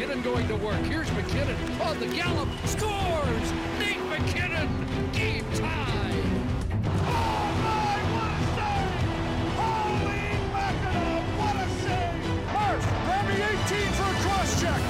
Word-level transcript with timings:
McKinnon 0.00 0.24
going 0.24 0.48
to 0.48 0.56
work. 0.56 0.82
Here's 0.86 1.10
McKinnon 1.10 1.56
on 1.80 1.98
the 1.98 2.06
gallop. 2.06 2.48
Scores! 2.64 3.52
Nate 3.78 4.00
McKinnon! 4.10 4.68
Game 5.12 5.44
tie! 5.54 6.22
Oh 7.06 7.52
my, 7.64 8.00
what 8.12 8.32
a 8.32 8.48
save! 8.56 9.02
Holy 9.56 10.16
mackerel, 10.52 11.22
what 11.36 11.56
a 11.56 11.68
save! 11.82 12.82
Grab 13.04 13.26
me 13.28 13.34
18 13.68 13.92
for 13.92 14.04
a 14.04 14.16
cross-check! 14.24 14.80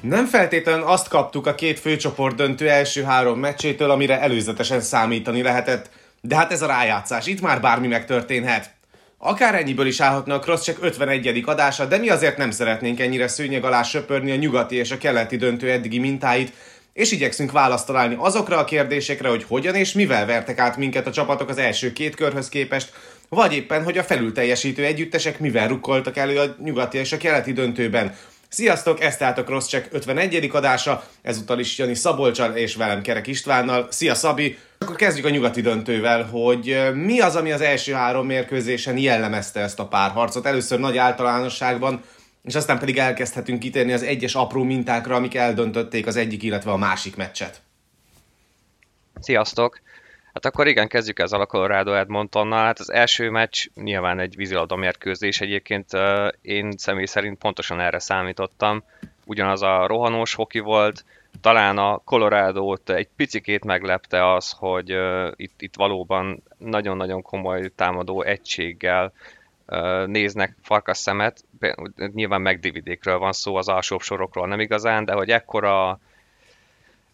Nem 0.00 0.26
feltétlenül 0.26 0.84
azt 0.84 1.08
kaptuk 1.08 1.46
a 1.46 1.54
két 1.54 1.80
főcsoport 1.80 2.36
döntő 2.36 2.68
első 2.68 3.02
három 3.02 3.38
meccsétől, 3.38 3.90
amire 3.90 4.20
előzetesen 4.20 4.80
számítani 4.80 5.42
lehetett, 5.42 5.90
de 6.20 6.36
hát 6.36 6.52
ez 6.52 6.62
a 6.62 6.66
rájátszás, 6.66 7.26
itt 7.26 7.40
már 7.40 7.60
bármi 7.60 7.86
megtörténhet. 7.86 8.77
Akár 9.20 9.54
ennyiből 9.54 9.86
is 9.86 10.00
állhatna 10.00 10.34
a 10.34 10.38
Crosscheck 10.38 10.82
51. 10.82 11.42
adása, 11.46 11.84
de 11.84 11.98
mi 11.98 12.08
azért 12.08 12.36
nem 12.36 12.50
szeretnénk 12.50 13.00
ennyire 13.00 13.28
szőnyeg 13.28 13.64
alá 13.64 13.82
söpörni 13.82 14.30
a 14.30 14.36
nyugati 14.36 14.76
és 14.76 14.90
a 14.90 14.98
keleti 14.98 15.36
döntő 15.36 15.70
eddigi 15.70 15.98
mintáit, 15.98 16.52
és 16.92 17.12
igyekszünk 17.12 17.52
választ 17.52 17.86
találni 17.86 18.16
azokra 18.18 18.58
a 18.58 18.64
kérdésekre, 18.64 19.28
hogy 19.28 19.44
hogyan 19.48 19.74
és 19.74 19.92
mivel 19.92 20.26
vertek 20.26 20.58
át 20.58 20.76
minket 20.76 21.06
a 21.06 21.10
csapatok 21.10 21.48
az 21.48 21.58
első 21.58 21.92
két 21.92 22.14
körhöz 22.14 22.48
képest, 22.48 22.92
vagy 23.28 23.54
éppen, 23.54 23.84
hogy 23.84 23.98
a 23.98 24.02
felül 24.02 24.32
teljesítő 24.32 24.84
együttesek 24.84 25.38
mivel 25.38 25.68
rukkoltak 25.68 26.16
elő 26.16 26.38
a 26.38 26.56
nyugati 26.62 26.98
és 26.98 27.12
a 27.12 27.16
keleti 27.16 27.52
döntőben. 27.52 28.14
Sziasztok, 28.48 29.00
ez 29.00 29.16
tehát 29.16 29.38
a 29.38 29.44
Crosscheck 29.44 29.92
51. 29.92 30.50
adása, 30.52 31.04
ezúttal 31.22 31.58
is 31.58 31.78
Jani 31.78 31.94
Szabolcsal 31.94 32.56
és 32.56 32.74
velem 32.74 33.02
Kerek 33.02 33.26
Istvánnal. 33.26 33.86
Szia 33.90 34.14
Szabi! 34.14 34.58
Akkor 34.78 34.96
kezdjük 34.96 35.26
a 35.26 35.30
nyugati 35.30 35.60
döntővel, 35.60 36.24
hogy 36.24 36.78
mi 36.94 37.20
az, 37.20 37.36
ami 37.36 37.52
az 37.52 37.60
első 37.60 37.92
három 37.92 38.26
mérkőzésen 38.26 38.98
jellemezte 38.98 39.60
ezt 39.60 39.78
a 39.78 39.86
párharcot. 39.86 40.46
Először 40.46 40.78
nagy 40.78 40.96
általánosságban, 40.96 42.02
és 42.44 42.54
aztán 42.54 42.78
pedig 42.78 42.98
elkezdhetünk 42.98 43.58
kitérni 43.58 43.92
az 43.92 44.02
egyes 44.02 44.34
apró 44.34 44.62
mintákra, 44.62 45.14
amik 45.14 45.34
eldöntötték 45.34 46.06
az 46.06 46.16
egyik, 46.16 46.42
illetve 46.42 46.70
a 46.70 46.76
másik 46.76 47.16
meccset. 47.16 47.60
Sziasztok! 49.20 49.80
Hát 50.38 50.52
akkor 50.52 50.66
igen, 50.66 50.88
kezdjük 50.88 51.18
ezzel 51.18 51.40
a 51.40 51.46
Colorado 51.46 51.92
Edmontonnal. 51.92 52.64
Hát 52.64 52.78
az 52.78 52.92
első 52.92 53.30
meccs 53.30 53.66
nyilván 53.74 54.18
egy 54.18 54.36
vízilabda 54.36 54.76
mérkőzés 54.76 55.40
egyébként. 55.40 55.86
Én 56.42 56.72
személy 56.76 57.04
szerint 57.04 57.38
pontosan 57.38 57.80
erre 57.80 57.98
számítottam. 57.98 58.82
Ugyanaz 59.24 59.62
a 59.62 59.86
rohanós 59.86 60.34
hoki 60.34 60.58
volt, 60.58 61.04
talán 61.40 61.78
a 61.78 61.98
Colorado-t 62.04 62.90
egy 62.90 63.08
picikét 63.16 63.64
meglepte 63.64 64.32
az, 64.32 64.54
hogy 64.58 64.96
itt, 65.36 65.62
itt 65.62 65.76
valóban 65.76 66.42
nagyon-nagyon 66.58 67.22
komoly 67.22 67.70
támadó 67.76 68.22
egységgel 68.22 69.12
néznek 70.06 70.56
farkas 70.62 70.98
szemet. 70.98 71.44
Nyilván 71.96 72.40
megdividékről 72.40 73.18
van 73.18 73.32
szó, 73.32 73.56
az 73.56 73.68
alsóbb 73.68 74.00
sorokról 74.00 74.46
nem 74.46 74.60
igazán, 74.60 75.04
de 75.04 75.12
hogy 75.12 75.30
ekkora 75.30 76.00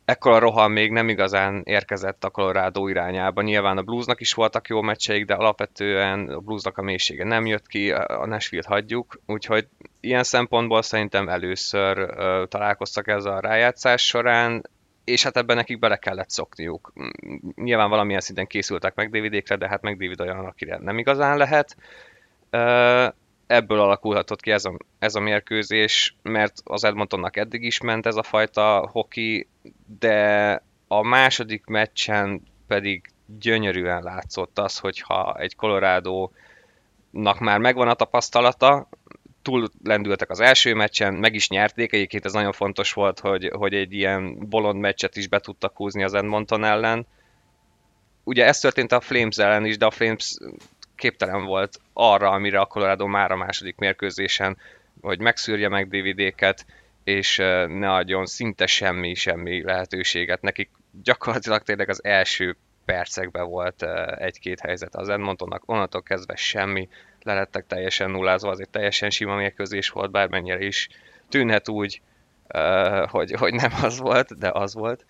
ekkora 0.04 0.38
rohan 0.38 0.70
még 0.70 0.90
nem 0.90 1.08
igazán 1.08 1.62
érkezett 1.64 2.24
a 2.24 2.30
Colorado 2.30 2.88
irányába. 2.88 3.42
Nyilván 3.42 3.78
a 3.78 3.82
Bluesnak 3.82 4.20
is 4.20 4.32
voltak 4.32 4.68
jó 4.68 4.80
meccseik, 4.80 5.24
de 5.24 5.34
alapvetően 5.34 6.28
a 6.28 6.38
Bluesnak 6.38 6.78
a 6.78 6.82
mélysége 6.82 7.24
nem 7.24 7.46
jött 7.46 7.66
ki, 7.66 7.92
a 7.92 8.26
Nashville 8.26 8.64
hagyjuk, 8.66 9.20
úgyhogy 9.26 9.66
ilyen 10.00 10.22
szempontból 10.22 10.82
szerintem 10.82 11.28
először 11.28 11.98
uh, 11.98 12.48
találkoztak 12.48 13.08
ezzel 13.08 13.32
a 13.32 13.40
rájátszás 13.40 14.06
során, 14.06 14.62
és 15.04 15.22
hát 15.22 15.36
ebben 15.36 15.56
nekik 15.56 15.78
bele 15.78 15.96
kellett 15.96 16.30
szokniuk. 16.30 16.92
Nyilván 17.54 17.90
valamilyen 17.90 18.20
szinten 18.20 18.46
készültek 18.46 18.94
meg 18.94 19.10
Davidékre, 19.10 19.56
de 19.56 19.68
hát 19.68 19.82
meg 19.82 19.96
David 19.96 20.20
olyan, 20.20 20.44
akire 20.44 20.78
nem 20.78 20.98
igazán 20.98 21.36
lehet. 21.36 21.76
Uh, 22.52 23.14
ebből 23.46 23.80
alakulhatott 23.80 24.40
ki 24.40 24.50
ez 24.50 24.64
a, 24.64 24.76
ez 24.98 25.14
a 25.14 25.20
mérkőzés, 25.20 26.16
mert 26.22 26.60
az 26.64 26.84
Edmontonnak 26.84 27.36
eddig 27.36 27.62
is 27.62 27.80
ment 27.80 28.06
ez 28.06 28.16
a 28.16 28.22
fajta 28.22 28.88
hoki, 28.92 29.48
de 29.98 30.62
a 30.88 31.02
második 31.02 31.66
meccsen 31.66 32.42
pedig 32.66 33.12
gyönyörűen 33.38 34.02
látszott 34.02 34.58
az, 34.58 34.78
hogyha 34.78 35.36
egy 35.38 35.56
Colorado-nak 35.56 37.38
már 37.40 37.58
megvan 37.58 37.88
a 37.88 37.94
tapasztalata, 37.94 38.88
túl 39.42 39.68
lendültek 39.82 40.30
az 40.30 40.40
első 40.40 40.74
meccsen, 40.74 41.14
meg 41.14 41.34
is 41.34 41.48
nyerték, 41.48 41.92
egyébként 41.92 42.24
ez 42.24 42.32
nagyon 42.32 42.52
fontos 42.52 42.92
volt, 42.92 43.20
hogy, 43.20 43.50
hogy 43.54 43.74
egy 43.74 43.92
ilyen 43.92 44.48
bolond 44.48 44.80
meccset 44.80 45.16
is 45.16 45.28
be 45.28 45.38
tudtak 45.38 45.76
húzni 45.76 46.02
az 46.02 46.14
Edmonton 46.14 46.64
ellen. 46.64 47.06
Ugye 48.24 48.44
ez 48.44 48.58
történt 48.58 48.92
a 48.92 49.00
Flames 49.00 49.36
ellen 49.36 49.64
is, 49.64 49.76
de 49.76 49.86
a 49.86 49.90
Flames 49.90 50.36
képtelen 50.96 51.44
volt 51.44 51.80
arra, 51.92 52.30
amire 52.30 52.60
a 52.60 52.66
Colorado 52.66 53.06
már 53.06 53.32
a 53.32 53.36
második 53.36 53.76
mérkőzésen, 53.76 54.56
hogy 55.00 55.20
megszűrje 55.20 55.68
meg 55.68 55.88
DVD-ket, 55.88 56.66
és 57.04 57.36
ne 57.66 57.92
adjon 57.92 58.26
szinte 58.26 58.66
semmi, 58.66 59.14
semmi 59.14 59.62
lehetőséget. 59.62 60.42
Nekik 60.42 60.70
gyakorlatilag 61.02 61.62
tényleg 61.62 61.88
az 61.88 62.04
első 62.04 62.56
percekben 62.84 63.48
volt 63.48 63.82
egy-két 64.18 64.60
helyzet 64.60 64.94
az 64.94 65.08
Edmontonnak, 65.08 65.62
onnantól 65.66 66.02
kezdve 66.02 66.34
semmi, 66.36 66.88
lelettek 67.22 67.66
teljesen 67.66 68.10
nullázva, 68.10 68.50
azért 68.50 68.70
teljesen 68.70 69.10
sima 69.10 69.34
mérkőzés 69.34 69.88
volt, 69.88 70.10
bármennyire 70.10 70.64
is 70.64 70.88
tűnhet 71.28 71.68
úgy, 71.68 72.00
hogy, 73.06 73.32
hogy 73.32 73.54
nem 73.54 73.72
az 73.82 73.98
volt, 73.98 74.38
de 74.38 74.50
az 74.50 74.74
volt. 74.74 75.04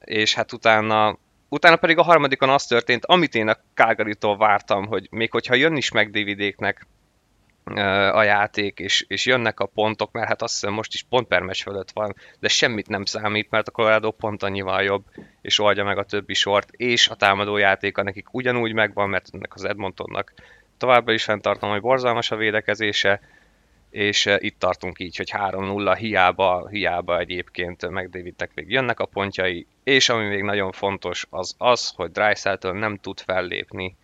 És 0.00 0.34
hát 0.34 0.52
utána 0.52 1.18
utána 1.48 1.76
pedig 1.76 1.98
a 1.98 2.02
harmadikon 2.02 2.48
az 2.48 2.66
történt, 2.66 3.04
amit 3.04 3.34
én 3.34 3.48
a 3.48 3.58
calgary 3.74 4.16
vártam, 4.20 4.86
hogy 4.86 5.08
még 5.10 5.30
hogyha 5.30 5.54
jön 5.54 5.76
is 5.76 5.90
meg 5.90 6.10
DVD-knek 6.10 6.86
a 8.12 8.22
játék, 8.22 8.78
és, 8.78 9.04
és 9.08 9.26
jönnek 9.26 9.60
a 9.60 9.66
pontok, 9.66 10.12
mert 10.12 10.28
hát 10.28 10.42
azt 10.42 10.52
hiszem 10.52 10.72
most 10.72 10.94
is 10.94 11.02
pont 11.08 11.26
per 11.26 11.42
meccs 11.42 11.62
fölött 11.62 11.90
van, 11.90 12.14
de 12.40 12.48
semmit 12.48 12.88
nem 12.88 13.04
számít, 13.04 13.50
mert 13.50 13.68
a 13.68 13.70
Colorado 13.70 14.10
pont 14.10 14.42
annyival 14.42 14.82
jobb, 14.82 15.04
és 15.40 15.58
oldja 15.58 15.84
meg 15.84 15.98
a 15.98 16.04
többi 16.04 16.34
sort, 16.34 16.70
és 16.72 17.08
a 17.08 17.14
támadó 17.14 17.56
játéka 17.56 18.02
nekik 18.02 18.34
ugyanúgy 18.34 18.72
megvan, 18.72 19.08
mert 19.08 19.28
ennek 19.32 19.54
az 19.54 19.64
Edmontonnak 19.64 20.32
továbbra 20.78 21.12
is 21.12 21.24
fenntartom, 21.24 21.70
hogy 21.70 21.80
borzalmas 21.80 22.30
a 22.30 22.36
védekezése, 22.36 23.20
és 23.98 24.26
uh, 24.26 24.36
itt 24.38 24.58
tartunk 24.58 24.98
így, 24.98 25.16
hogy 25.16 25.30
3-0 25.32 25.94
hiába, 25.98 26.68
hiába 26.68 27.18
egyébként 27.18 27.88
megdévidtek 27.90 28.50
még 28.54 28.70
jönnek 28.70 29.00
a 29.00 29.06
pontjai, 29.06 29.66
és 29.84 30.08
ami 30.08 30.26
még 30.26 30.42
nagyon 30.42 30.72
fontos 30.72 31.26
az 31.30 31.54
az, 31.58 31.92
hogy 31.96 32.10
Dreisaitl 32.10 32.68
nem 32.68 32.96
tud 32.96 33.20
fellépni. 33.20 33.96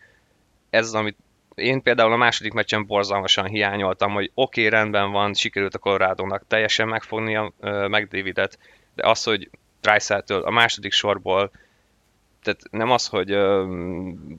Ez 0.71 0.87
az, 0.87 0.95
amit 0.95 1.17
én 1.55 1.83
például 1.83 2.13
a 2.13 2.17
második 2.17 2.53
meccsen 2.53 2.87
borzalmasan 2.87 3.47
hiányoltam, 3.47 4.13
hogy 4.13 4.31
oké, 4.35 4.67
okay, 4.67 4.79
rendben 4.79 5.11
van, 5.11 5.35
sikerült 5.35 5.75
a 5.75 5.79
colorado 5.79 6.39
teljesen 6.49 6.89
megfogni 6.89 7.37
a 7.37 7.53
McDavidet, 7.89 8.59
de 8.95 9.09
az, 9.09 9.25
hogy 9.25 9.51
Dreisaitl 9.81 10.35
a 10.35 10.51
második 10.51 10.93
sorból 10.93 11.51
tehát 12.43 12.61
nem 12.71 12.91
az, 12.91 13.07
hogy 13.07 13.31
ö, 13.31 13.65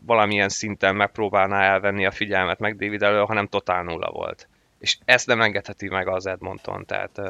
valamilyen 0.06 0.50
szinten 0.50 0.96
megpróbálná 0.96 1.62
elvenni 1.62 2.06
a 2.06 2.12
figyelmet 2.12 2.60
meg 2.60 2.76
David 2.78 3.02
elől, 3.02 3.26
hanem 3.26 3.48
totál 3.48 3.84
nulla 3.84 4.12
volt 4.12 4.48
és 4.86 4.98
ezt 5.06 5.28
nem 5.28 5.42
engedheti 5.42 5.88
meg 5.88 6.08
az 6.08 6.26
Edmonton, 6.26 6.86
tehát, 6.86 7.22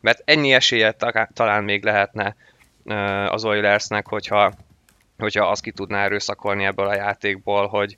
mert 0.00 0.22
ennyi 0.24 0.52
esélye 0.52 0.94
talán 1.32 1.64
még 1.64 1.84
lehetne 1.84 2.36
az 3.28 3.44
Oilersnek, 3.44 4.06
hogyha, 4.06 4.52
hogyha 5.18 5.48
azt 5.48 5.62
ki 5.62 5.72
tudná 5.72 6.04
erőszakolni 6.04 6.64
ebből 6.64 6.86
a 6.86 6.94
játékból, 6.94 7.66
hogy, 7.66 7.96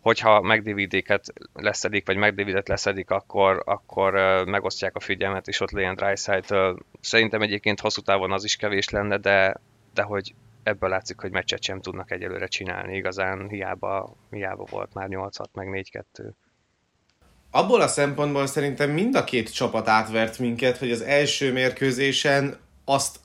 hogyha 0.00 0.40
megdividéket 0.40 1.32
leszedik, 1.52 2.06
vagy 2.06 2.16
megdividet 2.16 2.68
leszedik, 2.68 3.10
akkor, 3.10 3.62
akkor 3.66 4.12
megosztják 4.46 4.96
a 4.96 5.00
figyelmet, 5.00 5.48
és 5.48 5.60
ott 5.60 5.70
legyen 5.70 5.94
Dryside. 5.94 6.74
Szerintem 7.00 7.42
egyébként 7.42 7.80
hosszú 7.80 8.00
távon 8.00 8.32
az 8.32 8.44
is 8.44 8.56
kevés 8.56 8.88
lenne, 8.88 9.18
de, 9.18 9.60
de 9.94 10.02
hogy 10.02 10.34
ebből 10.62 10.88
látszik, 10.88 11.20
hogy 11.20 11.30
meccset 11.30 11.62
sem 11.62 11.80
tudnak 11.80 12.10
egyelőre 12.10 12.46
csinálni. 12.46 12.96
Igazán 12.96 13.48
hiába, 13.48 14.16
hiába 14.30 14.64
volt 14.70 14.94
már 14.94 15.08
8 15.08 15.36
meg 15.52 15.68
4-2 15.92 16.32
abból 17.50 17.80
a 17.80 17.88
szempontból 17.88 18.46
szerintem 18.46 18.90
mind 18.90 19.14
a 19.14 19.24
két 19.24 19.52
csapat 19.52 19.88
átvert 19.88 20.38
minket, 20.38 20.78
hogy 20.78 20.90
az 20.90 21.00
első 21.00 21.52
mérkőzésen 21.52 22.56
azt 22.84 23.16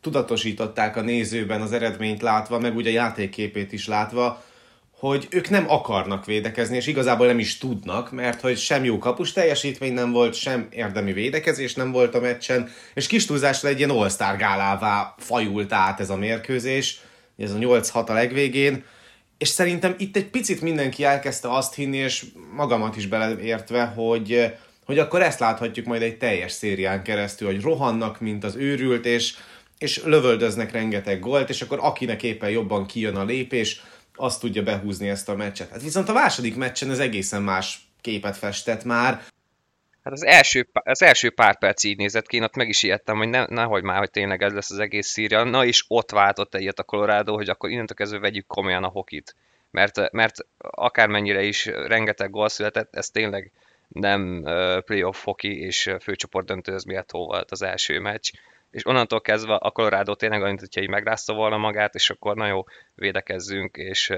tudatosították 0.00 0.96
a 0.96 1.00
nézőben 1.00 1.60
az 1.60 1.72
eredményt 1.72 2.22
látva, 2.22 2.58
meg 2.58 2.76
ugye 2.76 2.90
a 2.90 2.92
játékképét 2.92 3.72
is 3.72 3.86
látva, 3.86 4.42
hogy 4.98 5.26
ők 5.30 5.50
nem 5.50 5.70
akarnak 5.70 6.24
védekezni, 6.24 6.76
és 6.76 6.86
igazából 6.86 7.26
nem 7.26 7.38
is 7.38 7.58
tudnak, 7.58 8.12
mert 8.12 8.40
hogy 8.40 8.58
sem 8.58 8.84
jó 8.84 8.98
kapus 8.98 9.32
teljesítmény 9.32 9.92
nem 9.92 10.12
volt, 10.12 10.34
sem 10.34 10.66
érdemi 10.70 11.12
védekezés 11.12 11.74
nem 11.74 11.92
volt 11.92 12.14
a 12.14 12.20
meccsen, 12.20 12.70
és 12.94 13.06
kis 13.06 13.26
túlzásra 13.26 13.68
egy 13.68 13.78
ilyen 13.78 13.90
all 13.90 14.36
gálává 14.38 15.14
fajult 15.18 15.72
át 15.72 16.00
ez 16.00 16.10
a 16.10 16.16
mérkőzés, 16.16 17.00
ez 17.38 17.52
a 17.52 17.58
8-6 17.58 18.08
a 18.08 18.12
legvégén, 18.12 18.84
és 19.42 19.48
szerintem 19.48 19.94
itt 19.98 20.16
egy 20.16 20.30
picit 20.30 20.60
mindenki 20.60 21.04
elkezdte 21.04 21.54
azt 21.54 21.74
hinni, 21.74 21.96
és 21.96 22.26
magamat 22.54 22.96
is 22.96 23.06
beleértve, 23.06 23.84
hogy, 23.84 24.52
hogy 24.84 24.98
akkor 24.98 25.22
ezt 25.22 25.38
láthatjuk 25.38 25.86
majd 25.86 26.02
egy 26.02 26.18
teljes 26.18 26.52
szérián 26.52 27.02
keresztül, 27.02 27.48
hogy 27.48 27.60
rohannak, 27.60 28.20
mint 28.20 28.44
az 28.44 28.56
őrült, 28.56 29.06
és, 29.06 29.34
és 29.78 30.02
lövöldöznek 30.04 30.72
rengeteg 30.72 31.20
gólt, 31.20 31.48
és 31.48 31.62
akkor 31.62 31.78
akinek 31.80 32.22
éppen 32.22 32.50
jobban 32.50 32.86
kijön 32.86 33.16
a 33.16 33.24
lépés, 33.24 33.82
azt 34.14 34.40
tudja 34.40 34.62
behúzni 34.62 35.08
ezt 35.08 35.28
a 35.28 35.36
meccset. 35.36 35.70
Hát 35.70 35.82
viszont 35.82 36.08
a 36.08 36.12
második 36.12 36.56
meccsen 36.56 36.90
ez 36.90 36.98
egészen 36.98 37.42
más 37.42 37.80
képet 38.00 38.36
festett 38.36 38.84
már. 38.84 39.22
Hát 40.02 40.12
az 40.12 40.24
első, 40.24 40.68
az 40.72 41.02
első 41.02 41.30
pár 41.30 41.58
perc 41.58 41.84
így 41.84 41.96
nézett 41.96 42.26
ki, 42.26 42.36
én 42.36 42.42
ott 42.42 42.56
meg 42.56 42.68
is 42.68 42.82
ijedtem, 42.82 43.16
hogy 43.16 43.28
ne, 43.28 43.46
nehogy 43.46 43.82
már, 43.82 43.98
hogy 43.98 44.10
tényleg 44.10 44.42
ez 44.42 44.52
lesz 44.52 44.70
az 44.70 44.78
egész 44.78 45.06
szíria. 45.06 45.44
Na 45.44 45.64
és 45.64 45.84
ott 45.88 46.10
váltott 46.10 46.54
egyet 46.54 46.78
a 46.78 46.82
Colorado, 46.82 47.34
hogy 47.34 47.48
akkor 47.48 47.70
innentől 47.70 47.96
kezdve 47.96 48.18
vegyük 48.18 48.46
komolyan 48.46 48.84
a 48.84 48.88
hokit. 48.88 49.36
Mert, 49.70 50.12
mert 50.12 50.36
akármennyire 50.58 51.42
is 51.42 51.66
rengeteg 51.66 52.30
gól 52.30 52.48
született, 52.48 52.96
ez 52.96 53.08
tényleg 53.08 53.50
nem 53.88 54.42
playoff 54.84 55.24
hoki 55.24 55.60
és 55.60 55.90
főcsoport 56.00 56.46
döntőhöz 56.46 56.84
méltó 56.84 57.26
volt 57.26 57.50
az 57.50 57.62
első 57.62 58.00
meccs. 58.00 58.30
És 58.70 58.86
onnantól 58.86 59.20
kezdve 59.20 59.54
a 59.54 59.70
Colorado 59.70 60.14
tényleg 60.14 60.42
olyan, 60.42 60.58
hogyha 60.58 60.80
így 60.80 60.88
megrázta 60.88 61.34
volna 61.34 61.56
magát, 61.56 61.94
és 61.94 62.10
akkor 62.10 62.36
nagyon 62.36 62.54
jó 62.54 62.64
védekezzünk, 62.94 63.76
és 63.76 64.12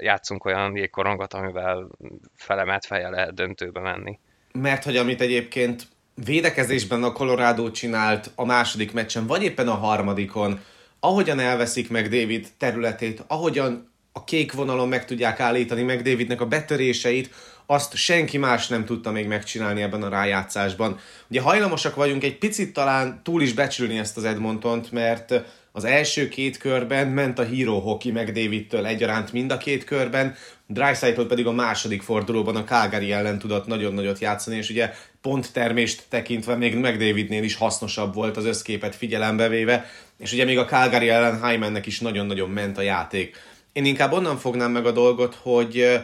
játszunk 0.00 0.44
olyan 0.44 0.76
jégkorongot, 0.76 1.34
amivel 1.34 1.88
felemelt 2.36 2.86
feje 2.86 3.08
lehet 3.08 3.34
döntőbe 3.34 3.80
menni 3.80 4.18
mert 4.52 4.84
hogy 4.84 4.96
amit 4.96 5.20
egyébként 5.20 5.86
védekezésben 6.14 7.02
a 7.02 7.12
Colorado 7.12 7.70
csinált 7.70 8.30
a 8.34 8.44
második 8.44 8.92
meccsen, 8.92 9.26
vagy 9.26 9.42
éppen 9.42 9.68
a 9.68 9.74
harmadikon, 9.74 10.60
ahogyan 11.00 11.38
elveszik 11.38 11.90
meg 11.90 12.08
David 12.08 12.48
területét, 12.58 13.24
ahogyan 13.26 13.90
a 14.12 14.24
kék 14.24 14.52
vonalon 14.52 14.88
meg 14.88 15.04
tudják 15.04 15.40
állítani 15.40 15.82
meg 15.82 16.02
Davidnek 16.02 16.40
a 16.40 16.46
betöréseit, 16.46 17.30
azt 17.66 17.94
senki 17.94 18.38
más 18.38 18.66
nem 18.66 18.84
tudta 18.84 19.10
még 19.10 19.26
megcsinálni 19.26 19.82
ebben 19.82 20.02
a 20.02 20.08
rájátszásban. 20.08 20.98
Ugye 21.28 21.40
hajlamosak 21.40 21.94
vagyunk 21.94 22.24
egy 22.24 22.38
picit 22.38 22.72
talán 22.72 23.20
túl 23.24 23.42
is 23.42 23.52
becsülni 23.52 23.98
ezt 23.98 24.16
az 24.16 24.24
Edmontont, 24.24 24.92
mert 24.92 25.34
az 25.72 25.84
első 25.84 26.28
két 26.28 26.56
körben 26.56 27.08
ment 27.08 27.38
a 27.38 27.44
hero 27.44 27.78
hoki 27.78 28.10
meg 28.10 28.32
Davidtől 28.32 28.86
egyaránt 28.86 29.32
mind 29.32 29.52
a 29.52 29.56
két 29.56 29.84
körben, 29.84 30.34
Dreisaitl 30.72 31.22
pedig 31.22 31.46
a 31.46 31.52
második 31.52 32.02
fordulóban 32.02 32.56
a 32.56 32.64
Calgary 32.64 33.12
ellen 33.12 33.38
tudott 33.38 33.66
nagyon 33.66 33.94
nagyot 33.94 34.18
játszani, 34.18 34.56
és 34.56 34.70
ugye 34.70 34.92
pont 35.20 35.52
termést 35.52 36.02
tekintve 36.08 36.56
még 36.56 36.76
McDavidnél 36.76 37.42
is 37.42 37.54
hasznosabb 37.54 38.14
volt 38.14 38.36
az 38.36 38.44
összképet 38.44 38.94
figyelembe 38.94 39.48
véve, 39.48 39.86
és 40.18 40.32
ugye 40.32 40.44
még 40.44 40.58
a 40.58 40.64
Calgary 40.64 41.08
ellen 41.08 41.46
Hymannek 41.46 41.86
is 41.86 42.00
nagyon-nagyon 42.00 42.50
ment 42.50 42.78
a 42.78 42.82
játék. 42.82 43.36
Én 43.72 43.84
inkább 43.84 44.12
onnan 44.12 44.36
fognám 44.36 44.70
meg 44.70 44.86
a 44.86 44.92
dolgot, 44.92 45.38
hogy 45.42 46.00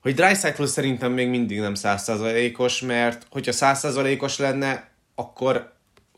hogy 0.00 0.14
Dreisaitl 0.14 0.64
szerintem 0.64 1.12
még 1.12 1.28
mindig 1.28 1.58
nem 1.58 1.74
százszázalékos, 1.74 2.80
mert 2.80 3.26
hogyha 3.30 3.52
százszázalékos 3.52 4.38
lenne, 4.38 4.88
akkor 5.14 5.72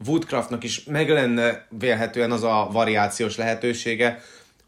Woodcraftnak 0.07 0.65
is 0.65 0.85
meg 0.85 1.09
lenne 1.09 1.67
vélhetően 1.79 2.31
az 2.31 2.43
a 2.43 2.69
variációs 2.73 3.37
lehetősége, 3.37 4.21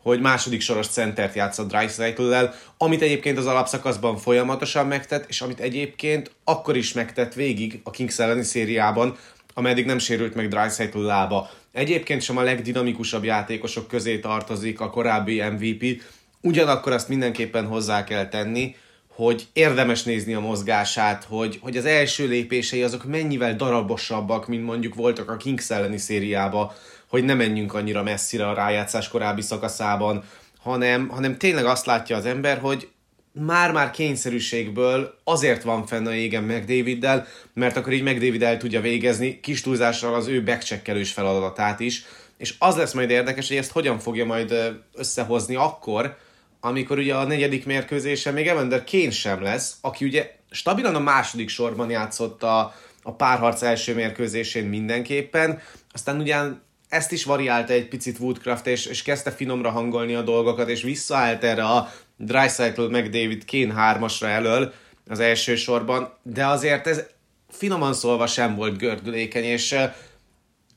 hogy 0.04 0.20
második 0.20 0.60
soros 0.60 0.86
centert 0.86 1.34
játszott 1.34 1.68
Dreisaitl-lel, 1.68 2.54
amit 2.78 3.02
egyébként 3.02 3.38
az 3.38 3.46
alapszakaszban 3.46 4.16
folyamatosan 4.16 4.86
megtett, 4.86 5.28
és 5.28 5.40
amit 5.40 5.60
egyébként 5.60 6.30
akkor 6.44 6.76
is 6.76 6.92
megtett 6.92 7.34
végig 7.34 7.80
a 7.84 7.90
Kings 7.90 8.18
elleni 8.18 8.42
szériában, 8.42 9.16
ameddig 9.54 9.86
nem 9.86 9.98
sérült 9.98 10.34
meg 10.34 10.48
Dreisaitl 10.48 10.98
lába. 10.98 11.50
Egyébként 11.72 12.22
sem 12.22 12.36
a 12.36 12.42
legdinamikusabb 12.42 13.24
játékosok 13.24 13.88
közé 13.88 14.18
tartozik 14.18 14.80
a 14.80 14.90
korábbi 14.90 15.42
MVP, 15.42 16.02
ugyanakkor 16.40 16.92
azt 16.92 17.08
mindenképpen 17.08 17.66
hozzá 17.66 18.04
kell 18.04 18.28
tenni, 18.28 18.74
hogy 19.14 19.46
érdemes 19.52 20.02
nézni 20.02 20.34
a 20.34 20.40
mozgását, 20.40 21.24
hogy, 21.28 21.58
hogy 21.62 21.76
az 21.76 21.84
első 21.84 22.26
lépései 22.26 22.82
azok 22.82 23.04
mennyivel 23.04 23.56
darabosabbak, 23.56 24.46
mint 24.48 24.64
mondjuk 24.64 24.94
voltak 24.94 25.30
a 25.30 25.36
Kings 25.36 25.70
elleni 25.70 25.98
szériába, 25.98 26.74
hogy 27.14 27.24
ne 27.24 27.34
menjünk 27.34 27.74
annyira 27.74 28.02
messzire 28.02 28.48
a 28.48 28.54
rájátszás 28.54 29.08
korábbi 29.08 29.40
szakaszában, 29.40 30.24
hanem, 30.58 31.08
hanem 31.08 31.38
tényleg 31.38 31.64
azt 31.64 31.86
látja 31.86 32.16
az 32.16 32.26
ember, 32.26 32.58
hogy 32.58 32.88
már-már 33.32 33.90
kényszerűségből 33.90 35.18
azért 35.24 35.62
van 35.62 35.86
fenn 35.86 36.06
a 36.06 36.14
égen 36.14 36.42
McDaviddel, 36.42 37.26
mert 37.52 37.76
akkor 37.76 37.92
így 37.92 38.02
McDavid 38.02 38.42
el 38.42 38.56
tudja 38.56 38.80
végezni 38.80 39.40
kis 39.40 39.60
túlzással 39.60 40.14
az 40.14 40.26
ő 40.26 40.42
backcheckelős 40.42 41.12
feladatát 41.12 41.80
is, 41.80 42.04
és 42.36 42.54
az 42.58 42.76
lesz 42.76 42.92
majd 42.92 43.10
érdekes, 43.10 43.48
hogy 43.48 43.56
ezt 43.56 43.72
hogyan 43.72 43.98
fogja 43.98 44.24
majd 44.24 44.54
összehozni 44.94 45.54
akkor, 45.54 46.16
amikor 46.60 46.98
ugye 46.98 47.14
a 47.14 47.24
negyedik 47.24 47.66
mérkőzése 47.66 48.30
még 48.30 48.46
Evander 48.46 48.84
Kane 48.84 49.10
sem 49.10 49.42
lesz, 49.42 49.76
aki 49.80 50.04
ugye 50.04 50.30
stabilan 50.50 50.94
a 50.94 51.00
második 51.00 51.48
sorban 51.48 51.90
játszott 51.90 52.42
a, 52.42 52.74
a 53.02 53.12
párharc 53.12 53.62
első 53.62 53.94
mérkőzésén 53.94 54.64
mindenképpen, 54.64 55.60
aztán 55.92 56.20
ugyan 56.20 56.62
ezt 56.94 57.12
is 57.12 57.24
variálta 57.24 57.72
egy 57.72 57.88
picit 57.88 58.18
Woodcraft, 58.18 58.66
és, 58.66 58.86
és 58.86 59.02
kezdte 59.02 59.30
finomra 59.30 59.70
hangolni 59.70 60.14
a 60.14 60.22
dolgokat, 60.22 60.68
és 60.68 60.82
visszaállt 60.82 61.44
erre 61.44 61.64
a 61.64 61.92
Dreisaitl 62.16 62.82
meg 62.82 63.10
David 63.10 63.44
Kane 63.50 63.72
hármasra 63.72 64.28
elől 64.28 64.72
az 65.08 65.20
első 65.20 65.56
sorban, 65.56 66.12
de 66.22 66.46
azért 66.46 66.86
ez 66.86 67.02
finoman 67.48 67.94
szólva 67.94 68.26
sem 68.26 68.54
volt 68.54 68.78
gördülékeny, 68.78 69.44
és 69.44 69.76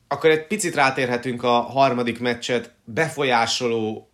akkor 0.08 0.30
egy 0.30 0.48
picit 0.48 0.76
rátérhetünk 0.76 1.44
a 1.44 1.62
harmadik 1.62 2.20
meccset 2.20 2.72
befolyásoló 2.84 4.10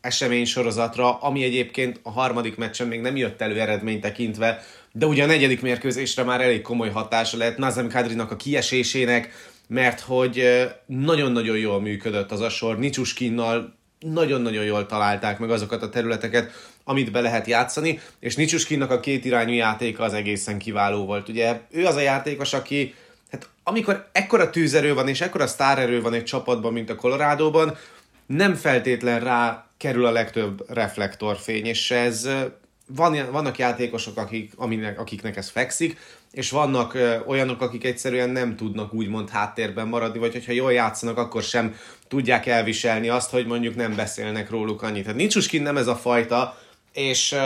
esemény 0.00 0.44
sorozatra, 0.44 1.18
ami 1.18 1.44
egyébként 1.44 2.00
a 2.02 2.10
harmadik 2.10 2.56
meccsen 2.56 2.86
még 2.86 3.00
nem 3.00 3.16
jött 3.16 3.40
elő 3.40 3.60
eredmény 3.60 4.00
tekintve, 4.00 4.64
de 4.92 5.06
ugye 5.06 5.22
a 5.22 5.26
negyedik 5.26 5.60
mérkőzésre 5.60 6.22
már 6.22 6.40
elég 6.40 6.62
komoly 6.62 6.90
hatása 6.90 7.36
lehet 7.36 7.58
Nazem 7.58 7.88
Kadrinak 7.88 8.30
a 8.30 8.36
kiesésének, 8.36 9.32
mert 9.68 10.00
hogy 10.00 10.44
nagyon-nagyon 10.86 11.56
jól 11.56 11.80
működött 11.80 12.32
az 12.32 12.40
a 12.40 12.48
sor, 12.48 12.78
Nicsuskinnal 12.78 13.76
nagyon-nagyon 13.98 14.64
jól 14.64 14.86
találták 14.86 15.38
meg 15.38 15.50
azokat 15.50 15.82
a 15.82 15.88
területeket, 15.88 16.50
amit 16.84 17.12
be 17.12 17.20
lehet 17.20 17.46
játszani, 17.46 18.00
és 18.20 18.36
Nicsuskinnak 18.36 18.90
a 18.90 19.00
két 19.00 19.24
irányú 19.24 19.52
játéka 19.52 20.02
az 20.02 20.12
egészen 20.12 20.58
kiváló 20.58 21.04
volt. 21.04 21.28
Ugye 21.28 21.60
ő 21.70 21.84
az 21.84 21.94
a 21.94 22.00
játékos, 22.00 22.52
aki 22.52 22.94
hát 23.30 23.48
amikor 23.62 24.08
ekkora 24.12 24.50
tűzerő 24.50 24.94
van, 24.94 25.08
és 25.08 25.20
ekkora 25.20 25.46
sztárerő 25.46 26.00
van 26.02 26.14
egy 26.14 26.24
csapatban, 26.24 26.72
mint 26.72 26.90
a 26.90 26.94
Colorado-ban, 26.94 27.76
nem 28.26 28.54
feltétlen 28.54 29.20
rá 29.20 29.66
kerül 29.76 30.06
a 30.06 30.10
legtöbb 30.10 30.64
reflektorfény, 30.68 31.66
és 31.66 31.90
ez 31.90 32.28
van, 32.86 33.30
vannak 33.30 33.58
játékosok, 33.58 34.16
akik, 34.16 34.52
aminek, 34.56 35.00
akiknek 35.00 35.36
ez 35.36 35.50
fekszik, 35.50 35.98
és 36.32 36.50
vannak 36.50 36.98
olyanok, 37.26 37.60
akik 37.60 37.84
egyszerűen 37.84 38.30
nem 38.30 38.56
tudnak 38.56 38.94
úgymond 38.94 39.28
háttérben 39.28 39.88
maradni, 39.88 40.18
vagy 40.18 40.32
hogyha 40.32 40.52
jól 40.52 40.72
játszanak, 40.72 41.18
akkor 41.18 41.42
sem 41.42 41.74
tudják 42.08 42.46
elviselni 42.46 43.08
azt, 43.08 43.30
hogy 43.30 43.46
mondjuk 43.46 43.74
nem 43.74 43.94
beszélnek 43.96 44.50
róluk 44.50 44.82
annyit. 44.82 45.02
Tehát 45.02 45.18
nincs 45.18 45.36
Uskin 45.36 45.62
nem 45.62 45.76
ez 45.76 45.86
a 45.86 45.96
fajta, 45.96 46.58
és 46.92 47.36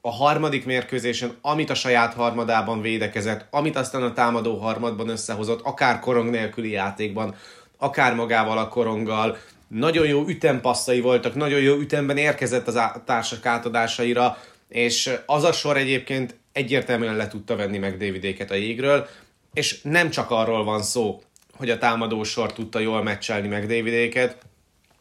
a 0.00 0.10
harmadik 0.10 0.64
mérkőzésen, 0.64 1.36
amit 1.40 1.70
a 1.70 1.74
saját 1.74 2.14
harmadában 2.14 2.80
védekezett, 2.80 3.46
amit 3.50 3.76
aztán 3.76 4.02
a 4.02 4.12
támadó 4.12 4.56
harmadban 4.58 5.08
összehozott, 5.08 5.60
akár 5.62 6.00
korong 6.00 6.30
nélküli 6.30 6.70
játékban, 6.70 7.34
akár 7.78 8.14
magával 8.14 8.58
a 8.58 8.68
koronggal, 8.68 9.38
nagyon 9.68 10.06
jó 10.06 10.26
ütempasszai 10.26 11.00
voltak, 11.00 11.34
nagyon 11.34 11.60
jó 11.60 11.76
ütemben 11.76 12.16
érkezett 12.16 12.66
az 12.66 12.80
társak 13.04 13.46
átadásaira, 13.46 14.38
és 14.68 15.10
az 15.26 15.44
a 15.44 15.52
sor 15.52 15.76
egyébként 15.76 16.34
egyértelműen 16.56 17.16
le 17.16 17.28
tudta 17.28 17.56
venni 17.56 17.78
meg 17.78 17.96
Davidéket 17.96 18.50
a 18.50 18.54
jégről, 18.54 19.08
és 19.52 19.82
nem 19.82 20.10
csak 20.10 20.30
arról 20.30 20.64
van 20.64 20.82
szó, 20.82 21.22
hogy 21.56 21.70
a 21.70 21.78
támadó 21.78 22.24
sor 22.24 22.52
tudta 22.52 22.78
jól 22.78 23.02
meccselni 23.02 23.48
meg 23.48 23.66
Davidéket, 23.66 24.36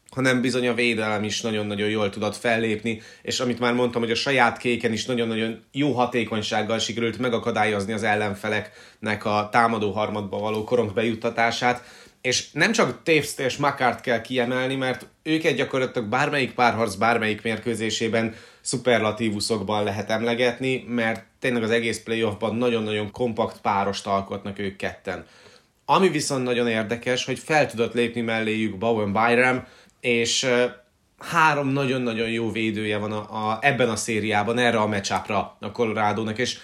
hanem 0.10 0.42
bizony 0.42 0.68
a 0.68 0.74
védelem 0.74 1.24
is 1.24 1.42
nagyon-nagyon 1.42 1.90
jól 1.90 2.10
tudott 2.10 2.36
fellépni, 2.36 3.02
és 3.22 3.40
amit 3.40 3.60
már 3.60 3.74
mondtam, 3.74 4.02
hogy 4.02 4.12
a 4.12 4.16
saját 4.16 4.58
kéken 4.58 4.94
is 4.94 5.06
nagyon-nagyon 5.06 5.64
jó 5.72 5.92
hatékonysággal 5.92 6.80
sikerült 6.80 7.18
megakadályozni 7.18 7.94
az 7.94 8.04
ellenfeleknek 8.04 9.26
a 9.26 9.50
támadó 9.52 9.92
harmadba 9.92 10.38
való 10.38 10.64
korong 10.64 10.94
bejuttatását, 10.94 11.84
és 12.22 12.52
nem 12.52 12.72
csak 12.72 13.04
Taves 13.04 13.38
és 13.38 13.58
Makart 13.58 14.02
kell 14.02 14.22
kiemelni, 14.22 14.76
mert 14.76 15.08
őket 15.24 15.56
gyakorlatilag 15.56 16.08
bármelyik 16.08 16.54
párharc, 16.54 16.96
bármelyik 16.96 17.42
mérkőzésében 17.42 18.36
szuperlatívuszokban 18.66 19.84
lehet 19.84 20.10
emlegetni, 20.10 20.86
mert 20.88 21.24
tényleg 21.40 21.64
az 21.64 21.70
egész 21.70 22.04
playoffban 22.04 22.56
nagyon-nagyon 22.56 23.12
kompakt 23.12 23.62
párost 23.62 24.08
alkotnak 24.08 24.60
ők 24.60 24.76
ketten. 24.76 25.26
Ami 25.86 26.10
viszont 26.10 26.44
nagyon 26.44 26.68
érdekes, 26.68 27.26
hogy 27.26 27.40
fel 27.40 27.68
tudott 27.68 27.94
lépni 27.94 28.22
melléjük 28.22 28.78
Bowen 28.78 29.12
Byram, 29.12 29.66
és 30.00 30.48
három 31.20 31.68
nagyon-nagyon 31.68 32.30
jó 32.30 32.52
védője 32.52 32.98
van 32.98 33.12
a, 33.12 33.50
a, 33.50 33.58
ebben 33.62 33.90
a 33.90 33.96
szériában, 33.96 34.58
erre 34.58 34.78
a 34.78 34.88
meccsapra 34.88 35.58
a 35.60 35.72
colorado 35.72 36.30
és 36.30 36.58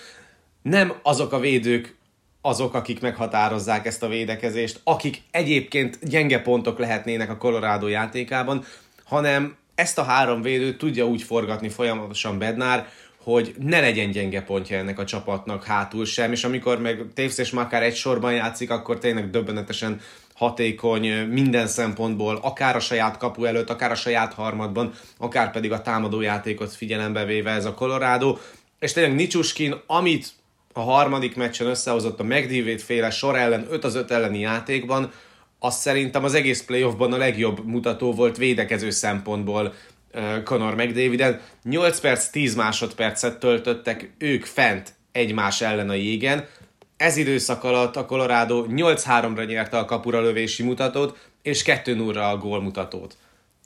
nem 0.61 0.93
azok 1.03 1.33
a 1.33 1.39
védők 1.39 1.97
azok, 2.41 2.73
akik 2.73 3.01
meghatározzák 3.01 3.85
ezt 3.85 4.03
a 4.03 4.07
védekezést, 4.07 4.81
akik 4.83 5.21
egyébként 5.31 5.99
gyenge 6.01 6.41
pontok 6.41 6.79
lehetnének 6.79 7.29
a 7.29 7.37
Colorado 7.37 7.87
játékában, 7.87 8.63
hanem 9.05 9.55
ezt 9.75 9.97
a 9.97 10.03
három 10.03 10.41
védőt 10.41 10.77
tudja 10.77 11.07
úgy 11.07 11.21
forgatni 11.21 11.69
folyamatosan 11.69 12.37
Bednár, 12.37 12.87
hogy 13.23 13.55
ne 13.59 13.79
legyen 13.79 14.11
gyenge 14.11 14.41
pontja 14.41 14.77
ennek 14.77 14.99
a 14.99 15.05
csapatnak 15.05 15.63
hátul 15.63 16.05
sem, 16.05 16.31
és 16.31 16.43
amikor 16.43 16.79
meg 16.79 17.05
Taves 17.13 17.37
és 17.37 17.51
Makár 17.51 17.83
egy 17.83 17.95
sorban 17.95 18.33
játszik, 18.33 18.69
akkor 18.69 18.97
tényleg 18.97 19.29
döbbenetesen 19.29 20.01
hatékony 20.35 21.07
minden 21.27 21.67
szempontból, 21.67 22.39
akár 22.41 22.75
a 22.75 22.79
saját 22.79 23.17
kapu 23.17 23.43
előtt, 23.43 23.69
akár 23.69 23.91
a 23.91 23.95
saját 23.95 24.33
harmadban, 24.33 24.93
akár 25.17 25.51
pedig 25.51 25.71
a 25.71 25.81
támadó 25.81 26.21
játékot 26.21 26.73
figyelembe 26.73 27.25
véve 27.25 27.51
ez 27.51 27.65
a 27.65 27.73
Colorado. 27.73 28.37
És 28.79 28.93
tényleg 28.93 29.15
Nicsuskin, 29.15 29.75
amit 29.87 30.27
a 30.73 30.79
harmadik 30.79 31.35
meccsen 31.35 31.67
összehozott 31.67 32.19
a 32.19 32.23
McDavid 32.23 32.79
féle 32.79 33.09
sor 33.09 33.35
ellen 33.35 33.67
5 33.69 33.83
az 33.83 33.95
5 33.95 34.11
elleni 34.11 34.39
játékban, 34.39 35.11
az 35.63 35.75
szerintem 35.75 36.23
az 36.23 36.33
egész 36.33 36.63
playoffban 36.63 37.13
a 37.13 37.17
legjobb 37.17 37.65
mutató 37.65 38.13
volt 38.13 38.37
védekező 38.37 38.89
szempontból 38.89 39.73
Conor 40.43 40.75
McDaviden. 40.75 41.41
8 41.63 41.99
perc, 41.99 42.29
10 42.29 42.55
másodpercet 42.55 43.39
töltöttek 43.39 44.13
ők 44.17 44.45
fent 44.45 44.93
egymás 45.11 45.61
ellen 45.61 45.89
a 45.89 45.93
jégen. 45.93 46.47
Ez 46.97 47.17
időszak 47.17 47.63
alatt 47.63 47.95
a 47.95 48.05
Colorado 48.05 48.65
8-3-ra 48.69 49.47
nyerte 49.47 49.77
a 49.77 49.85
kapura 49.85 50.21
lövési 50.21 50.63
mutatót, 50.63 51.17
és 51.41 51.63
2-0-ra 51.65 52.31
a 52.31 52.37
gólmutatót. 52.37 53.17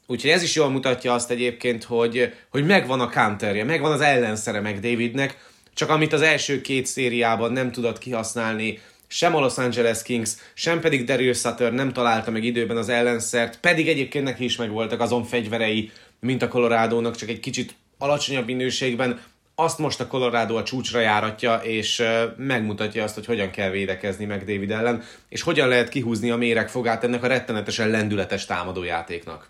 Úgyhogy 0.08 0.30
ez 0.30 0.44
is 0.44 0.56
jól 0.56 0.70
mutatja 0.70 1.14
azt 1.14 1.32
egyébként, 1.32 1.84
hogy, 1.84 2.34
hogy 2.50 2.66
megvan 2.66 3.00
a 3.00 3.10
counterje, 3.10 3.64
megvan 3.64 3.92
az 3.92 4.02
ellenszere 4.02 4.60
meg 4.60 4.80
Davidnek, 4.80 5.38
csak 5.74 5.90
amit 5.90 6.14
az 6.14 6.22
első 6.22 6.62
két 6.62 6.86
szériában 6.86 7.52
nem 7.52 7.72
tudott 7.72 7.98
kihasználni, 7.98 8.80
sem 9.08 9.36
a 9.36 9.40
Los 9.40 9.58
Angeles 9.58 10.02
Kings, 10.02 10.36
sem 10.54 10.80
pedig 10.80 11.06
Daryl 11.06 11.34
Sutter 11.34 11.74
nem 11.74 11.94
találta 11.94 12.32
meg 12.32 12.44
időben 12.44 12.78
az 12.78 12.90
ellenszert, 12.90 13.60
pedig 13.60 13.88
egyébként 13.88 14.24
neki 14.24 14.44
is 14.44 14.58
megvoltak 14.58 15.00
azon 15.00 15.24
fegyverei, 15.24 15.92
mint 16.20 16.42
a 16.42 16.48
Colorado-nak, 16.48 17.16
csak 17.16 17.30
egy 17.30 17.40
kicsit 17.40 17.76
alacsonyabb 17.98 18.46
minőségben. 18.46 19.22
Azt 19.56 19.80
most 19.80 20.00
a 20.00 20.08
Colorado 20.08 20.56
a 20.56 20.64
csúcsra 20.64 21.00
járatja, 21.00 21.56
és 21.56 22.04
megmutatja 22.38 23.04
azt, 23.04 23.16
hogy 23.16 23.26
hogyan 23.26 23.50
kell 23.52 23.70
védekezni 23.70 24.26
meg 24.26 24.40
David 24.40 24.72
ellen, 24.72 25.04
és 25.30 25.42
hogyan 25.42 25.68
lehet 25.68 25.90
kihúzni 25.90 26.32
a 26.32 26.36
méregfogát 26.36 27.04
ennek 27.04 27.24
a 27.24 27.28
rettenetesen 27.28 27.90
lendületes 27.90 28.46
támadójátéknak. 28.46 29.50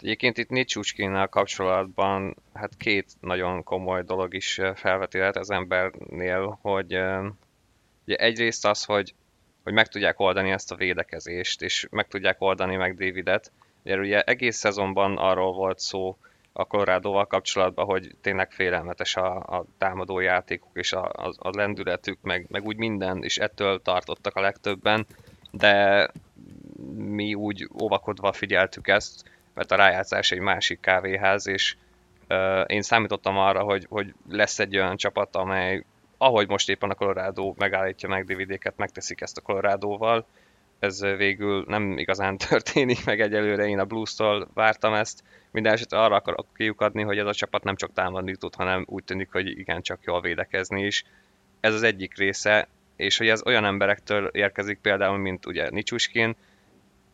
Egyébként 0.00 0.38
itt 0.38 0.48
Nicsucskinnal 0.48 1.26
kapcsolatban 1.26 2.36
hát 2.54 2.76
két 2.76 3.06
nagyon 3.20 3.62
komoly 3.62 4.02
dolog 4.02 4.34
is 4.34 4.60
felvetődhet 4.74 5.36
az 5.36 5.50
embernél, 5.50 6.58
hogy 6.62 6.98
ugye 8.10 8.18
egyrészt 8.18 8.66
az, 8.66 8.84
hogy, 8.84 9.14
hogy 9.64 9.72
meg 9.72 9.88
tudják 9.88 10.20
oldani 10.20 10.50
ezt 10.50 10.72
a 10.72 10.76
védekezést, 10.76 11.62
és 11.62 11.86
meg 11.90 12.08
tudják 12.08 12.40
oldani 12.40 12.76
meg 12.76 12.94
Davidet. 12.94 13.52
Ugye, 13.84 13.98
ugye 13.98 14.22
egész 14.22 14.56
szezonban 14.56 15.16
arról 15.16 15.52
volt 15.52 15.78
szó 15.78 16.16
a 16.52 16.64
colorado 16.64 17.26
kapcsolatban, 17.26 17.84
hogy 17.84 18.14
tényleg 18.20 18.52
félelmetes 18.52 19.16
a, 19.16 19.36
a 19.36 19.64
támadó 19.78 20.18
játékuk 20.18 20.70
és 20.72 20.92
a, 20.92 21.04
a, 21.04 21.32
a 21.38 21.50
lendületük, 21.56 22.18
meg, 22.22 22.46
meg 22.48 22.64
úgy 22.64 22.76
minden, 22.76 23.22
és 23.22 23.38
ettől 23.38 23.82
tartottak 23.82 24.36
a 24.36 24.40
legtöbben, 24.40 25.06
de 25.50 26.08
mi 26.94 27.34
úgy 27.34 27.68
óvakodva 27.82 28.32
figyeltük 28.32 28.88
ezt, 28.88 29.30
mert 29.54 29.72
a 29.72 29.76
rájátszás 29.76 30.30
egy 30.30 30.40
másik 30.40 30.80
kávéház, 30.80 31.46
és 31.46 31.76
uh, 32.28 32.64
én 32.66 32.82
számítottam 32.82 33.38
arra, 33.38 33.62
hogy, 33.62 33.86
hogy 33.88 34.14
lesz 34.28 34.58
egy 34.58 34.76
olyan 34.76 34.96
csapat, 34.96 35.36
amely, 35.36 35.84
ahogy 36.22 36.48
most 36.48 36.68
éppen 36.68 36.90
a 36.90 36.94
Colorado 36.94 37.54
megállítja 37.56 38.08
meg 38.08 38.24
DVD-ket, 38.24 38.76
megteszik 38.76 39.20
ezt 39.20 39.36
a 39.36 39.40
Colorado-val. 39.40 40.26
Ez 40.78 41.00
végül 41.00 41.64
nem 41.66 41.98
igazán 41.98 42.36
történik 42.48 43.04
meg 43.04 43.20
egyelőre, 43.20 43.68
én 43.68 43.78
a 43.78 43.84
Blues-tól 43.84 44.48
vártam 44.54 44.94
ezt. 44.94 45.22
Minden 45.50 45.72
esetre 45.72 46.02
arra 46.02 46.14
akarok 46.14 46.46
kiukadni, 46.56 47.02
hogy 47.02 47.18
ez 47.18 47.26
a 47.26 47.34
csapat 47.34 47.64
nem 47.64 47.76
csak 47.76 47.92
támadni 47.92 48.36
tud, 48.36 48.54
hanem 48.54 48.84
úgy 48.88 49.04
tűnik, 49.04 49.32
hogy 49.32 49.58
igen, 49.58 49.82
csak 49.82 49.98
jól 50.02 50.20
védekezni 50.20 50.84
is. 50.84 51.04
Ez 51.60 51.74
az 51.74 51.82
egyik 51.82 52.16
része, 52.16 52.68
és 52.96 53.18
hogy 53.18 53.28
ez 53.28 53.46
olyan 53.46 53.64
emberektől 53.64 54.26
érkezik 54.26 54.78
például, 54.78 55.18
mint 55.18 55.46
ugye 55.46 55.70
Nicsuskin, 55.70 56.36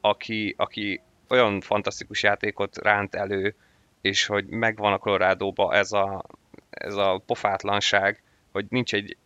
aki, 0.00 0.54
aki 0.58 1.00
olyan 1.28 1.60
fantasztikus 1.60 2.22
játékot 2.22 2.78
ránt 2.78 3.14
elő, 3.14 3.54
és 4.00 4.26
hogy 4.26 4.46
megvan 4.46 4.92
a 4.92 4.98
colorado 4.98 5.70
ez 5.70 5.92
a, 5.92 6.24
ez 6.70 6.94
a 6.94 7.22
pofátlanság, 7.26 8.22
hogy 8.56 8.66
nincs 8.68 8.94
egy, 8.94 9.16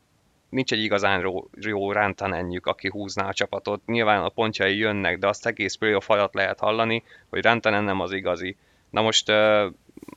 nincs 0.49 0.73
egy 0.73 0.83
igazán 0.83 1.21
jó, 1.21 1.49
jó 1.61 1.93
rántanenjük, 1.93 2.67
aki 2.67 2.89
húzná 2.89 3.29
a 3.29 3.33
csapatot. 3.33 3.87
Nyilván 3.87 4.23
a 4.23 4.29
pontjai 4.29 4.77
jönnek, 4.77 5.19
de 5.19 5.29
azt 5.29 5.47
egész 5.47 5.75
playoff 5.75 6.11
alatt 6.11 6.35
lehet 6.35 6.59
hallani, 6.59 7.03
hogy 7.29 7.43
Rantanen 7.43 7.85
nem 7.85 8.01
az 8.01 8.13
igazi. 8.13 8.57
Na 8.91 9.03
most 9.03 9.29
uh, 9.29 9.73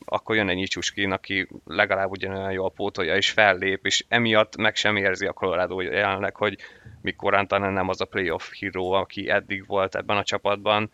akkor 0.06 0.36
jön 0.36 0.50
egy 0.50 0.56
Nicsuskin, 0.56 1.12
aki 1.12 1.48
legalább 1.66 2.10
ugyanolyan 2.10 2.52
jól 2.52 2.72
pótolja 2.72 3.16
és 3.16 3.32
fellép, 3.32 3.86
és 3.86 4.06
emiatt 4.08 4.58
meg 4.58 4.76
sem 4.76 4.96
érzi 4.96 5.26
a 5.26 5.34
Colorado 5.34 5.82
jelenleg, 5.82 6.36
hogy 6.36 6.58
mikor 7.02 7.34
Rantanen 7.34 7.74
nem 7.74 7.90
az 7.90 8.02
a 8.02 8.06
playoff 8.06 8.52
hero, 8.60 8.90
aki 8.90 9.30
eddig 9.30 9.68
volt 9.68 9.96
ebben 9.96 10.18
a 10.18 10.24
csapatban, 10.24 10.92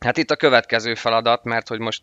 Hát 0.00 0.16
itt 0.16 0.30
a 0.30 0.36
következő 0.36 0.94
feladat, 0.94 1.44
mert 1.44 1.68
hogy 1.68 1.78
most 1.78 2.02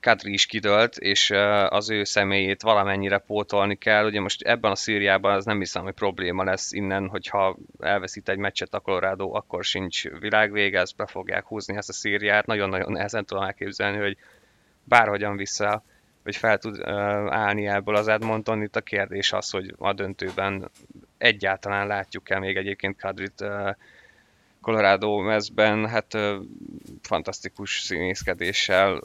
Kadri 0.00 0.32
is 0.32 0.46
kidőlt, 0.46 0.96
és 0.96 1.30
az 1.68 1.90
ő 1.90 2.04
személyét 2.04 2.62
valamennyire 2.62 3.18
pótolni 3.18 3.76
kell. 3.76 4.06
Ugye 4.06 4.20
most 4.20 4.42
ebben 4.42 4.70
a 4.70 4.74
Szíriában 4.74 5.34
az 5.34 5.44
nem 5.44 5.58
hiszem, 5.58 5.82
hogy 5.82 5.94
probléma 5.94 6.44
lesz 6.44 6.72
innen, 6.72 7.08
hogyha 7.08 7.56
elveszít 7.80 8.28
egy 8.28 8.38
meccset 8.38 8.74
a 8.74 8.80
Colorado, 8.80 9.34
akkor 9.34 9.64
sincs 9.64 10.08
világvége, 10.08 10.80
ezt 10.80 10.96
be 10.96 11.06
fogják 11.06 11.44
húzni 11.44 11.76
ezt 11.76 11.88
a 11.88 11.92
Szíriát. 11.92 12.46
Nagyon-nagyon 12.46 12.92
nehezen 12.92 13.24
tudom 13.24 13.42
elképzelni, 13.42 13.98
hogy 13.98 14.16
bárhogyan 14.84 15.36
vissza, 15.36 15.84
vagy 16.22 16.36
fel 16.36 16.58
tud 16.58 16.80
állni 17.28 17.66
ebből 17.66 17.96
az 17.96 18.08
Edmonton. 18.08 18.62
Itt 18.62 18.76
a 18.76 18.80
kérdés 18.80 19.32
az, 19.32 19.50
hogy 19.50 19.74
a 19.78 19.92
döntőben 19.92 20.70
egyáltalán 21.18 21.86
látjuk-e 21.86 22.38
még 22.38 22.56
egyébként 22.56 23.00
Kadrit 23.00 23.44
Colorado 24.62 25.18
mezben 25.18 25.88
hát 25.88 26.18
fantasztikus 27.02 27.80
színészkedéssel 27.80 29.00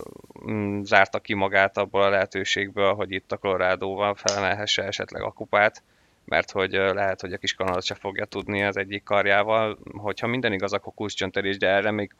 mm, 0.49 0.81
zárta 0.81 1.19
ki 1.19 1.33
magát 1.33 1.77
abból 1.77 2.01
a 2.03 2.09
lehetőségből, 2.09 2.93
hogy 2.93 3.11
itt 3.11 3.31
a 3.31 3.37
Colorado-val 3.37 4.15
felemelhesse 4.15 4.83
esetleg 4.83 5.21
a 5.21 5.31
kupát, 5.31 5.83
mert 6.25 6.51
hogy 6.51 6.71
lehet, 6.71 7.21
hogy 7.21 7.33
a 7.33 7.37
kis 7.37 7.53
Kanada 7.53 7.81
se 7.81 7.95
fogja 7.95 8.25
tudni 8.25 8.63
az 8.63 8.77
egyik 8.77 9.03
karjával, 9.03 9.77
hogyha 9.97 10.27
minden 10.27 10.53
igaz, 10.53 10.73
akkor 10.73 10.93
kulcscsöntelés, 10.93 11.57
de 11.57 11.67
erre 11.67 11.91
még 11.91 12.11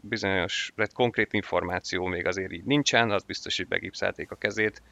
bizonyos, 0.00 0.72
egy 0.76 0.92
konkrét 0.92 1.32
információ 1.32 2.06
még 2.06 2.26
azért 2.26 2.52
így 2.52 2.64
nincsen, 2.64 3.10
az 3.10 3.22
biztos, 3.22 3.56
hogy 3.56 3.68
begipszelték 3.68 4.30
a 4.30 4.36
kezét, 4.36 4.82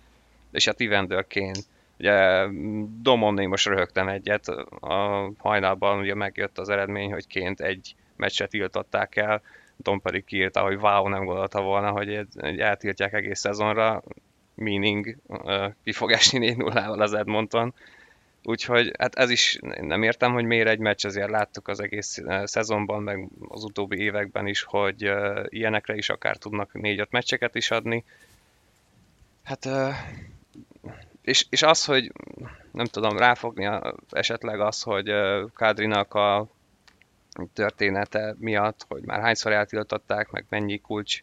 és 0.52 0.64
hát 0.64 0.80
Evander 0.80 1.26
Kane 1.26 1.60
Ugye 1.98 2.46
Domon 3.00 3.48
most 3.48 3.66
röhögtem 3.66 4.08
egyet, 4.08 4.48
a 4.80 5.30
hajnalban 5.38 5.98
ugye 5.98 6.14
megjött 6.14 6.58
az 6.58 6.68
eredmény, 6.68 7.12
hogy 7.12 7.26
ként 7.26 7.60
egy 7.60 7.94
meccset 8.16 8.50
tiltották 8.50 9.16
el, 9.16 9.42
Dom 9.76 10.00
pedig 10.00 10.24
kiírta, 10.24 10.62
hogy 10.62 10.76
wow, 10.76 11.08
nem 11.08 11.24
gondolta 11.24 11.62
volna, 11.62 11.90
hogy, 11.90 12.26
hogy 12.40 12.60
eltiltják 12.60 13.12
egész 13.12 13.40
szezonra, 13.40 14.02
meaning 14.54 15.16
ki 15.84 15.92
fog 15.92 16.10
esni 16.12 16.38
4 16.38 16.56
0 16.56 16.80
az 16.80 17.14
Edmonton. 17.14 17.74
Úgyhogy 18.42 18.92
hát 18.98 19.14
ez 19.14 19.30
is 19.30 19.58
nem 19.80 20.02
értem, 20.02 20.32
hogy 20.32 20.44
miért 20.44 20.68
egy 20.68 20.78
meccs, 20.78 21.06
azért 21.06 21.30
láttuk 21.30 21.68
az 21.68 21.80
egész 21.80 22.22
szezonban, 22.44 23.02
meg 23.02 23.28
az 23.48 23.64
utóbbi 23.64 24.00
években 24.00 24.46
is, 24.46 24.62
hogy 24.62 25.10
ilyenekre 25.48 25.94
is 25.94 26.08
akár 26.08 26.36
tudnak 26.36 26.70
4-5 26.72 27.08
meccseket 27.10 27.54
is 27.54 27.70
adni. 27.70 28.04
Hát 29.42 29.68
és, 31.24 31.46
és 31.50 31.62
az, 31.62 31.84
hogy 31.84 32.12
nem 32.72 32.86
tudom, 32.86 33.16
ráfogni 33.16 33.66
a, 33.66 33.94
esetleg 34.10 34.60
az, 34.60 34.82
hogy 34.82 35.12
Kádrinak 35.54 36.14
a 36.14 36.48
története 37.52 38.34
miatt, 38.38 38.84
hogy 38.88 39.02
már 39.02 39.20
hányszor 39.20 39.52
eltiltották, 39.52 40.30
meg 40.30 40.44
mennyi 40.48 40.78
kulcs 40.78 41.22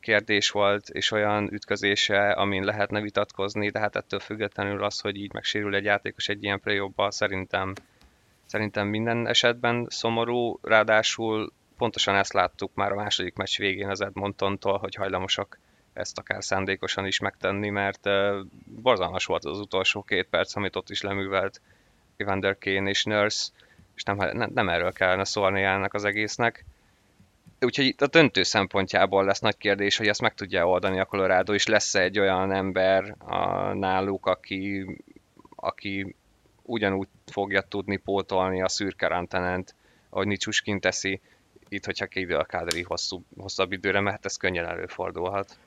kérdés 0.00 0.50
volt, 0.50 0.88
és 0.88 1.10
olyan 1.10 1.52
ütközése, 1.52 2.30
amin 2.30 2.64
lehetne 2.64 3.00
vitatkozni, 3.00 3.70
de 3.70 3.78
hát 3.78 3.96
ettől 3.96 4.20
függetlenül 4.20 4.84
az, 4.84 5.00
hogy 5.00 5.16
így 5.16 5.32
megsérül 5.32 5.74
egy 5.74 5.84
játékos 5.84 6.28
egy 6.28 6.42
ilyen 6.42 6.60
play 6.60 6.92
szerintem, 7.08 7.72
szerintem 8.46 8.86
minden 8.86 9.26
esetben 9.26 9.86
szomorú, 9.90 10.58
ráadásul 10.62 11.52
pontosan 11.76 12.14
ezt 12.14 12.32
láttuk 12.32 12.74
már 12.74 12.92
a 12.92 12.94
második 12.94 13.34
meccs 13.34 13.58
végén 13.58 13.88
az 13.88 14.00
Edmontontól, 14.00 14.78
hogy 14.78 14.94
hajlamosak 14.94 15.58
ezt 15.92 16.18
akár 16.18 16.44
szándékosan 16.44 17.06
is 17.06 17.18
megtenni, 17.18 17.68
mert 17.68 18.08
borzalmas 18.64 19.24
volt 19.24 19.44
az 19.44 19.58
utolsó 19.58 20.02
két 20.02 20.26
perc, 20.28 20.56
amit 20.56 20.76
ott 20.76 20.90
is 20.90 21.00
leművelt 21.00 21.60
Evander 22.16 22.58
Kane 22.58 22.90
és 22.90 23.04
Nurse, 23.04 23.50
és 23.94 24.02
nem, 24.02 24.16
nem, 24.16 24.50
nem 24.54 24.68
erről 24.68 24.92
kellene 24.92 25.24
szólni 25.24 25.62
ennek 25.62 25.94
az 25.94 26.04
egésznek. 26.04 26.64
Úgyhogy 27.60 27.84
itt 27.84 28.00
a 28.00 28.06
döntő 28.06 28.42
szempontjából 28.42 29.24
lesz 29.24 29.40
nagy 29.40 29.56
kérdés, 29.56 29.96
hogy 29.96 30.08
ezt 30.08 30.20
meg 30.20 30.34
tudja 30.34 30.68
oldani 30.68 31.00
a 31.00 31.04
Colorado, 31.04 31.54
és 31.54 31.66
lesz-e 31.66 32.00
egy 32.00 32.18
olyan 32.18 32.52
ember 32.52 33.14
a, 33.18 33.72
náluk, 33.72 34.26
aki, 34.26 34.86
aki 35.56 36.14
ugyanúgy 36.62 37.08
fogja 37.26 37.60
tudni 37.60 37.96
pótolni 37.96 38.62
a 38.62 38.68
szürke 38.68 39.06
rantenent, 39.06 39.74
ahogy 40.08 40.26
Nicsuskin 40.26 40.80
teszi, 40.80 41.20
itt, 41.68 41.84
hogyha 41.84 42.06
kiidő 42.06 42.36
a 42.36 42.44
kádri 42.44 42.82
hosszú, 42.82 43.24
hosszabb 43.36 43.72
időre, 43.72 44.00
mert 44.00 44.24
ez 44.24 44.36
könnyen 44.36 44.66
előfordulhat. 44.66 45.58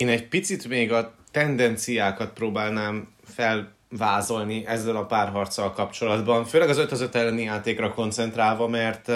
Én 0.00 0.08
egy 0.08 0.28
picit 0.28 0.68
még 0.68 0.92
a 0.92 1.14
tendenciákat 1.30 2.32
próbálnám 2.32 3.08
felvázolni 3.24 4.66
ezzel 4.66 4.96
a 4.96 5.06
párharccal 5.06 5.72
kapcsolatban, 5.72 6.44
főleg 6.44 6.68
az 6.68 6.78
5 6.78 6.92
az 6.92 7.00
5 7.00 7.14
elleni 7.14 7.42
játékra 7.42 7.94
koncentrálva, 7.94 8.68
mert 8.68 9.10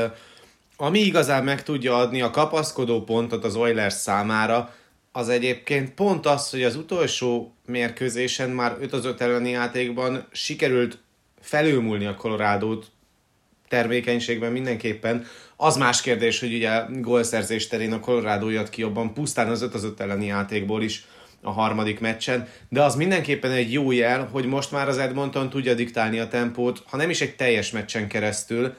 ami 0.77 0.99
igazán 0.99 1.45
meg 1.45 1.63
tudja 1.63 1.97
adni 1.97 2.21
a 2.23 2.31
kapaszkodó 2.31 3.03
pontot 3.03 3.45
az 3.45 3.57
Oilers 3.57 3.95
számára, 3.95 4.75
az 5.13 5.29
egyébként 5.29 5.95
pont 5.95 6.27
az, 6.27 6.51
hogy 6.51 6.63
az 6.63 6.77
utolsó 6.77 7.55
mérkőzésen 7.67 8.51
már 8.51 8.77
5 8.81 8.93
az 8.93 9.05
5 9.05 9.21
elleni 9.21 9.51
játékban 9.51 10.27
sikerült 10.33 10.99
felülmúlni 11.41 12.07
a 12.07 12.15
Colorado-t 12.15 12.87
termékenységben 13.69 14.53
mindenképpen. 14.53 15.27
Az 15.65 15.77
más 15.77 16.01
kérdés, 16.01 16.41
hogy 16.41 16.55
ugye 16.55 16.83
gólszerzés 17.01 17.67
terén 17.67 17.93
a 17.93 18.01
Colorado 18.01 18.49
jött 18.49 18.71
ki 18.71 18.81
jobban, 18.81 19.15
pusztán 19.15 19.49
az 19.49 19.63
5 19.63 19.75
az 19.75 19.85
5 19.85 20.01
elleni 20.01 20.27
játékból 20.27 20.83
is 20.83 21.07
a 21.43 21.51
harmadik 21.51 22.01
meccsen, 22.01 22.49
de 22.69 22.83
az 22.83 22.95
mindenképpen 22.95 23.51
egy 23.51 23.73
jó 23.73 23.93
jel, 23.93 24.29
hogy 24.33 24.47
most 24.47 24.73
már 24.73 24.89
az 24.89 24.99
Edmonton 24.99 25.51
tudja 25.51 25.75
diktálni 25.75 26.19
a 26.19 26.29
tempót, 26.29 26.83
ha 26.87 26.97
nem 26.97 27.11
is 27.11 27.21
egy 27.21 27.37
teljes 27.37 27.71
meccsen 27.71 28.09
keresztül, 28.09 28.75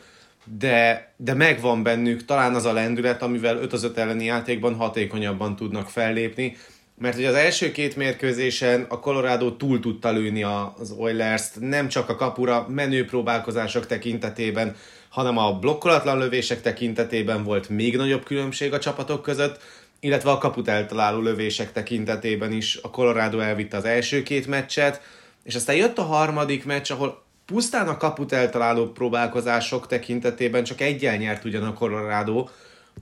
de, 0.58 1.14
de 1.18 1.34
megvan 1.34 1.84
bennük 1.84 2.26
talán 2.26 2.56
az 2.56 2.66
a 2.66 2.74
lendület, 2.74 3.22
amivel 3.22 3.58
5 3.58 3.74
az 3.74 3.84
5 3.84 3.98
elleni 3.98 4.26
játékban 4.26 4.76
hatékonyabban 4.76 5.56
tudnak 5.56 5.90
fellépni, 5.90 6.58
mert 6.98 7.18
ugye 7.18 7.28
az 7.28 7.36
első 7.36 7.72
két 7.72 7.96
mérkőzésen 7.96 8.86
a 8.90 9.00
Colorado 9.00 9.56
túl 9.56 9.80
tudta 9.80 10.12
lőni 10.12 10.44
az 10.44 10.92
Oilers-t, 10.98 11.60
nem 11.60 11.88
csak 11.88 12.10
a 12.10 12.16
kapura 12.16 12.68
menő 12.70 13.06
próbálkozások 13.06 13.86
tekintetében, 13.86 14.76
hanem 15.16 15.38
a 15.38 15.54
blokkolatlan 15.54 16.18
lövések 16.18 16.62
tekintetében 16.62 17.44
volt 17.44 17.70
még 17.70 17.98
nagyobb 17.98 18.24
különbség 18.24 18.74
a 18.74 18.80
csapatok 18.80 19.22
között, 19.22 19.60
illetve 20.00 20.32
a 20.32 20.38
kaput 20.38 20.68
eltaláló 20.68 21.20
lövések 21.20 21.72
tekintetében 21.72 22.52
is 22.52 22.80
a 22.82 22.90
Colorado 22.90 23.40
elvitte 23.40 23.78
az 23.78 23.86
első 23.86 24.24
két 24.24 24.48
meccset, 24.48 25.02
és 25.44 25.56
aztán 25.56 25.76
jött 25.76 25.98
a 25.98 26.04
harmadik 26.04 26.66
meccs, 26.66 26.92
ahol 26.92 27.24
pusztán 27.46 27.88
a 27.88 27.98
kaput 27.98 28.32
eltaláló 28.32 28.92
próbálkozások 28.92 29.88
tekintetében 29.88 30.64
csak 30.64 30.82
egyen 30.82 31.18
nyert 31.18 31.46
ugyan 31.46 31.64
a 31.64 31.74
Colorado, 31.74 32.48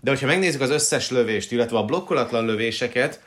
de 0.02 0.10
hogyha 0.10 0.28
megnézzük 0.28 0.62
az 0.62 0.70
összes 0.70 1.10
lövést, 1.10 1.52
illetve 1.52 1.78
a 1.78 1.86
blokkolatlan 1.86 2.46
lövéseket, 2.46 3.22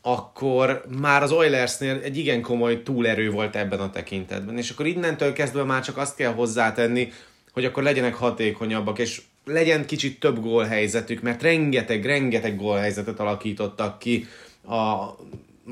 akkor 0.00 0.84
már 1.00 1.22
az 1.22 1.32
Oilersnél 1.32 2.00
egy 2.02 2.16
igen 2.16 2.40
komoly 2.40 2.82
túlerő 2.82 3.30
volt 3.30 3.56
ebben 3.56 3.80
a 3.80 3.90
tekintetben. 3.90 4.58
És 4.58 4.70
akkor 4.70 4.86
innentől 4.86 5.32
kezdve 5.32 5.62
már 5.62 5.82
csak 5.82 5.96
azt 5.96 6.16
kell 6.16 6.32
hozzátenni, 6.32 7.12
hogy 7.52 7.64
akkor 7.64 7.82
legyenek 7.82 8.14
hatékonyabbak, 8.14 8.98
és 8.98 9.22
legyen 9.44 9.86
kicsit 9.86 10.20
több 10.20 10.40
gólhelyzetük, 10.40 11.22
mert 11.22 11.42
rengeteg, 11.42 12.04
rengeteg 12.04 12.56
gólhelyzetet 12.56 13.20
alakítottak 13.20 13.98
ki 13.98 14.26
a 14.68 15.06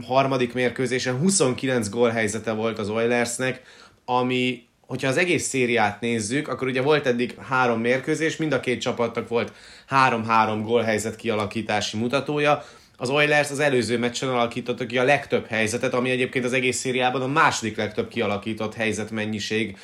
harmadik 0.07 0.53
mérkőzésen. 0.53 1.19
29 1.19 1.89
gólhelyzete 1.89 2.53
volt 2.53 2.79
az 2.79 2.89
Oilersnek, 2.89 3.63
ami, 4.05 4.67
hogyha 4.81 5.09
az 5.09 5.17
egész 5.17 5.47
szériát 5.47 6.01
nézzük, 6.01 6.49
akkor 6.49 6.69
ugye 6.69 6.83
volt 6.83 7.07
eddig 7.07 7.35
három 7.39 7.81
mérkőzés, 7.81 8.37
mind 8.37 8.53
a 8.53 8.61
két 8.61 8.81
csapatnak 8.81 9.29
volt 9.29 9.53
három-három 9.87 10.63
gólhelyzet 10.63 11.17
kialakítási 11.17 11.97
mutatója, 11.97 12.65
az 13.01 13.11
Oilers 13.11 13.51
az 13.51 13.61
előző 13.61 13.99
meccsen 13.99 14.29
alakította 14.29 14.87
ki 14.87 14.99
a 14.99 15.05
legtöbb 15.05 15.47
helyzetet, 15.47 15.95
ami 15.95 16.11
egyébként 16.11 16.45
az 16.45 16.53
egész 16.53 16.79
szériában 16.79 17.23
a 17.23 17.27
második 17.27 17.77
legtöbb 17.77 18.09
kialakított 18.09 18.75
helyzetmennyiség 18.75 19.77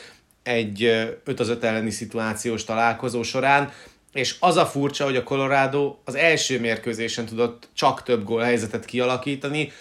egy 0.46 0.82
5 1.24 1.40
az 1.40 1.48
5 1.48 1.64
elleni 1.64 1.90
szituációs 1.90 2.64
találkozó 2.64 3.22
során, 3.22 3.72
és 4.12 4.36
az 4.40 4.56
a 4.56 4.66
furcsa, 4.66 5.04
hogy 5.04 5.16
a 5.16 5.22
Colorado 5.22 5.96
az 6.04 6.14
első 6.14 6.60
mérkőzésen 6.60 7.26
tudott 7.26 7.68
csak 7.74 8.02
több 8.02 8.24
gól 8.24 8.42
helyzetet 8.42 8.84
kialakítani, 8.84 9.72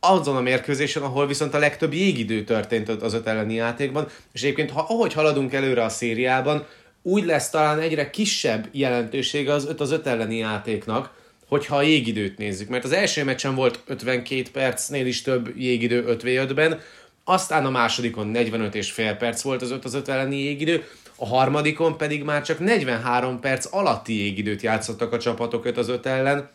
azon 0.00 0.36
a 0.36 0.40
mérkőzésen, 0.40 1.02
ahol 1.02 1.26
viszont 1.26 1.54
a 1.54 1.58
legtöbb 1.58 1.92
jégidő 1.92 2.44
történt 2.44 2.88
az 2.88 3.14
öt 3.14 3.26
elleni 3.26 3.54
játékban, 3.54 4.08
és 4.32 4.42
egyébként 4.42 4.70
ha, 4.70 4.86
ahogy 4.88 5.12
haladunk 5.12 5.52
előre 5.52 5.84
a 5.84 5.88
szériában, 5.88 6.66
úgy 7.02 7.24
lesz 7.24 7.50
talán 7.50 7.78
egyre 7.78 8.10
kisebb 8.10 8.68
jelentősége 8.72 9.52
az 9.52 9.66
5 9.66 9.80
az 9.80 9.90
5 9.90 10.06
elleni 10.06 10.36
játéknak, 10.36 11.10
hogyha 11.48 11.76
a 11.76 11.82
jégidőt 11.82 12.38
nézzük. 12.38 12.68
Mert 12.68 12.84
az 12.84 12.92
első 12.92 13.24
meccsen 13.24 13.54
volt 13.54 13.80
52 13.86 14.42
percnél 14.52 15.06
is 15.06 15.22
több 15.22 15.52
jégidő 15.56 16.04
5v5-ben, 16.08 16.80
aztán 17.28 17.66
a 17.66 17.70
másodikon 17.70 18.26
45 18.26 18.74
és 18.74 18.90
fél 18.90 19.14
perc 19.14 19.42
volt 19.42 19.62
az 19.62 19.70
5 19.70 19.84
az 19.84 19.94
5 19.94 20.08
elleni 20.08 20.36
jégidő, 20.36 20.84
a 21.16 21.26
harmadikon 21.26 21.96
pedig 21.96 22.24
már 22.24 22.42
csak 22.42 22.58
43 22.58 23.40
perc 23.40 23.74
alatti 23.74 24.18
jégidőt 24.18 24.62
játszottak 24.62 25.12
a 25.12 25.18
csapatok 25.18 25.64
5 25.64 25.76
az 25.76 25.88
5 25.88 26.06
ellen, 26.06 26.50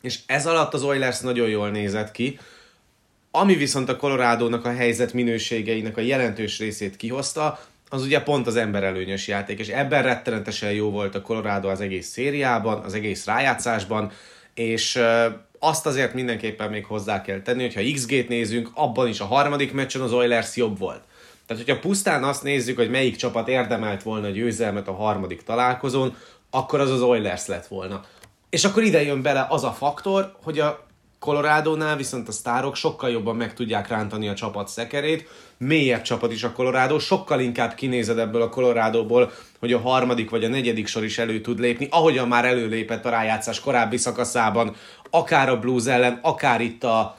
és 0.00 0.18
ez 0.26 0.46
alatt 0.46 0.74
az 0.74 0.82
Oilers 0.82 1.20
nagyon 1.20 1.48
jól 1.48 1.70
nézett 1.70 2.10
ki, 2.10 2.38
ami 3.30 3.54
viszont 3.54 3.88
a 3.88 3.96
Colorado-nak 3.96 4.64
a 4.64 4.72
helyzet 4.72 5.12
minőségeinek 5.12 5.96
a 5.96 6.00
jelentős 6.00 6.58
részét 6.58 6.96
kihozta, 6.96 7.60
az 7.88 8.02
ugye 8.02 8.20
pont 8.20 8.46
az 8.46 8.56
emberelőnyös 8.56 9.28
játék, 9.28 9.58
és 9.58 9.68
ebben 9.68 10.02
rettenetesen 10.02 10.72
jó 10.72 10.90
volt 10.90 11.14
a 11.14 11.22
Colorado 11.22 11.68
az 11.68 11.80
egész 11.80 12.08
szériában, 12.08 12.82
az 12.84 12.94
egész 12.94 13.26
rájátszásban, 13.26 14.12
és 14.54 14.98
azt 15.60 15.86
azért 15.86 16.14
mindenképpen 16.14 16.70
még 16.70 16.84
hozzá 16.84 17.20
kell 17.20 17.40
tenni, 17.42 17.62
hogyha 17.62 17.92
XG-t 17.94 18.28
nézünk, 18.28 18.70
abban 18.74 19.08
is 19.08 19.20
a 19.20 19.24
harmadik 19.24 19.72
meccsen 19.72 20.00
az 20.00 20.12
Oilers 20.12 20.56
jobb 20.56 20.78
volt. 20.78 21.02
Tehát, 21.46 21.64
hogyha 21.64 21.80
pusztán 21.80 22.24
azt 22.24 22.42
nézzük, 22.42 22.76
hogy 22.76 22.90
melyik 22.90 23.16
csapat 23.16 23.48
érdemelt 23.48 24.02
volna 24.02 24.28
győzelmet 24.28 24.88
a 24.88 24.92
harmadik 24.94 25.42
találkozón, 25.42 26.16
akkor 26.50 26.80
az 26.80 26.90
az 26.90 27.00
Oilers 27.00 27.46
lett 27.46 27.66
volna. 27.66 28.04
És 28.50 28.64
akkor 28.64 28.82
ide 28.82 29.02
jön 29.02 29.22
bele 29.22 29.46
az 29.48 29.64
a 29.64 29.72
faktor, 29.72 30.36
hogy 30.42 30.58
a 30.58 30.86
Colorado-nál 31.20 31.96
viszont 31.96 32.28
a 32.28 32.32
sztárok 32.32 32.76
sokkal 32.76 33.10
jobban 33.10 33.36
meg 33.36 33.54
tudják 33.54 33.88
rántani 33.88 34.28
a 34.28 34.34
csapat 34.34 34.68
szekerét, 34.68 35.28
mélyebb 35.58 36.02
csapat 36.02 36.32
is 36.32 36.44
a 36.44 36.52
Colorado, 36.52 36.98
sokkal 36.98 37.40
inkább 37.40 37.74
kinézed 37.74 38.18
ebből 38.18 38.42
a 38.42 38.48
Coloradoból, 38.48 39.32
hogy 39.58 39.72
a 39.72 39.80
harmadik 39.80 40.30
vagy 40.30 40.44
a 40.44 40.48
negyedik 40.48 40.86
sor 40.86 41.04
is 41.04 41.18
elő 41.18 41.40
tud 41.40 41.58
lépni, 41.58 41.88
ahogyan 41.90 42.28
már 42.28 42.44
előlépett 42.44 43.04
a 43.04 43.10
rájátszás 43.10 43.60
korábbi 43.60 43.96
szakaszában, 43.96 44.76
akár 45.10 45.48
a 45.48 45.58
Blues 45.58 45.86
ellen, 45.86 46.18
akár 46.22 46.60
itt 46.60 46.84
a 46.84 47.16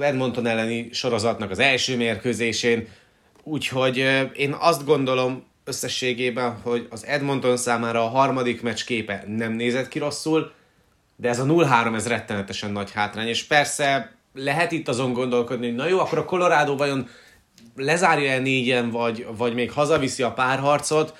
Edmonton 0.00 0.46
elleni 0.46 0.88
sorozatnak 0.92 1.50
az 1.50 1.58
első 1.58 1.96
mérkőzésén. 1.96 2.88
Úgyhogy 3.42 3.96
én 4.34 4.56
azt 4.58 4.84
gondolom 4.84 5.44
összességében, 5.64 6.60
hogy 6.62 6.86
az 6.90 7.06
Edmonton 7.06 7.56
számára 7.56 8.04
a 8.04 8.08
harmadik 8.08 8.62
meccs 8.62 8.84
képe 8.84 9.24
nem 9.26 9.52
nézett 9.52 9.88
ki 9.88 9.98
rosszul, 9.98 10.52
de 11.22 11.28
ez 11.28 11.38
a 11.38 11.44
0-3 11.44 11.94
ez 11.94 12.08
rettenetesen 12.08 12.70
nagy 12.70 12.92
hátrány, 12.92 13.26
és 13.26 13.44
persze 13.44 14.12
lehet 14.34 14.72
itt 14.72 14.88
azon 14.88 15.12
gondolkodni, 15.12 15.66
hogy 15.66 15.74
na 15.74 15.86
jó, 15.86 15.98
akkor 15.98 16.18
a 16.18 16.24
Colorado 16.24 16.76
vajon 16.76 17.08
lezárja 17.76 18.30
el 18.30 18.40
négyen, 18.40 18.90
vagy, 18.90 19.26
vagy 19.36 19.54
még 19.54 19.72
hazaviszi 19.72 20.22
a 20.22 20.32
párharcot. 20.32 21.16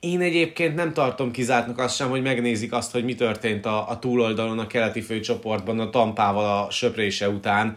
Én 0.00 0.20
egyébként 0.20 0.74
nem 0.74 0.92
tartom 0.92 1.30
kizártnak 1.30 1.78
azt 1.78 1.96
sem, 1.96 2.08
hogy 2.08 2.22
megnézik 2.22 2.72
azt, 2.72 2.92
hogy 2.92 3.04
mi 3.04 3.14
történt 3.14 3.66
a, 3.66 3.88
a 3.88 3.98
túloldalon 3.98 4.58
a 4.58 4.66
keleti 4.66 5.00
főcsoportban 5.00 5.80
a 5.80 5.90
Tampával 5.90 6.64
a 6.64 6.70
söprése 6.70 7.28
után, 7.28 7.76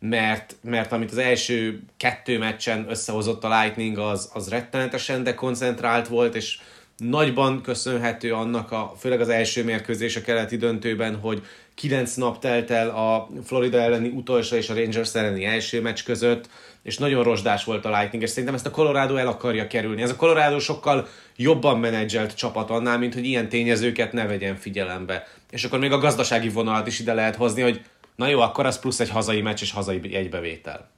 mert, 0.00 0.56
mert 0.60 0.92
amit 0.92 1.10
az 1.10 1.18
első 1.18 1.82
kettő 1.96 2.38
meccsen 2.38 2.86
összehozott 2.88 3.44
a 3.44 3.60
Lightning, 3.60 3.98
az, 3.98 4.30
az 4.34 4.48
rettenetesen 4.48 5.22
dekoncentrált 5.22 6.08
volt, 6.08 6.34
és 6.34 6.58
nagyban 6.98 7.62
köszönhető 7.62 8.32
annak, 8.32 8.72
a, 8.72 8.94
főleg 8.98 9.20
az 9.20 9.28
első 9.28 9.64
mérkőzés 9.64 10.16
a 10.16 10.20
keleti 10.20 10.56
döntőben, 10.56 11.16
hogy 11.16 11.42
kilenc 11.74 12.14
nap 12.14 12.38
telt 12.38 12.70
el 12.70 12.88
a 12.88 13.28
Florida 13.44 13.78
elleni 13.78 14.08
utolsó 14.08 14.56
és 14.56 14.68
a 14.68 14.74
Rangers 14.74 15.14
elleni 15.14 15.44
első 15.44 15.80
meccs 15.80 16.04
között, 16.04 16.48
és 16.82 16.98
nagyon 16.98 17.22
rozsdás 17.22 17.64
volt 17.64 17.84
a 17.84 17.98
Lightning, 17.98 18.22
és 18.22 18.30
szerintem 18.30 18.54
ezt 18.54 18.66
a 18.66 18.70
Colorado 18.70 19.16
el 19.16 19.26
akarja 19.26 19.66
kerülni. 19.66 20.02
Ez 20.02 20.10
a 20.10 20.16
Colorado 20.16 20.58
sokkal 20.58 21.08
jobban 21.36 21.78
menedzselt 21.78 22.34
csapat 22.34 22.70
annál, 22.70 22.98
mint 22.98 23.14
hogy 23.14 23.24
ilyen 23.24 23.48
tényezőket 23.48 24.12
ne 24.12 24.26
vegyen 24.26 24.56
figyelembe. 24.56 25.26
És 25.50 25.64
akkor 25.64 25.78
még 25.78 25.92
a 25.92 25.98
gazdasági 25.98 26.48
vonalat 26.48 26.86
is 26.86 26.98
ide 27.00 27.14
lehet 27.14 27.36
hozni, 27.36 27.62
hogy 27.62 27.80
na 28.16 28.28
jó, 28.28 28.40
akkor 28.40 28.66
az 28.66 28.78
plusz 28.78 29.00
egy 29.00 29.10
hazai 29.10 29.40
meccs 29.40 29.60
és 29.60 29.72
hazai 29.72 30.14
egybevétel. 30.14 30.90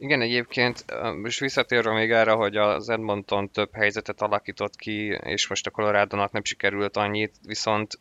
Igen, 0.00 0.20
egyébként 0.20 0.84
most 1.22 1.40
visszatérve 1.40 1.92
még 1.92 2.10
erre, 2.10 2.30
hogy 2.30 2.56
az 2.56 2.88
Edmonton 2.88 3.50
több 3.50 3.74
helyzetet 3.74 4.22
alakított 4.22 4.76
ki, 4.76 5.18
és 5.22 5.48
most 5.48 5.66
a 5.66 5.70
colorado 5.70 6.16
nem 6.16 6.44
sikerült 6.44 6.96
annyit, 6.96 7.34
viszont 7.46 7.98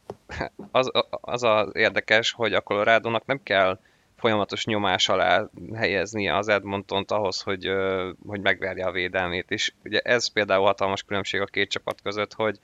az, 0.71 0.91
az 1.09 1.43
az 1.43 1.69
érdekes, 1.73 2.31
hogy 2.31 2.53
a 2.53 2.61
colorado 2.61 3.09
nem 3.25 3.43
kell 3.43 3.79
folyamatos 4.17 4.65
nyomás 4.65 5.09
alá 5.09 5.49
helyezni 5.73 6.29
az 6.29 6.47
Edmontont 6.47 7.11
ahhoz, 7.11 7.41
hogy, 7.41 7.71
hogy 8.27 8.41
megverje 8.41 8.85
a 8.85 8.91
védelmét. 8.91 9.51
És 9.51 9.73
ugye 9.83 9.99
ez 9.99 10.31
például 10.31 10.65
hatalmas 10.65 11.03
különbség 11.03 11.41
a 11.41 11.45
két 11.45 11.69
csapat 11.69 12.01
között, 12.01 12.33
hogy, 12.33 12.59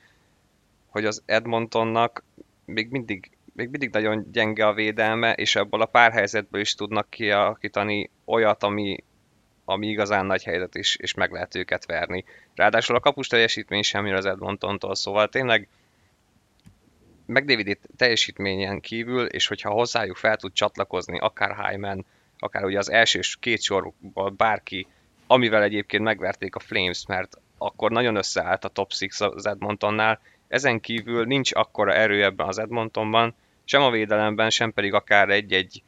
hogy 0.88 1.06
az 1.06 1.24
Edmontonnak 1.26 2.24
még 2.66 2.90
mindig, 2.90 3.32
még 3.54 3.70
mindig 3.70 3.90
nagyon 3.92 4.32
gyenge 4.32 4.68
a 4.68 4.74
védelme, 4.74 5.34
és 5.34 5.56
ebből 5.56 5.82
a 5.82 5.86
pár 5.86 6.12
helyzetből 6.12 6.62
is 6.62 6.76
tudnak 6.76 7.10
kialakítani 7.10 8.10
olyat, 8.26 8.64
ami, 8.64 9.04
ami 9.66 9.88
igazán 9.88 10.26
nagy 10.26 10.44
helyzet 10.44 10.76
is, 10.76 10.96
és 10.96 11.14
meg 11.14 11.32
lehet 11.32 11.56
őket 11.56 11.86
verni. 11.86 12.26
Ráadásul 12.56 12.96
a 12.96 13.00
kapus 13.00 13.28
teljesítmény 13.28 13.82
semmi 13.82 14.12
az 14.12 14.26
Edmontontól, 14.26 14.96
szóval 14.96 15.30
tényleg 15.30 15.68
McDavid 17.26 17.78
teljesítményen 17.98 18.80
kívül, 18.80 19.26
és 19.26 19.48
hogyha 19.48 19.70
hozzájuk 19.70 20.18
fel 20.18 20.38
tud 20.38 20.54
csatlakozni, 20.54 21.20
akár 21.20 21.70
Hyman, 21.70 22.06
akár 22.40 22.64
ugye 22.64 22.78
az 22.78 22.92
első 22.92 23.20
két 23.40 23.62
sorból 23.62 24.30
bárki, 24.30 24.88
amivel 25.28 25.64
egyébként 25.64 26.04
megverték 26.04 26.56
a 26.56 26.60
Flames, 26.60 27.06
mert 27.08 27.38
akkor 27.58 27.92
nagyon 27.92 28.16
összeállt 28.16 28.66
a 28.66 28.68
top 28.68 28.92
6 29.18 29.34
az 29.34 29.46
Edmontonnál, 29.46 30.20
ezen 30.48 30.80
kívül 30.80 31.26
nincs 31.26 31.54
akkora 31.54 31.94
erő 31.94 32.24
ebben 32.24 32.48
az 32.48 32.58
Edmontonban, 32.58 33.36
sem 33.64 33.82
a 33.82 33.92
védelemben, 33.92 34.50
sem 34.50 34.74
pedig 34.74 34.94
akár 34.94 35.30
egy-egy 35.30 35.84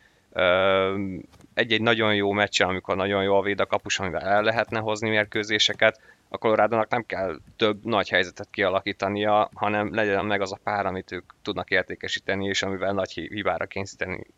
egy-egy 1.56 1.82
nagyon 1.82 2.16
jó 2.16 2.32
meccsen, 2.32 2.68
amikor 2.68 2.96
nagyon 2.96 3.24
jó 3.24 3.36
a 3.36 3.42
véd 3.42 3.60
a 3.60 3.66
kapus, 3.66 4.00
amivel 4.00 4.22
el 4.22 4.44
lehetne 4.44 4.80
hozni 4.80 5.10
mérkőzéseket, 5.10 6.00
a 6.30 6.38
colorado 6.38 6.86
nem 6.90 7.06
kell 7.06 7.40
több 7.56 7.86
nagy 7.86 8.10
helyzetet 8.10 8.48
kialakítania, 8.52 9.50
hanem 9.54 9.94
legyen 9.94 10.26
meg 10.26 10.42
az 10.42 10.52
a 10.52 10.60
pár, 10.64 10.86
amit 10.86 11.12
ők 11.12 11.34
tudnak 11.42 11.70
értékesíteni, 11.70 12.46
és 12.46 12.64
amivel 12.64 12.94
nagy 12.94 13.12
hibára 13.12 13.68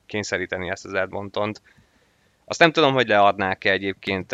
kényszeríteni 0.05 0.69
ezt 0.69 0.85
az 0.85 0.93
Edmontont. 0.93 1.61
Azt 2.45 2.59
nem 2.59 2.71
tudom, 2.71 2.93
hogy 2.93 3.07
leadnák-e 3.07 3.71
egyébként, 3.71 4.31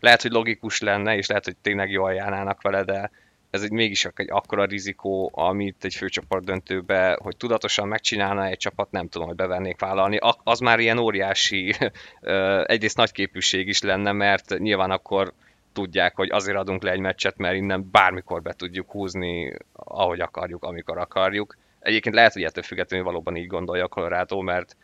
lehet, 0.00 0.22
hogy 0.22 0.30
logikus 0.30 0.80
lenne, 0.80 1.16
és 1.16 1.26
lehet, 1.26 1.44
hogy 1.44 1.56
tényleg 1.56 1.90
jól 1.90 2.12
járnának 2.12 2.62
vele, 2.62 2.84
de 2.84 3.10
ez 3.54 3.62
egy 3.62 3.70
mégis 3.70 4.04
egy 4.14 4.30
akkora 4.30 4.64
rizikó, 4.64 5.30
amit 5.34 5.84
egy 5.84 5.94
főcsoport 5.94 6.44
döntőbe, 6.44 7.18
hogy 7.22 7.36
tudatosan 7.36 7.88
megcsinálna 7.88 8.46
egy 8.46 8.56
csapat, 8.56 8.90
nem 8.90 9.08
tudom, 9.08 9.26
hogy 9.26 9.36
bevennék 9.36 9.80
vállalni. 9.80 10.18
Az 10.44 10.58
már 10.58 10.78
ilyen 10.78 10.98
óriási, 10.98 11.74
egyrészt 12.74 12.96
nagy 12.96 13.12
képűség 13.12 13.68
is 13.68 13.82
lenne, 13.82 14.12
mert 14.12 14.58
nyilván 14.58 14.90
akkor 14.90 15.32
tudják, 15.72 16.16
hogy 16.16 16.30
azért 16.30 16.56
adunk 16.56 16.82
le 16.82 16.90
egy 16.90 17.00
meccset, 17.00 17.36
mert 17.36 17.56
innen 17.56 17.88
bármikor 17.90 18.42
be 18.42 18.52
tudjuk 18.52 18.90
húzni, 18.90 19.56
ahogy 19.72 20.20
akarjuk, 20.20 20.64
amikor 20.64 20.98
akarjuk. 20.98 21.56
Egyébként 21.80 22.14
lehet, 22.14 22.32
hogy 22.32 22.42
ettől 22.42 22.62
függetlenül 22.62 23.06
valóban 23.06 23.36
így 23.36 23.46
gondolja 23.46 23.84
a 23.84 23.88
Colorado, 23.88 24.40
mert 24.40 24.76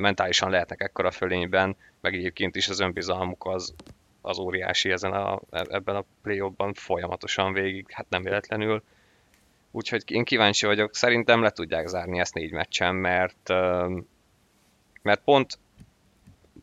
mentálisan 0.00 0.50
lehetnek 0.50 0.82
ekkora 0.82 1.10
fölényben, 1.10 1.76
meg 2.00 2.14
egyébként 2.14 2.56
is 2.56 2.68
az 2.68 2.80
önbizalmuk 2.80 3.46
az, 3.46 3.74
az 4.26 4.38
óriási 4.38 4.90
ezen 4.90 5.12
a, 5.12 5.40
ebben 5.50 5.96
a 5.96 6.04
play 6.22 6.42
folyamatosan 6.72 7.52
végig, 7.52 7.86
hát 7.90 8.06
nem 8.08 8.22
véletlenül. 8.22 8.82
Úgyhogy 9.70 10.02
én 10.06 10.24
kíváncsi 10.24 10.66
vagyok, 10.66 10.94
szerintem 10.94 11.42
le 11.42 11.50
tudják 11.50 11.86
zárni 11.86 12.18
ezt 12.18 12.34
négy 12.34 12.52
meccsen, 12.52 12.94
mert, 12.94 13.48
mert 15.02 15.20
pont, 15.24 15.58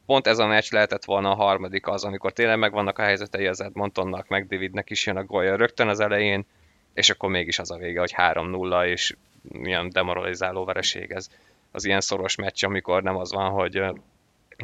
pont 0.05 0.27
ez 0.27 0.37
a 0.37 0.47
meccs 0.47 0.71
lehetett 0.71 1.05
volna 1.05 1.31
a 1.31 1.35
harmadik 1.35 1.87
az, 1.87 2.03
amikor 2.03 2.33
tényleg 2.33 2.57
megvannak 2.57 2.99
a 2.99 3.03
helyzetei 3.03 3.47
az 3.47 3.61
Edmontonnak, 3.61 4.27
meg 4.27 4.47
Davidnek 4.47 4.89
is 4.89 5.05
jön 5.05 5.17
a 5.17 5.23
golja 5.23 5.55
rögtön 5.55 5.87
az 5.87 5.99
elején, 5.99 6.45
és 6.93 7.09
akkor 7.09 7.29
mégis 7.29 7.59
az 7.59 7.71
a 7.71 7.77
vége, 7.77 7.99
hogy 7.99 8.13
3-0, 8.17 8.85
és 8.85 9.15
milyen 9.41 9.89
demoralizáló 9.89 10.65
vereség 10.65 11.11
ez 11.11 11.29
az 11.71 11.85
ilyen 11.85 12.01
szoros 12.01 12.35
meccs, 12.35 12.63
amikor 12.63 13.03
nem 13.03 13.17
az 13.17 13.33
van, 13.33 13.51
hogy 13.51 13.83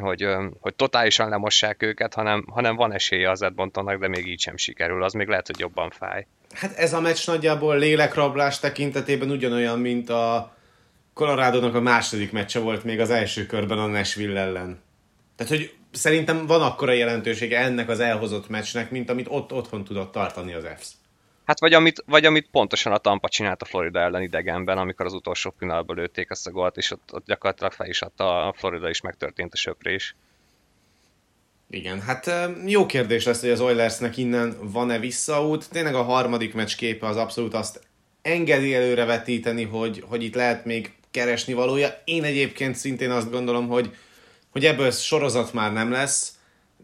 hogy, 0.00 0.26
hogy 0.60 0.74
totálisan 0.74 1.28
lemossák 1.28 1.82
őket, 1.82 2.14
hanem, 2.14 2.44
hanem 2.52 2.76
van 2.76 2.92
esélye 2.92 3.30
az 3.30 3.42
Edmontonnak, 3.42 4.00
de 4.00 4.08
még 4.08 4.26
így 4.26 4.40
sem 4.40 4.56
sikerül, 4.56 5.02
az 5.02 5.12
még 5.12 5.28
lehet, 5.28 5.46
hogy 5.46 5.58
jobban 5.58 5.90
fáj. 5.90 6.26
Hát 6.54 6.76
ez 6.76 6.92
a 6.92 7.00
meccs 7.00 7.26
nagyjából 7.26 7.78
lélekrablás 7.78 8.58
tekintetében 8.58 9.30
ugyanolyan, 9.30 9.78
mint 9.78 10.10
a 10.10 10.56
colorado 11.14 11.76
a 11.76 11.80
második 11.80 12.32
meccse 12.32 12.58
volt 12.58 12.84
még 12.84 13.00
az 13.00 13.10
első 13.10 13.46
körben 13.46 13.78
a 13.78 13.86
Nashville 13.86 14.40
ellen. 14.40 14.80
Tehát, 15.36 15.52
hogy 15.52 15.74
szerintem 15.92 16.46
van 16.46 16.62
akkora 16.62 16.92
jelentősége 16.92 17.58
ennek 17.58 17.88
az 17.88 18.00
elhozott 18.00 18.48
meccsnek, 18.48 18.90
mint 18.90 19.10
amit 19.10 19.26
ott 19.30 19.52
otthon 19.52 19.84
tudott 19.84 20.12
tartani 20.12 20.52
az 20.52 20.64
EFS. 20.64 20.88
Hát 21.50 21.60
vagy 21.60 21.74
amit, 21.74 22.02
vagy 22.06 22.24
amit 22.24 22.48
pontosan 22.50 22.92
a 22.92 22.98
Tampa 22.98 23.28
csinált 23.28 23.62
a 23.62 23.64
Florida 23.64 24.00
ellen 24.00 24.22
idegenben, 24.22 24.78
amikor 24.78 25.06
az 25.06 25.12
utolsó 25.12 25.50
pillanatban 25.50 25.96
lőtték 25.96 26.30
ezt 26.30 26.46
a 26.46 26.50
gólt, 26.50 26.76
és 26.76 26.90
ott, 26.90 27.10
ott 27.12 27.26
gyakorlatilag 27.26 27.72
fel 27.72 27.88
is 27.88 28.02
adta 28.02 28.46
a 28.46 28.52
Florida, 28.52 28.88
is 28.88 29.00
megtörtént 29.00 29.52
a 29.52 29.56
söprés. 29.56 30.14
Igen, 31.70 32.00
hát 32.00 32.30
jó 32.66 32.86
kérdés 32.86 33.24
lesz, 33.24 33.40
hogy 33.40 33.50
az 33.50 33.60
Oilersnek 33.60 34.16
innen 34.16 34.56
van-e 34.60 34.98
visszaút. 34.98 35.70
Tényleg 35.70 35.94
a 35.94 36.02
harmadik 36.02 36.54
meccs 36.54 36.76
képe 36.76 37.06
az 37.06 37.16
abszolút 37.16 37.54
azt 37.54 37.80
engedi 38.22 38.74
előre 38.74 39.04
vetíteni, 39.04 39.64
hogy, 39.64 40.04
hogy 40.08 40.22
itt 40.22 40.34
lehet 40.34 40.64
még 40.64 40.92
keresni 41.10 41.52
valója. 41.52 42.02
Én 42.04 42.24
egyébként 42.24 42.74
szintén 42.74 43.10
azt 43.10 43.30
gondolom, 43.30 43.68
hogy, 43.68 43.96
hogy 44.50 44.64
ebből 44.64 44.90
sorozat 44.90 45.52
már 45.52 45.72
nem 45.72 45.90
lesz, 45.90 46.34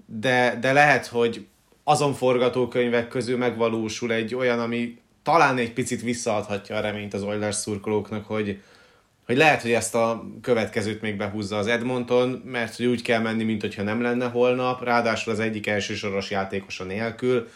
de, 0.06 0.58
de 0.60 0.72
lehet, 0.72 1.06
hogy 1.06 1.46
azon 1.88 2.14
forgatókönyvek 2.14 3.08
közül 3.08 3.36
megvalósul 3.36 4.12
egy 4.12 4.34
olyan, 4.34 4.60
ami 4.60 4.98
talán 5.22 5.58
egy 5.58 5.72
picit 5.72 6.02
visszaadhatja 6.02 6.76
a 6.76 6.80
reményt 6.80 7.14
az 7.14 7.22
Oilers 7.22 7.56
szurkolóknak, 7.56 8.26
hogy, 8.26 8.60
hogy 9.26 9.36
lehet, 9.36 9.62
hogy 9.62 9.72
ezt 9.72 9.94
a 9.94 10.24
következőt 10.42 11.00
még 11.00 11.16
behúzza 11.16 11.56
az 11.56 11.66
Edmonton, 11.66 12.42
mert 12.44 12.76
hogy 12.76 12.86
úgy 12.86 13.02
kell 13.02 13.20
menni, 13.20 13.44
mint 13.44 13.60
hogyha 13.60 13.82
nem 13.82 14.02
lenne 14.02 14.26
holnap, 14.26 14.84
ráadásul 14.84 15.32
az 15.32 15.40
egyik 15.40 15.66
elsősoros 15.66 16.30
játékosa 16.30 16.84
nélkül. 16.84 17.48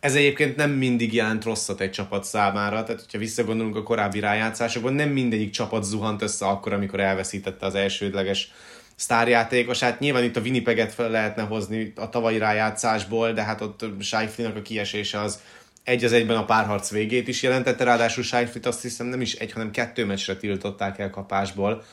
Ez 0.00 0.14
egyébként 0.14 0.56
nem 0.56 0.70
mindig 0.70 1.14
jelent 1.14 1.44
rosszat 1.44 1.80
egy 1.80 1.90
csapat 1.90 2.24
számára, 2.24 2.82
tehát 2.82 3.00
hogyha 3.00 3.18
visszagondolunk 3.18 3.76
a 3.76 3.82
korábbi 3.82 4.20
rájátszásokban, 4.20 4.94
nem 4.94 5.08
mindegyik 5.08 5.50
csapat 5.50 5.84
zuhant 5.84 6.22
össze 6.22 6.46
akkor, 6.46 6.72
amikor 6.72 7.00
elveszítette 7.00 7.66
az 7.66 7.74
elsődleges 7.74 8.52
sztárjátékosát. 9.02 9.98
Nyilván 9.98 10.24
itt 10.24 10.36
a 10.36 10.40
Winnipeget 10.40 10.92
fel 10.92 11.10
lehetne 11.10 11.42
hozni 11.42 11.92
a 11.96 12.08
tavalyi 12.08 12.38
rájátszásból, 12.38 13.32
de 13.32 13.42
hát 13.42 13.60
ott 13.60 13.84
Scheiflinak 14.00 14.56
a 14.56 14.62
kiesése 14.62 15.20
az 15.20 15.40
egy 15.84 16.04
az 16.04 16.12
egyben 16.12 16.36
a 16.36 16.44
párharc 16.44 16.90
végét 16.90 17.28
is 17.28 17.42
jelentette, 17.42 17.84
ráadásul 17.84 18.22
Scheiflit 18.22 18.66
azt 18.66 18.82
hiszem 18.82 19.06
nem 19.06 19.20
is 19.20 19.34
egy, 19.34 19.52
hanem 19.52 19.70
kettő 19.70 20.04
meccsre 20.04 20.36
tiltották 20.36 20.98
el 20.98 21.10
kapásból, 21.10 21.84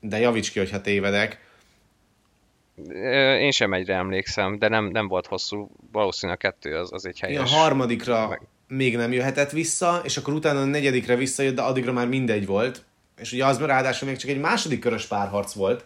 de 0.00 0.18
javíts 0.18 0.52
ki, 0.52 0.58
hogyha 0.58 0.80
tévedek. 0.80 1.40
Én 3.40 3.50
sem 3.50 3.72
egyre 3.72 3.94
emlékszem, 3.94 4.58
de 4.58 4.68
nem, 4.68 4.84
nem 4.84 5.08
volt 5.08 5.26
hosszú, 5.26 5.70
valószínűleg 5.92 6.40
a 6.42 6.48
kettő 6.48 6.76
az, 6.76 6.92
az 6.92 7.06
egy 7.06 7.20
helyes. 7.20 7.52
A 7.52 7.56
harmadikra 7.56 8.28
meg... 8.28 8.40
még 8.68 8.96
nem 8.96 9.12
jöhetett 9.12 9.50
vissza, 9.50 10.00
és 10.04 10.16
akkor 10.16 10.34
utána 10.34 10.60
a 10.60 10.64
negyedikre 10.64 11.16
visszajött, 11.16 11.54
de 11.54 11.62
addigra 11.62 11.92
már 11.92 12.08
mindegy 12.08 12.46
volt. 12.46 12.84
És 13.20 13.32
ugye 13.32 13.44
az 13.44 13.58
ráadásul 13.58 14.08
még 14.08 14.16
csak 14.16 14.30
egy 14.30 14.40
második 14.40 14.78
körös 14.78 15.06
párharc 15.06 15.52
volt, 15.52 15.84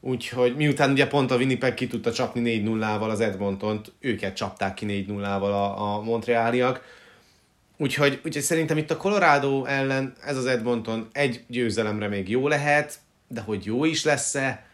Úgyhogy 0.00 0.56
miután 0.56 0.90
ugye 0.90 1.06
pont 1.06 1.30
a 1.30 1.36
Winnipeg 1.36 1.74
ki 1.74 1.86
tudta 1.86 2.12
csapni 2.12 2.62
4-0-val 2.64 3.10
az 3.10 3.20
Edmontont, 3.20 3.92
őket 4.00 4.36
csapták 4.36 4.74
ki 4.74 4.86
4-0-val 5.08 5.42
a, 5.42 5.82
a 5.82 6.00
Montrealiak. 6.00 6.82
Úgyhogy, 7.76 8.20
úgyhogy 8.24 8.42
szerintem 8.42 8.76
itt 8.76 8.90
a 8.90 8.96
Colorado 8.96 9.64
ellen 9.64 10.14
ez 10.24 10.36
az 10.36 10.46
Edmonton 10.46 11.08
egy 11.12 11.44
győzelemre 11.48 12.08
még 12.08 12.28
jó 12.28 12.48
lehet, 12.48 12.98
de 13.28 13.40
hogy 13.40 13.64
jó 13.64 13.84
is 13.84 14.04
lesz-e, 14.04 14.66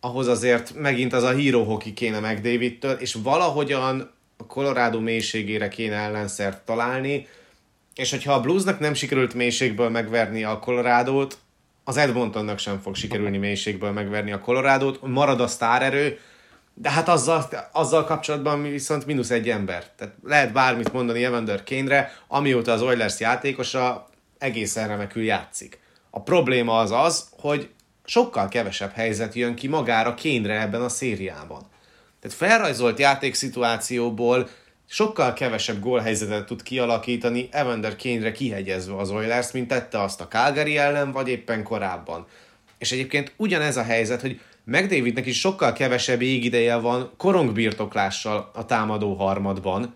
ahhoz 0.00 0.28
azért 0.28 0.74
megint 0.74 1.12
az 1.12 1.22
a 1.22 1.30
híró 1.30 1.64
hoki 1.64 1.92
kéne 1.92 2.20
meg 2.20 2.40
Davidtől, 2.40 2.92
és 2.92 3.14
valahogyan 3.14 4.10
a 4.36 4.46
Colorado 4.46 5.00
mélységére 5.00 5.68
kéne 5.68 5.96
ellenszert 5.96 6.64
találni, 6.64 7.26
és 7.94 8.10
hogyha 8.10 8.32
a 8.32 8.40
Bluesnak 8.40 8.78
nem 8.78 8.94
sikerült 8.94 9.34
mélységből 9.34 9.88
megverni 9.88 10.44
a 10.44 10.58
Colorado-t, 10.58 11.38
az 11.92 11.98
Edmontonnak 11.98 12.58
sem 12.58 12.80
fog 12.80 12.94
sikerülni 12.94 13.38
mélységből 13.38 13.90
megverni 13.90 14.32
a 14.32 14.40
Colorado-t, 14.40 15.02
marad 15.02 15.40
a 15.40 15.46
sztárerő, 15.46 16.18
de 16.74 16.90
hát 16.90 17.08
azzal, 17.08 17.48
azzal 17.72 18.04
kapcsolatban 18.04 18.62
viszont 18.62 19.06
mínusz 19.06 19.30
egy 19.30 19.48
ember. 19.48 19.84
Tehát 19.96 20.14
lehet 20.24 20.52
bármit 20.52 20.92
mondani 20.92 21.24
Evander 21.24 21.64
Kane-re, 21.64 22.12
amióta 22.28 22.72
az 22.72 22.82
Oilers 22.82 23.20
játékosa 23.20 24.08
egészen 24.38 24.88
remekül 24.88 25.22
játszik. 25.22 25.80
A 26.10 26.22
probléma 26.22 26.78
az 26.78 26.90
az, 26.90 27.28
hogy 27.40 27.70
sokkal 28.04 28.48
kevesebb 28.48 28.92
helyzet 28.92 29.34
jön 29.34 29.54
ki 29.54 29.66
magára 29.66 30.14
Kane-re 30.22 30.60
ebben 30.60 30.82
a 30.82 30.88
szériában. 30.88 31.62
Tehát 32.20 32.36
felrajzolt 32.36 32.98
játékszituációból 32.98 34.48
sokkal 34.92 35.32
kevesebb 35.32 35.80
gólhelyzetet 35.80 36.46
tud 36.46 36.62
kialakítani 36.62 37.48
Evander 37.50 37.96
Kane-re 37.96 38.32
kihegyezve 38.32 38.96
az 38.96 39.10
Oilers, 39.10 39.52
mint 39.52 39.68
tette 39.68 40.02
azt 40.02 40.20
a 40.20 40.28
Calgary 40.28 40.76
ellen, 40.76 41.12
vagy 41.12 41.28
éppen 41.28 41.62
korábban. 41.62 42.26
És 42.78 42.92
egyébként 42.92 43.32
ugyanez 43.36 43.76
a 43.76 43.82
helyzet, 43.82 44.20
hogy 44.20 44.40
McDavidnek 44.64 45.26
is 45.26 45.38
sokkal 45.38 45.72
kevesebb 45.72 46.22
égideje 46.22 46.76
van 46.76 47.10
korongbirtoklással 47.16 48.50
a 48.54 48.66
támadó 48.66 49.14
harmadban, 49.14 49.94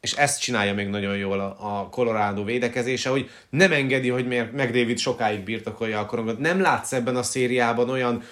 és 0.00 0.12
ezt 0.12 0.40
csinálja 0.40 0.74
még 0.74 0.88
nagyon 0.88 1.16
jól 1.16 1.40
a 1.40 1.88
Colorado 1.90 2.44
védekezése, 2.44 3.10
hogy 3.10 3.30
nem 3.50 3.72
engedi, 3.72 4.08
hogy 4.08 4.26
McDavid 4.26 4.98
sokáig 4.98 5.40
birtokolja 5.40 5.98
a 5.98 6.06
korongot. 6.06 6.38
Nem 6.38 6.60
látsz 6.60 6.92
ebben 6.92 7.16
a 7.16 7.22
szériában 7.22 7.90
olyan 7.90 8.22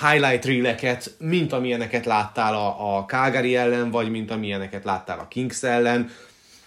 highlight 0.00 0.44
reeleket, 0.44 1.14
mint 1.18 1.52
amilyeneket 1.52 2.06
láttál 2.06 2.54
a, 2.54 2.96
a 2.96 3.04
Calgary 3.04 3.56
ellen, 3.56 3.90
vagy 3.90 4.10
mint 4.10 4.30
amilyeneket 4.30 4.84
láttál 4.84 5.18
a 5.18 5.28
Kings 5.28 5.62
ellen, 5.62 6.10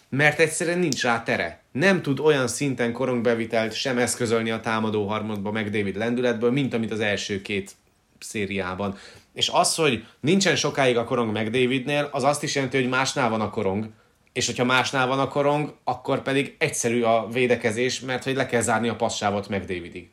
mert 0.09 0.39
egyszerűen 0.39 0.79
nincs 0.79 1.01
rá 1.01 1.23
tere. 1.23 1.61
Nem 1.71 2.01
tud 2.01 2.19
olyan 2.19 2.47
szinten 2.47 2.91
korongbevitelt 2.91 3.73
sem 3.73 3.97
eszközölni 3.97 4.51
a 4.51 4.59
támadó 4.59 5.07
harmadba 5.07 5.51
meg 5.51 5.69
David 5.69 5.97
lendületből, 5.97 6.51
mint 6.51 6.73
amit 6.73 6.91
az 6.91 6.99
első 6.99 7.41
két 7.41 7.71
szériában. 8.19 8.97
És 9.33 9.49
az, 9.49 9.75
hogy 9.75 10.05
nincsen 10.19 10.55
sokáig 10.55 10.97
a 10.97 11.03
korong 11.03 11.31
meg 11.31 11.49
Davidnél, 11.49 12.09
az 12.11 12.23
azt 12.23 12.43
is 12.43 12.55
jelenti, 12.55 12.77
hogy 12.77 12.89
másnál 12.89 13.29
van 13.29 13.41
a 13.41 13.49
korong, 13.49 13.89
és 14.33 14.45
hogyha 14.45 14.65
másnál 14.65 15.07
van 15.07 15.19
a 15.19 15.27
korong, 15.27 15.73
akkor 15.83 16.21
pedig 16.21 16.55
egyszerű 16.57 17.01
a 17.01 17.27
védekezés, 17.31 17.99
mert 17.99 18.23
hogy 18.23 18.35
le 18.35 18.45
kell 18.45 18.61
zárni 18.61 18.89
a 18.89 18.95
passzávot 18.95 19.49
meg 19.49 19.65
Davidig. 19.65 20.09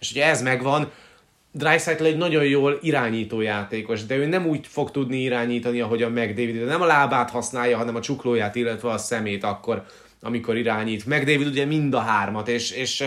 És 0.00 0.12
hogyha 0.12 0.28
ez 0.28 0.42
megvan, 0.42 0.92
Dreisaitl 1.52 2.04
egy 2.04 2.16
nagyon 2.16 2.44
jól 2.44 2.78
irányító 2.82 3.40
játékos, 3.40 4.06
de 4.06 4.16
ő 4.16 4.26
nem 4.26 4.46
úgy 4.46 4.66
fog 4.66 4.90
tudni 4.90 5.22
irányítani, 5.22 5.80
ahogy 5.80 6.02
a 6.02 6.08
McDavid. 6.08 6.58
De 6.58 6.64
nem 6.64 6.82
a 6.82 6.86
lábát 6.86 7.30
használja, 7.30 7.76
hanem 7.76 7.96
a 7.96 8.00
csuklóját, 8.00 8.54
illetve 8.54 8.90
a 8.90 8.98
szemét 8.98 9.44
akkor, 9.44 9.84
amikor 10.22 10.56
irányít. 10.56 11.06
McDavid 11.06 11.46
ugye 11.46 11.64
mind 11.64 11.94
a 11.94 12.00
hármat, 12.00 12.48
és, 12.48 12.70
és 12.70 13.04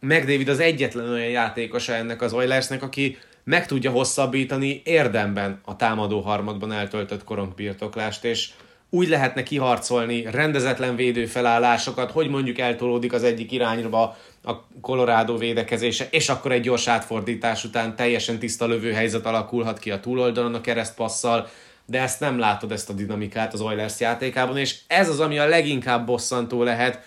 McDavid 0.00 0.48
az 0.48 0.60
egyetlen 0.60 1.10
olyan 1.10 1.28
játékosa 1.28 1.92
ennek 1.92 2.22
az 2.22 2.32
Oilersnek, 2.32 2.82
aki 2.82 3.18
meg 3.44 3.66
tudja 3.66 3.90
hosszabbítani 3.90 4.82
érdemben 4.84 5.60
a 5.64 5.76
támadó 5.76 6.20
harmadban 6.20 6.72
eltöltött 6.72 7.24
korongbirtoklást, 7.24 8.24
és 8.24 8.50
úgy 8.90 9.08
lehetne 9.08 9.42
kiharcolni 9.42 10.22
rendezetlen 10.30 10.96
védőfelállásokat, 10.96 12.10
hogy 12.10 12.28
mondjuk 12.28 12.58
eltolódik 12.58 13.12
az 13.12 13.22
egyik 13.22 13.52
irányba 13.52 14.16
a 14.42 14.52
Colorado 14.80 15.36
védekezése, 15.36 16.08
és 16.10 16.28
akkor 16.28 16.52
egy 16.52 16.62
gyors 16.62 16.88
átfordítás 16.88 17.64
után 17.64 17.96
teljesen 17.96 18.38
tiszta 18.38 18.66
lövőhelyzet 18.66 19.26
alakulhat 19.26 19.78
ki 19.78 19.90
a 19.90 20.00
túloldalon 20.00 20.54
a 20.54 20.60
keresztpasszal, 20.60 21.48
de 21.86 22.00
ezt 22.00 22.20
nem 22.20 22.38
látod, 22.38 22.72
ezt 22.72 22.90
a 22.90 22.92
dinamikát 22.92 23.52
az 23.52 23.60
Oilers 23.60 24.00
játékában, 24.00 24.56
és 24.56 24.78
ez 24.86 25.08
az, 25.08 25.20
ami 25.20 25.38
a 25.38 25.46
leginkább 25.46 26.06
bosszantó 26.06 26.62
lehet, 26.62 27.02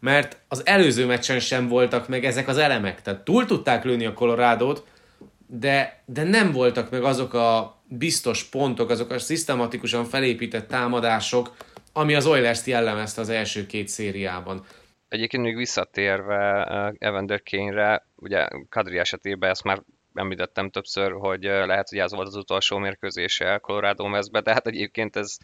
mert 0.00 0.36
az 0.48 0.62
előző 0.66 1.06
meccsen 1.06 1.40
sem 1.40 1.68
voltak 1.68 2.08
meg 2.08 2.24
ezek 2.24 2.48
az 2.48 2.56
elemek. 2.56 3.02
Tehát 3.02 3.20
túl 3.20 3.46
tudták 3.46 3.84
lőni 3.84 4.06
a 4.06 4.12
Colorado-t, 4.12 4.82
de, 5.46 6.02
de 6.04 6.22
nem 6.22 6.52
voltak 6.52 6.90
meg 6.90 7.02
azok 7.02 7.34
a 7.34 7.78
biztos 7.88 8.44
pontok, 8.44 8.90
azok 8.90 9.10
a 9.10 9.18
szisztematikusan 9.18 10.04
felépített 10.04 10.68
támadások, 10.68 11.56
ami 11.92 12.14
az 12.14 12.26
Oilers-t 12.26 12.66
jellemezte 12.66 13.20
az 13.20 13.28
első 13.28 13.66
két 13.66 13.88
szériában. 13.88 14.64
Egyébként 15.14 15.42
még 15.42 15.56
visszatérve 15.56 16.64
Evander 16.98 17.42
Kane-re, 17.42 18.06
ugye 18.16 18.48
Kadri 18.68 18.98
esetében 18.98 19.50
ezt 19.50 19.64
már 19.64 19.82
említettem 20.14 20.70
többször, 20.70 21.12
hogy 21.12 21.42
lehet, 21.42 21.88
hogy 21.88 21.98
ez 21.98 22.14
volt 22.14 22.26
az 22.26 22.36
utolsó 22.36 22.78
mérkőzése 22.78 23.58
Colorado 23.58 24.06
mezbe, 24.06 24.40
de 24.40 24.52
hát 24.52 24.66
egyébként 24.66 25.16
ez 25.16 25.36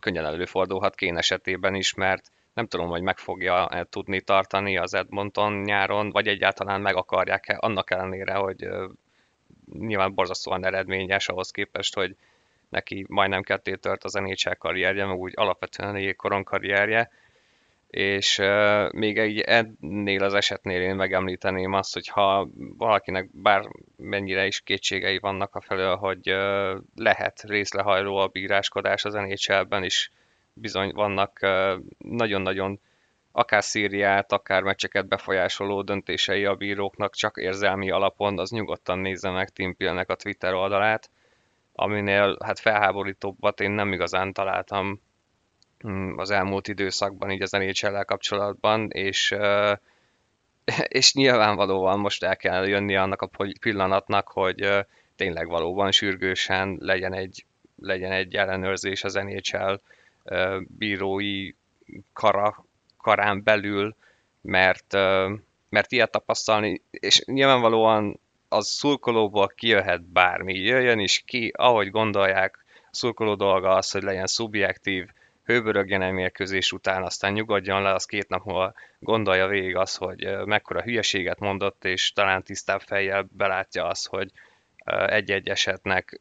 könnyen 0.00 0.24
előfordulhat 0.24 0.96
Kane 0.96 1.18
esetében 1.18 1.74
is, 1.74 1.94
mert 1.94 2.30
nem 2.54 2.66
tudom, 2.66 2.88
hogy 2.88 3.02
meg 3.02 3.18
fogja 3.18 3.68
-e 3.68 3.84
tudni 3.84 4.20
tartani 4.20 4.78
az 4.78 4.94
Edmonton 4.94 5.52
nyáron, 5.52 6.10
vagy 6.10 6.26
egyáltalán 6.26 6.80
meg 6.80 6.96
akarják-e, 6.96 7.56
annak 7.60 7.90
ellenére, 7.90 8.34
hogy 8.34 8.68
nyilván 9.72 10.14
borzasztóan 10.14 10.66
eredményes 10.66 11.28
ahhoz 11.28 11.50
képest, 11.50 11.94
hogy 11.94 12.16
neki 12.68 13.04
majdnem 13.08 13.42
ketté 13.42 13.74
tört 13.74 14.04
az 14.04 14.12
NHL 14.12 14.54
karrierje, 14.58 15.06
meg 15.06 15.18
úgy 15.18 15.32
alapvetően 15.36 15.94
egy 15.94 16.16
koron 16.16 16.44
karrierje, 16.44 17.10
és 17.90 18.36
még 18.90 19.18
egy 19.18 19.40
ennél 19.40 20.24
az 20.24 20.34
esetnél 20.34 20.82
én 20.82 20.94
megemlíteném 20.94 21.72
azt, 21.72 21.94
hogy 21.94 22.08
ha 22.08 22.48
valakinek 22.76 23.30
bár 23.32 23.68
mennyire 23.96 24.46
is 24.46 24.60
kétségei 24.60 25.18
vannak 25.18 25.54
a 25.54 25.60
felől, 25.60 25.96
hogy 25.96 26.36
lehet 26.94 27.42
részlehajló 27.42 28.16
a 28.16 28.26
bíráskodás 28.26 29.04
az 29.04 29.14
NHL-ben 29.14 29.84
is, 29.84 30.10
bizony 30.52 30.90
vannak 30.94 31.40
nagyon-nagyon 31.98 32.80
akár 33.32 33.62
Szíriát, 33.62 34.32
akár 34.32 34.62
meccseket 34.62 35.08
befolyásoló 35.08 35.82
döntései 35.82 36.44
a 36.44 36.54
bíróknak 36.54 37.14
csak 37.14 37.36
érzelmi 37.36 37.90
alapon, 37.90 38.38
az 38.38 38.50
nyugodtan 38.50 38.98
nézze 38.98 39.30
meg 39.30 39.48
Tim 39.48 39.76
Pillnek 39.76 40.10
a 40.10 40.14
Twitter 40.14 40.54
oldalát, 40.54 41.10
aminél 41.72 42.36
hát 42.44 42.58
felháborítóbbat 42.58 43.60
én 43.60 43.70
nem 43.70 43.92
igazán 43.92 44.32
találtam 44.32 45.00
az 46.16 46.30
elmúlt 46.30 46.68
időszakban 46.68 47.30
így 47.30 47.42
az 47.42 47.50
nhl 47.50 48.02
kapcsolatban, 48.04 48.90
és, 48.90 49.34
és 50.98 51.14
nyilvánvalóan 51.14 51.98
most 51.98 52.22
el 52.22 52.36
kell 52.36 52.66
jönni 52.66 52.96
annak 52.96 53.22
a 53.22 53.30
pillanatnak, 53.60 54.28
hogy 54.28 54.86
tényleg 55.16 55.48
valóban 55.48 55.90
sürgősen 55.92 56.76
legyen 56.80 57.12
egy, 57.12 57.44
legyen 57.76 58.12
egy 58.12 58.34
ellenőrzés 58.34 59.04
az 59.04 59.14
NHL 59.14 59.80
bírói 60.60 61.52
kara 62.12 62.64
karán 62.96 63.42
belül, 63.42 63.96
mert, 64.40 64.92
mert 65.68 65.92
ilyet 65.92 66.10
tapasztalni, 66.10 66.82
és 66.90 67.24
nyilvánvalóan 67.24 68.20
az 68.48 68.68
szurkolóból 68.68 69.52
kijöhet 69.56 70.02
bármi, 70.02 70.54
jöjjön 70.58 70.98
is 70.98 71.22
ki, 71.26 71.52
ahogy 71.56 71.90
gondolják, 71.90 72.64
a 72.84 72.88
szurkoló 72.90 73.34
dolga 73.34 73.74
az, 73.74 73.90
hogy 73.90 74.02
legyen 74.02 74.26
szubjektív, 74.26 75.08
hőbörögjen 75.50 76.02
egy 76.02 76.12
mérkőzés 76.12 76.72
után, 76.72 77.02
aztán 77.02 77.32
nyugodjon 77.32 77.82
le, 77.82 77.92
az 77.92 78.04
két 78.04 78.28
nap 78.28 78.44
múlva 78.44 78.74
gondolja 78.98 79.46
végig 79.46 79.76
az, 79.76 79.96
hogy 79.96 80.28
mekkora 80.44 80.82
hülyeséget 80.82 81.38
mondott, 81.38 81.84
és 81.84 82.12
talán 82.12 82.42
tisztább 82.42 82.80
fejjel 82.80 83.28
belátja 83.36 83.86
azt, 83.86 84.08
hogy 84.08 84.30
egy-egy 85.06 85.48
esetnek 85.48 86.20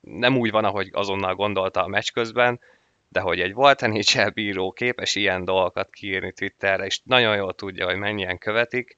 nem 0.00 0.36
úgy 0.36 0.50
van, 0.50 0.64
ahogy 0.64 0.88
azonnal 0.92 1.34
gondolta 1.34 1.82
a 1.82 1.88
meccs 1.88 2.10
közben, 2.12 2.60
de 3.08 3.20
hogy 3.20 3.40
egy 3.40 3.52
volt 3.52 3.80
NHL 3.80 4.28
bíró 4.28 4.72
képes 4.72 5.14
ilyen 5.14 5.44
dolgokat 5.44 5.90
kiírni 5.90 6.32
Twitterre, 6.32 6.84
és 6.84 7.00
nagyon 7.04 7.36
jól 7.36 7.54
tudja, 7.54 7.86
hogy 7.86 7.96
mennyien 7.96 8.38
követik, 8.38 8.96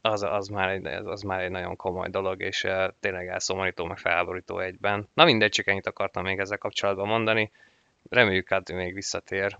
az, 0.00 0.22
az, 0.22 0.48
már 0.48 0.68
egy, 0.68 0.86
az 0.86 1.22
már 1.22 1.40
egy 1.40 1.50
nagyon 1.50 1.76
komoly 1.76 2.08
dolog, 2.08 2.40
és 2.40 2.66
tényleg 3.00 3.28
elszomorító, 3.28 3.84
meg 3.84 3.98
felborító 3.98 4.58
egyben. 4.58 5.08
Na 5.14 5.24
mindegy, 5.24 5.50
csak 5.50 5.66
ennyit 5.66 5.86
akartam 5.86 6.22
még 6.22 6.38
ezzel 6.38 6.58
kapcsolatban 6.58 7.06
mondani. 7.06 7.50
Reméljük, 8.08 8.48
hogy 8.48 8.74
még 8.74 8.94
visszatér. 8.94 9.58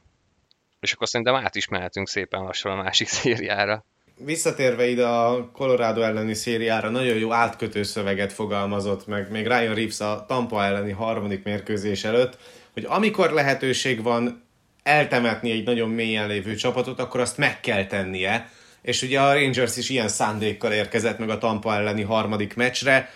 És 0.81 0.93
akkor 0.93 1.09
szerintem 1.09 1.35
át 1.35 1.55
is 1.55 1.69
mehetünk 1.69 2.09
szépen 2.09 2.43
lassan 2.43 2.79
a 2.79 2.83
másik 2.83 3.09
szériára. 3.19 3.85
Visszatérve 4.19 4.89
ide 4.89 5.07
a 5.07 5.51
Colorado 5.51 6.01
elleni 6.01 6.35
szériára, 6.35 6.89
nagyon 6.89 7.17
jó 7.17 7.33
átkötő 7.33 7.83
szöveget 7.83 8.33
fogalmazott 8.33 9.07
meg, 9.07 9.31
még 9.31 9.47
Ryan 9.47 9.75
Reeves 9.75 10.01
a 10.01 10.25
Tampa 10.29 10.65
elleni 10.65 10.93
harmadik 10.93 11.45
mérkőzés 11.45 12.05
előtt, 12.05 12.39
hogy 12.73 12.85
amikor 12.89 13.31
lehetőség 13.31 14.03
van 14.03 14.45
eltemetni 14.83 15.51
egy 15.51 15.65
nagyon 15.65 15.91
mélyen 15.91 16.29
lévő 16.29 16.55
csapatot, 16.55 17.01
akkor 17.01 17.21
azt 17.21 17.39
meg 17.39 17.61
kell 17.61 17.87
tennie. 17.87 18.51
És 18.83 19.03
ugye 19.03 19.21
a 19.21 19.33
Rangers 19.33 19.77
is 19.77 19.89
ilyen 19.89 20.09
szándékkal 20.09 20.73
érkezett 20.73 21.19
meg 21.19 21.31
a 21.31 21.39
Tampa 21.39 21.75
elleni 21.75 22.03
harmadik 22.03 22.55
meccsre, 22.55 23.11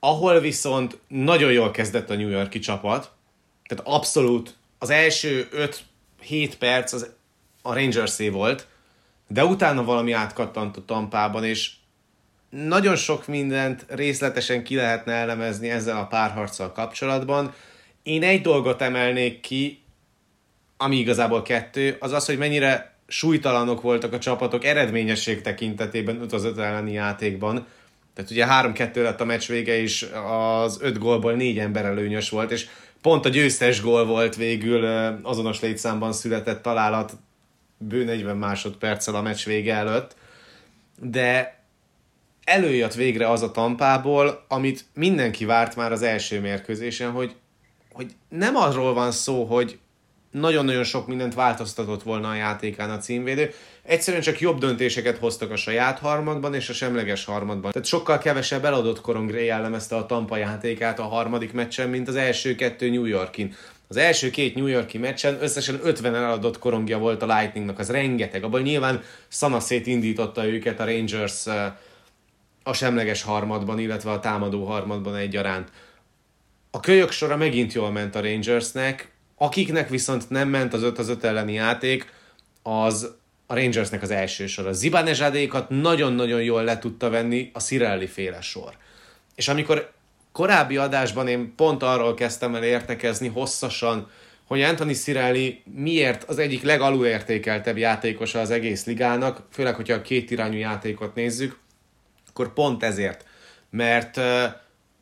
ahol 0.00 0.40
viszont 0.40 0.98
nagyon 1.08 1.52
jól 1.52 1.70
kezdett 1.70 2.10
a 2.10 2.16
New 2.16 2.28
Yorki 2.28 2.58
csapat, 2.58 3.15
tehát 3.66 3.86
abszolút 3.86 4.54
az 4.78 4.90
első 4.90 5.48
5-7 6.28 6.52
perc 6.58 6.92
az 6.92 7.10
a 7.62 7.74
Rangerszé 7.74 8.28
volt, 8.28 8.66
de 9.28 9.44
utána 9.44 9.84
valami 9.84 10.12
átkattant 10.12 10.76
a 10.76 10.84
Tampában, 10.84 11.44
és 11.44 11.70
nagyon 12.50 12.96
sok 12.96 13.26
mindent 13.26 13.84
részletesen 13.88 14.64
ki 14.64 14.74
lehetne 14.74 15.12
elemezni 15.12 15.70
ezzel 15.70 15.96
a 15.96 16.06
párharccal 16.06 16.72
kapcsolatban, 16.72 17.54
én 18.02 18.22
egy 18.22 18.40
dolgot 18.40 18.82
emelnék 18.82 19.40
ki, 19.40 19.82
ami 20.76 20.96
igazából 20.96 21.42
kettő, 21.42 21.96
az 22.00 22.12
az, 22.12 22.26
hogy 22.26 22.38
mennyire 22.38 22.94
súlytalanok 23.06 23.80
voltak 23.80 24.12
a 24.12 24.18
csapatok 24.18 24.64
eredményesség 24.64 25.40
tekintetében 25.40 26.20
5 26.20 26.32
az 26.32 26.44
5 26.44 26.58
elleni 26.58 26.92
játékban. 26.92 27.66
Tehát 28.14 28.30
ugye 28.30 28.46
3-2 28.48 28.94
lett 28.94 29.20
a 29.20 29.24
meccs 29.24 29.48
vége, 29.48 29.78
és 29.80 30.08
az 30.62 30.78
5 30.80 30.98
gólból 30.98 31.32
4 31.32 31.58
ember 31.58 31.84
előnyös 31.84 32.28
volt, 32.28 32.50
és 32.50 32.66
pont 33.06 33.24
a 33.24 33.28
győztes 33.28 33.80
gól 33.80 34.06
volt 34.06 34.36
végül 34.36 34.84
azonos 35.22 35.60
létszámban 35.60 36.12
született 36.12 36.62
találat 36.62 37.12
bő 37.78 38.04
40 38.04 38.36
másodperccel 38.36 39.14
a 39.14 39.22
meccs 39.22 39.44
vége 39.44 39.74
előtt. 39.74 40.16
De 41.00 41.60
előjött 42.44 42.94
végre 42.94 43.30
az 43.30 43.42
a 43.42 43.50
tampából, 43.50 44.44
amit 44.48 44.84
mindenki 44.94 45.44
várt 45.44 45.76
már 45.76 45.92
az 45.92 46.02
első 46.02 46.40
mérkőzésen, 46.40 47.10
hogy 47.10 47.34
hogy 47.92 48.12
nem 48.28 48.56
arról 48.56 48.94
van 48.94 49.10
szó, 49.10 49.44
hogy 49.44 49.78
nagyon-nagyon 50.40 50.84
sok 50.84 51.06
mindent 51.06 51.34
változtatott 51.34 52.02
volna 52.02 52.28
a 52.28 52.34
játékán 52.34 52.90
a 52.90 52.98
címvédő, 52.98 53.52
egyszerűen 53.82 54.22
csak 54.22 54.40
jobb 54.40 54.58
döntéseket 54.58 55.18
hoztak 55.18 55.50
a 55.50 55.56
saját 55.56 55.98
harmadban 55.98 56.54
és 56.54 56.68
a 56.68 56.72
semleges 56.72 57.24
harmadban. 57.24 57.72
Tehát 57.72 57.88
sokkal 57.88 58.18
kevesebb 58.18 58.64
eladott 58.64 59.00
korongré 59.00 59.44
jellemezte 59.44 59.96
a 59.96 60.06
Tampa 60.06 60.36
játékát 60.36 60.98
a 60.98 61.02
harmadik 61.02 61.52
meccsen, 61.52 61.88
mint 61.88 62.08
az 62.08 62.16
első 62.16 62.54
kettő 62.54 62.90
New 62.90 63.04
Yorkin. 63.04 63.54
Az 63.88 63.96
első 63.96 64.30
két 64.30 64.54
New 64.54 64.66
Yorki 64.66 64.98
meccsen 64.98 65.38
összesen 65.40 65.80
50 65.82 66.14
eladott 66.14 66.58
korongja 66.58 66.98
volt 66.98 67.22
a 67.22 67.36
Lightningnak, 67.36 67.78
az 67.78 67.90
rengeteg. 67.90 68.44
Abban 68.44 68.62
nyilván 68.62 69.02
szanaszét 69.28 69.86
indította 69.86 70.46
őket 70.46 70.80
a 70.80 70.84
Rangers 70.84 71.46
a 72.62 72.72
semleges 72.72 73.22
harmadban, 73.22 73.78
illetve 73.78 74.10
a 74.10 74.20
támadó 74.20 74.64
harmadban 74.64 75.16
egyaránt. 75.16 75.68
A 76.70 76.80
kölyök 76.80 77.10
sora 77.10 77.36
megint 77.36 77.72
jól 77.72 77.90
ment 77.90 78.14
a 78.14 78.20
Rangersnek, 78.20 79.10
akiknek 79.36 79.88
viszont 79.88 80.30
nem 80.30 80.48
ment 80.48 80.72
az 80.72 80.82
5 80.82 80.98
az 80.98 81.08
5 81.08 81.24
elleni 81.24 81.52
játék, 81.52 82.12
az 82.62 83.14
a 83.46 83.54
Rangersnek 83.54 84.02
az 84.02 84.10
első 84.10 84.46
sor. 84.46 84.66
A 84.66 84.72
Zibanezsadékat 84.72 85.68
nagyon-nagyon 85.68 86.42
jól 86.42 86.64
le 86.64 86.78
tudta 86.78 87.10
venni 87.10 87.50
a 87.52 87.60
Cirelli 87.60 88.06
féle 88.06 88.40
sor. 88.40 88.76
És 89.34 89.48
amikor 89.48 89.92
korábbi 90.32 90.76
adásban 90.76 91.28
én 91.28 91.54
pont 91.56 91.82
arról 91.82 92.14
kezdtem 92.14 92.54
el 92.54 92.64
értekezni 92.64 93.28
hosszasan, 93.28 94.10
hogy 94.46 94.62
Anthony 94.62 94.94
Cirelli 94.94 95.62
miért 95.74 96.24
az 96.24 96.38
egyik 96.38 96.62
legalulértékeltebb 96.62 97.76
játékosa 97.76 98.40
az 98.40 98.50
egész 98.50 98.86
ligának, 98.86 99.42
főleg, 99.50 99.74
hogyha 99.74 99.94
a 99.94 100.02
két 100.02 100.30
irányú 100.30 100.58
játékot 100.58 101.14
nézzük, 101.14 101.58
akkor 102.28 102.52
pont 102.52 102.82
ezért. 102.82 103.24
Mert 103.70 104.20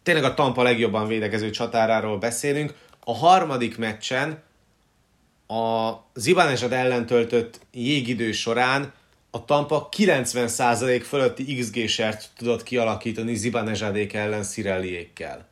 tényleg 0.02 0.24
a 0.24 0.34
Tampa 0.34 0.62
legjobban 0.62 1.06
védekező 1.06 1.50
csatáráról 1.50 2.18
beszélünk. 2.18 2.74
A 3.04 3.14
harmadik 3.14 3.78
meccsen 3.78 4.42
a 5.46 5.92
Zibanezsad 6.14 6.72
ellen 6.72 7.06
töltött 7.06 7.60
jégidő 7.72 8.32
során 8.32 8.92
a 9.30 9.44
Tampa 9.44 9.88
90% 9.96 11.02
fölötti 11.06 11.56
XG-sert 11.58 12.30
tudott 12.36 12.62
kialakítani 12.62 13.34
Zibanezsadék 13.34 14.12
ellen 14.12 14.42
Szirelliékkel. 14.42 15.48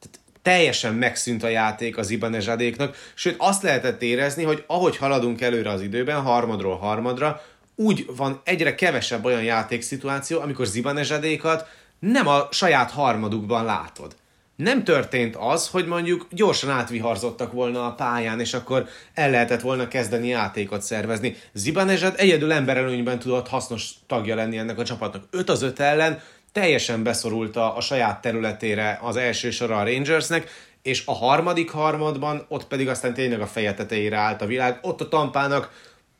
Tehát 0.00 0.20
teljesen 0.42 0.94
megszűnt 0.94 1.42
a 1.42 1.48
játék 1.48 1.96
az 1.96 2.06
Zibanezsadéknak, 2.06 2.96
sőt 3.14 3.34
azt 3.38 3.62
lehetett 3.62 4.02
érezni, 4.02 4.44
hogy 4.44 4.64
ahogy 4.66 4.96
haladunk 4.96 5.40
előre 5.40 5.70
az 5.70 5.82
időben, 5.82 6.22
harmadról 6.22 6.76
harmadra, 6.76 7.42
úgy 7.74 8.06
van 8.16 8.40
egyre 8.44 8.74
kevesebb 8.74 9.24
olyan 9.24 9.42
játékszituáció, 9.42 10.40
amikor 10.40 10.66
Zibanezsadékat 10.66 11.68
nem 11.98 12.26
a 12.26 12.48
saját 12.50 12.90
harmadukban 12.90 13.64
látod 13.64 14.16
nem 14.58 14.84
történt 14.84 15.36
az, 15.36 15.68
hogy 15.68 15.86
mondjuk 15.86 16.26
gyorsan 16.30 16.70
átviharzottak 16.70 17.52
volna 17.52 17.86
a 17.86 17.92
pályán, 17.92 18.40
és 18.40 18.54
akkor 18.54 18.88
el 19.14 19.30
lehetett 19.30 19.60
volna 19.60 19.88
kezdeni 19.88 20.28
játékot 20.28 20.82
szervezni. 20.82 21.36
Zibanezsad 21.52 22.14
egyedül 22.16 22.52
emberelőnyben 22.52 23.18
tudott 23.18 23.48
hasznos 23.48 23.90
tagja 24.06 24.34
lenni 24.34 24.56
ennek 24.56 24.78
a 24.78 24.84
csapatnak. 24.84 25.24
5 25.30 25.48
az 25.48 25.62
5 25.62 25.80
ellen 25.80 26.20
teljesen 26.52 27.02
beszorulta 27.02 27.74
a 27.74 27.80
saját 27.80 28.20
területére 28.20 28.98
az 29.02 29.16
első 29.16 29.50
sora 29.50 29.78
a 29.78 29.84
Rangersnek, 29.84 30.50
és 30.82 31.02
a 31.06 31.14
harmadik 31.14 31.70
harmadban 31.70 32.44
ott 32.48 32.66
pedig 32.66 32.88
aztán 32.88 33.14
tényleg 33.14 33.40
a 33.40 33.46
feje 33.46 33.74
tetejére 33.74 34.16
állt 34.16 34.42
a 34.42 34.46
világ. 34.46 34.78
Ott 34.82 35.00
a 35.00 35.08
tampának 35.08 35.70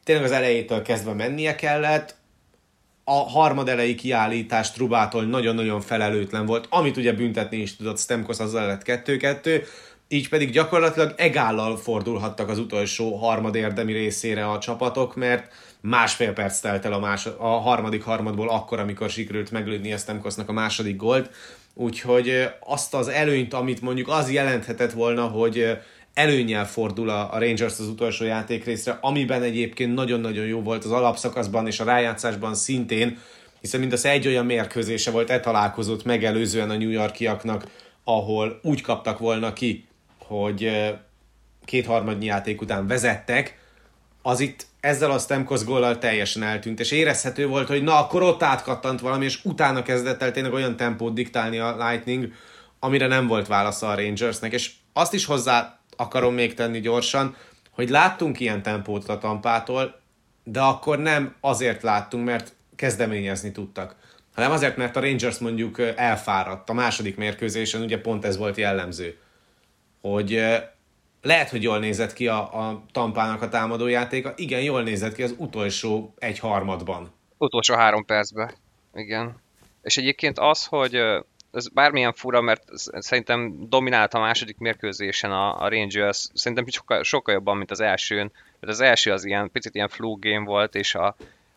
tényleg 0.04 0.24
az 0.24 0.32
elejétől 0.32 0.82
kezdve 0.82 1.12
mennie 1.12 1.54
kellett, 1.54 2.14
a 3.10 3.28
harmadelei 3.28 3.94
kiállítás 3.94 4.72
Trubától 4.72 5.24
nagyon-nagyon 5.24 5.80
felelőtlen 5.80 6.46
volt, 6.46 6.66
amit 6.70 6.96
ugye 6.96 7.12
büntetni 7.12 7.56
is 7.56 7.76
tudott 7.76 7.98
Stemkos, 7.98 8.38
azzal 8.38 8.66
lett 8.66 8.82
2-2, 8.84 9.64
így 10.08 10.28
pedig 10.28 10.50
gyakorlatilag 10.50 11.14
egállal 11.16 11.76
fordulhattak 11.76 12.48
az 12.48 12.58
utolsó 12.58 13.16
harmad 13.16 13.54
érdemi 13.54 13.92
részére 13.92 14.50
a 14.50 14.58
csapatok, 14.58 15.16
mert 15.16 15.52
másfél 15.80 16.32
perc 16.32 16.60
telt 16.60 16.84
el 16.84 16.92
a, 16.92 16.98
más, 16.98 17.26
a 17.26 17.46
harmadik 17.46 18.02
harmadból 18.02 18.48
akkor, 18.48 18.78
amikor 18.78 19.10
sikerült 19.10 19.50
meglődni 19.50 19.96
Stemkosnak 19.96 20.48
a 20.48 20.52
második 20.52 20.96
gólt, 20.96 21.30
úgyhogy 21.74 22.48
azt 22.60 22.94
az 22.94 23.08
előnyt, 23.08 23.54
amit 23.54 23.80
mondjuk 23.80 24.08
az 24.08 24.30
jelenthetett 24.32 24.92
volna, 24.92 25.26
hogy 25.26 25.78
előnyel 26.18 26.66
fordul 26.66 27.10
a 27.10 27.30
Rangers 27.32 27.78
az 27.78 27.88
utolsó 27.88 28.24
játékrészre, 28.24 28.98
amiben 29.00 29.42
egyébként 29.42 29.94
nagyon-nagyon 29.94 30.46
jó 30.46 30.62
volt 30.62 30.84
az 30.84 30.90
alapszakaszban 30.90 31.66
és 31.66 31.80
a 31.80 31.84
rájátszásban 31.84 32.54
szintén, 32.54 33.18
hiszen 33.60 33.80
mindaz 33.80 34.04
egy 34.04 34.26
olyan 34.26 34.46
mérkőzése 34.46 35.10
volt 35.10 35.30
e 35.30 35.40
találkozott 35.40 36.04
megelőzően 36.04 36.70
a 36.70 36.76
New 36.76 36.90
Yorkiaknak, 36.90 37.64
ahol 38.04 38.60
úgy 38.62 38.80
kaptak 38.80 39.18
volna 39.18 39.52
ki, 39.52 39.86
hogy 40.18 40.70
kétharmadnyi 41.64 42.24
játék 42.24 42.60
után 42.60 42.86
vezettek, 42.86 43.58
az 44.22 44.40
itt 44.40 44.66
ezzel 44.80 45.10
a 45.10 45.18
Stemkos 45.18 45.64
góllal 45.64 45.98
teljesen 45.98 46.42
eltűnt, 46.42 46.80
és 46.80 46.90
érezhető 46.90 47.46
volt, 47.46 47.68
hogy 47.68 47.82
na, 47.82 47.98
akkor 47.98 48.22
ott 48.22 48.42
átkattant 48.42 49.00
valami, 49.00 49.24
és 49.24 49.44
utána 49.44 49.82
kezdett 49.82 50.22
el 50.22 50.32
tényleg 50.32 50.52
olyan 50.52 50.76
tempót 50.76 51.14
diktálni 51.14 51.58
a 51.58 51.88
Lightning, 51.88 52.32
amire 52.78 53.06
nem 53.06 53.26
volt 53.26 53.46
válasza 53.46 53.88
a 53.88 53.94
Rangersnek, 53.94 54.52
és 54.52 54.72
azt 54.92 55.14
is 55.14 55.24
hozzá 55.24 55.77
akarom 55.98 56.34
még 56.34 56.54
tenni 56.54 56.80
gyorsan, 56.80 57.36
hogy 57.70 57.88
láttunk 57.88 58.40
ilyen 58.40 58.62
tempót 58.62 59.08
a 59.08 59.18
Tampától, 59.18 60.00
de 60.44 60.60
akkor 60.60 60.98
nem 60.98 61.34
azért 61.40 61.82
láttunk, 61.82 62.24
mert 62.24 62.52
kezdeményezni 62.76 63.52
tudtak, 63.52 63.96
hanem 64.34 64.50
azért, 64.50 64.76
mert 64.76 64.96
a 64.96 65.00
Rangers 65.00 65.38
mondjuk 65.38 65.78
elfáradt 65.96 66.70
a 66.70 66.72
második 66.72 67.16
mérkőzésen, 67.16 67.82
ugye 67.82 68.00
pont 68.00 68.24
ez 68.24 68.36
volt 68.36 68.56
jellemző, 68.56 69.18
hogy 70.00 70.44
lehet, 71.22 71.48
hogy 71.50 71.62
jól 71.62 71.78
nézett 71.78 72.12
ki 72.12 72.28
a, 72.28 72.68
a 72.68 72.84
Tampának 72.92 73.42
a 73.42 73.48
támadójátéka, 73.48 74.32
igen, 74.36 74.62
jól 74.62 74.82
nézett 74.82 75.14
ki 75.14 75.22
az 75.22 75.34
utolsó 75.36 76.14
egy 76.18 76.38
harmadban. 76.38 77.10
Utolsó 77.38 77.74
három 77.74 78.04
percben, 78.04 78.54
igen. 78.94 79.36
És 79.82 79.96
egyébként 79.96 80.38
az, 80.38 80.64
hogy 80.64 81.00
ez 81.52 81.68
bármilyen 81.68 82.12
fura, 82.12 82.40
mert 82.40 82.62
szerintem 82.98 83.68
dominált 83.68 84.14
a 84.14 84.20
második 84.20 84.58
mérkőzésen 84.58 85.32
a, 85.32 85.62
a 85.62 85.68
Rangers, 85.68 86.28
szerintem 86.34 86.66
sokkal, 86.66 87.02
sokkal 87.02 87.34
jobban, 87.34 87.56
mint 87.56 87.70
az 87.70 87.80
elsőn, 87.80 88.32
mert 88.60 88.72
az 88.72 88.80
első 88.80 89.12
az 89.12 89.24
ilyen, 89.24 89.50
picit 89.50 89.74
ilyen 89.74 89.88
flu 89.88 90.18
game 90.18 90.44
volt, 90.44 90.74
és 90.74 90.94
a, 90.94 91.16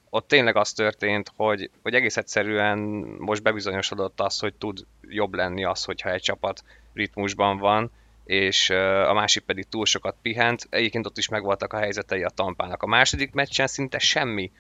ott 0.10 0.28
tényleg 0.28 0.56
az 0.56 0.74
történt, 0.74 1.32
hogy, 1.36 1.70
hogy 1.82 1.94
egész 1.94 2.18
egyszerűen 2.18 2.78
most 3.20 3.44
bebizonyosodott 3.44 4.20
az, 4.20 4.40
hogy 4.40 4.54
tud 4.54 4.86
jobb 5.02 5.34
lenni 5.34 5.64
az, 5.64 5.84
hogyha 5.84 6.12
egy 6.12 6.22
csapat 6.22 6.64
ritmusban 6.94 7.58
van, 7.58 7.92
és 8.26 8.70
a 9.08 9.14
másik 9.14 9.44
pedig 9.44 9.66
túl 9.70 9.86
sokat 9.86 10.16
pihent. 10.22 10.68
Egyébként 10.70 11.06
ott 11.06 11.18
is 11.18 11.30
megvoltak 11.30 11.74
a 11.74 11.78
helyzetei 11.78 12.24
a 12.24 12.30
tampának. 12.30 12.84
A 12.84 12.88
második 12.88 13.34
meccsen 13.34 13.68
szinte 13.68 14.00
semmi 14.00 14.52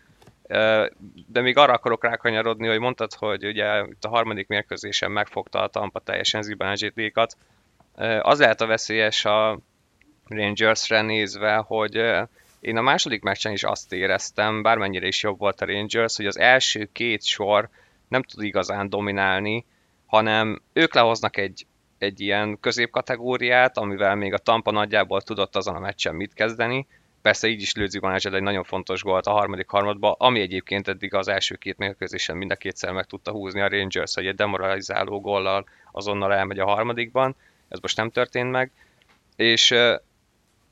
de 1.27 1.41
még 1.41 1.57
arra 1.57 1.73
akarok 1.73 2.03
rákanyarodni, 2.03 2.67
hogy 2.67 2.79
mondtad, 2.79 3.13
hogy 3.13 3.45
ugye 3.45 3.83
itt 3.83 4.03
a 4.03 4.09
harmadik 4.09 4.47
mérkőzésen 4.47 5.11
megfogta 5.11 5.61
a 5.61 5.67
Tampa 5.67 5.99
teljesen 5.99 6.41
Zibanezsétékat. 6.41 7.37
Az 8.21 8.39
lehet 8.39 8.61
a 8.61 8.65
veszélyes 8.65 9.25
a 9.25 9.59
Rangersre 10.27 11.01
nézve, 11.01 11.55
hogy 11.55 11.95
én 12.59 12.77
a 12.77 12.81
második 12.81 13.21
meccsen 13.21 13.51
is 13.51 13.63
azt 13.63 13.93
éreztem, 13.93 14.61
bármennyire 14.61 15.07
is 15.07 15.23
jobb 15.23 15.39
volt 15.39 15.61
a 15.61 15.65
Rangers, 15.65 16.15
hogy 16.15 16.25
az 16.25 16.39
első 16.39 16.89
két 16.91 17.23
sor 17.23 17.69
nem 18.07 18.23
tud 18.23 18.43
igazán 18.43 18.89
dominálni, 18.89 19.65
hanem 20.05 20.61
ők 20.73 20.93
lehoznak 20.93 21.37
egy, 21.37 21.65
egy 21.97 22.19
ilyen 22.19 22.59
középkategóriát, 22.59 23.77
amivel 23.77 24.15
még 24.15 24.33
a 24.33 24.37
Tampa 24.37 24.71
nagyjából 24.71 25.21
tudott 25.21 25.55
azon 25.55 25.75
a 25.75 25.79
meccsen 25.79 26.15
mit 26.15 26.33
kezdeni, 26.33 26.87
Persze 27.21 27.47
így 27.47 27.61
is 27.61 27.73
Lőzi 27.73 27.99
Balázsed 27.99 28.33
egy 28.33 28.41
nagyon 28.41 28.63
fontos 28.63 29.01
gólt 29.01 29.25
a 29.25 29.31
harmadik 29.31 29.69
harmadban, 29.69 30.15
ami 30.17 30.39
egyébként 30.39 30.87
eddig 30.87 31.13
az 31.13 31.27
első 31.27 31.55
két 31.55 31.77
mérkőzésen 31.77 32.37
mind 32.37 32.51
a 32.51 32.55
kétszer 32.55 32.91
meg 32.91 33.05
tudta 33.05 33.31
húzni 33.31 33.61
a 33.61 33.69
Rangers, 33.69 34.13
hogy 34.13 34.25
egy 34.25 34.35
demoralizáló 34.35 35.21
góllal 35.21 35.65
azonnal 35.91 36.33
elmegy 36.33 36.59
a 36.59 36.65
harmadikban. 36.65 37.35
Ez 37.69 37.79
most 37.79 37.97
nem 37.97 38.09
történt 38.09 38.51
meg. 38.51 38.71
És, 39.35 39.75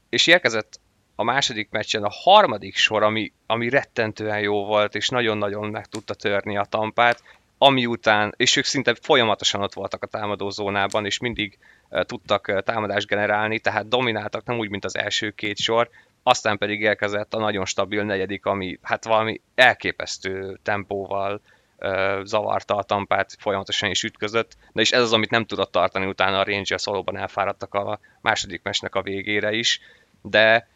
és 0.10 0.28
érkezett 0.28 0.80
a 1.16 1.24
második 1.24 1.70
meccsen 1.70 2.04
a 2.04 2.10
harmadik 2.12 2.76
sor, 2.76 3.04
ami, 3.04 3.34
ami 3.46 3.70
rettentően 3.70 4.40
jó 4.40 4.66
volt, 4.66 4.96
és 4.96 5.10
nagyon-nagyon 5.10 5.70
meg 5.70 5.86
tudta 5.86 6.14
törni 6.14 6.58
a 6.58 6.66
tampát, 6.70 7.24
ami 7.58 7.86
után, 7.86 8.34
és 8.38 8.56
ők 8.56 8.66
szinte 8.66 8.96
folyamatosan 9.02 9.62
ott 9.62 9.74
voltak 9.74 10.04
a 10.04 10.08
támadózónában, 10.08 11.06
és 11.06 11.20
mindig 11.20 11.58
tudtak 12.02 12.64
támadást 12.64 13.08
generálni, 13.08 13.60
tehát 13.60 13.88
domináltak, 13.88 14.46
nem 14.46 14.58
úgy, 14.58 14.70
mint 14.70 14.86
az 14.86 14.98
első 14.98 15.30
két 15.30 15.58
sor, 15.58 15.90
aztán 16.24 16.58
pedig 16.58 16.82
érkezett 16.82 17.34
a 17.34 17.40
nagyon 17.40 17.66
stabil 17.66 18.04
negyedik, 18.04 18.46
ami 18.46 18.80
hát 18.82 19.06
valami 19.06 19.42
elképesztő 19.56 20.60
tempóval 20.64 21.42
ö, 21.78 22.22
zavarta 22.24 22.76
a 22.76 22.84
tampát, 22.84 23.36
folyamatosan 23.40 23.90
is 23.90 24.04
ütközött, 24.04 24.58
de 24.72 24.82
és 24.82 24.92
ez 24.92 25.02
az, 25.02 25.14
amit 25.14 25.30
nem 25.30 25.46
tudott 25.46 25.72
tartani 25.72 26.06
utána 26.06 26.40
a 26.40 26.44
Rangers 26.44 26.86
valóban 26.86 27.18
elfáradtak 27.18 27.74
a 27.74 28.00
második 28.22 28.62
mesnek 28.64 28.96
a 28.96 29.02
végére 29.02 29.52
is, 29.52 29.80
de 30.22 30.68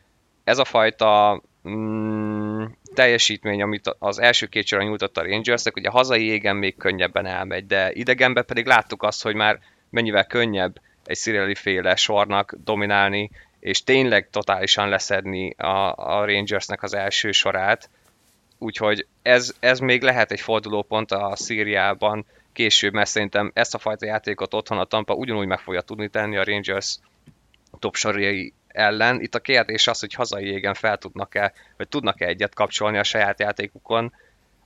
ez 0.44 0.58
a 0.58 0.66
fajta 0.66 1.42
mm, 1.68 2.66
teljesítmény, 2.94 3.62
amit 3.62 3.96
az 4.00 4.20
első 4.20 4.46
két 4.46 4.66
sorra 4.66 4.84
nyújtott 4.84 5.18
a 5.18 5.24
Rangersnek, 5.24 5.76
ugye 5.76 5.88
a 5.88 5.92
hazai 5.92 6.26
égen 6.26 6.56
még 6.56 6.78
könnyebben 6.78 7.26
elmegy, 7.26 7.66
de 7.66 7.92
idegenben 7.92 8.46
pedig 8.46 8.66
láttuk 8.66 9.04
azt, 9.04 9.24
hogy 9.24 9.36
már 9.36 9.60
mennyivel 9.90 10.26
könnyebb 10.26 10.82
egy 11.06 11.18
Cirelli 11.18 11.56
féle 11.56 11.96
sornak 11.96 12.56
dominálni, 12.64 13.30
és 13.64 13.84
tényleg 13.84 14.30
totálisan 14.30 14.90
leszedni 14.90 15.50
a, 15.50 15.94
a 15.96 16.26
Rangersnek 16.26 16.84
az 16.84 16.94
első 16.94 17.32
sorát, 17.32 17.90
úgyhogy 18.58 19.08
ez, 19.22 19.54
ez 19.60 19.80
még 19.80 20.02
lehet 20.02 20.32
egy 20.32 20.40
fordulópont 20.40 21.12
a 21.12 21.36
Szíriában 21.36 22.26
később, 22.54 22.94
mert 22.94 23.10
szerintem 23.10 23.52
ezt 23.54 23.74
a 23.74 23.78
fajta 23.78 24.06
játékot 24.06 24.54
otthon 24.54 24.78
a 24.78 24.86
Tampa 24.86 25.14
ugyanúgy 25.14 25.48
meg 25.48 25.60
fogja 25.60 25.82
tudni 25.82 26.10
tenni 26.10 26.38
a 26.38 26.44
Rangers 26.44 26.98
top 27.80 27.96
sorjai 27.96 28.54
ellen. 28.68 29.22
Itt 29.22 29.36
a 29.36 29.40
kérdés 29.40 29.88
az, 29.88 30.00
hogy 30.00 30.14
hazai 30.14 30.46
égen 30.46 30.74
fel 30.74 30.98
tudnak-e, 30.98 31.54
vagy 31.78 31.88
tudnak-e 31.88 32.26
egyet 32.26 32.54
kapcsolni 32.54 32.98
a 32.98 33.04
saját 33.04 33.40
játékukon, 33.40 34.14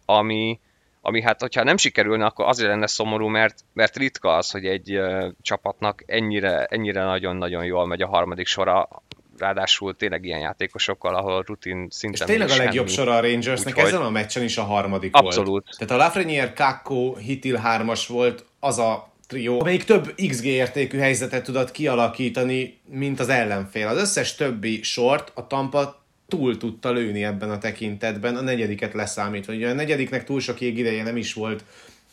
ami, 0.06 0.60
ami 1.08 1.22
hát, 1.22 1.42
hogyha 1.42 1.64
nem 1.64 1.78
sikerülne, 1.78 2.26
akkor 2.26 2.46
azért 2.46 2.70
lenne 2.70 2.88
szomorú, 2.88 3.28
mert, 3.28 3.56
mert 3.74 3.98
ritka 3.98 4.36
az, 4.36 4.52
hogy 4.52 4.66
egy 4.66 5.00
csapatnak 5.42 6.04
ennyire, 6.06 6.66
ennyire 6.66 7.04
nagyon-nagyon 7.04 7.66
jól 7.66 7.86
megy 7.86 8.02
a 8.02 8.08
harmadik 8.08 8.48
sora, 8.48 8.90
ráadásul 9.38 9.96
tényleg 9.96 10.26
ilyen 10.26 10.40
játékosokkal, 10.40 11.16
ahol 11.16 11.44
rutin 11.46 11.88
szinten 11.90 12.28
És 12.28 12.34
tényleg 12.34 12.60
a 12.60 12.64
legjobb 12.64 12.88
sora 12.88 13.16
a 13.16 13.20
Rangersnek 13.20 13.76
Úgyhogy... 13.76 13.94
ezen 13.94 14.02
a 14.02 14.10
meccsen 14.10 14.44
is 14.44 14.58
a 14.58 14.64
harmadik 14.64 15.16
Abszolút. 15.16 15.50
volt. 15.50 15.76
Tehát 15.78 15.94
a 15.94 16.06
Lafreniere, 16.06 16.54
Kakko, 16.54 17.16
Hitil 17.16 17.62
3-as 17.64 18.04
volt 18.08 18.46
az 18.60 18.80
a 18.80 19.12
trió, 19.28 19.60
amelyik 19.60 19.84
több 19.84 20.14
XG 20.28 20.46
értékű 20.46 20.98
helyzetet 20.98 21.44
tudott 21.44 21.72
kialakítani, 21.72 22.80
mint 22.86 23.20
az 23.20 23.30
ellenfél. 23.30 23.88
Az 23.88 23.98
összes 23.98 24.36
többi 24.36 24.84
sort 24.84 25.32
a 25.36 25.48
Tampa 25.48 26.06
túl 26.28 26.58
tudta 26.58 26.92
lőni 26.92 27.24
ebben 27.24 27.50
a 27.50 27.58
tekintetben, 27.58 28.36
a 28.36 28.42
negyediket 28.42 28.94
leszámítva. 28.94 29.54
Ugye 29.54 29.70
a 29.70 29.74
negyediknek 29.74 30.24
túl 30.24 30.40
sok 30.40 30.62
ideje 30.62 31.04
nem 31.04 31.18
is 31.18 31.34
volt 31.34 31.64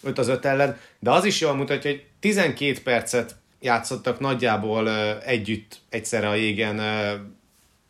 5 0.02 0.18
az 0.18 0.28
5 0.28 0.44
ellen, 0.44 0.78
de 0.98 1.10
az 1.10 1.24
is 1.24 1.40
jól 1.40 1.54
mutatja, 1.54 1.90
hogy 1.90 2.04
12 2.20 2.82
percet 2.82 3.36
játszottak 3.60 4.20
nagyjából 4.20 4.90
együtt 5.20 5.80
egyszerre 5.88 6.28
a 6.28 6.34
jégen 6.34 6.80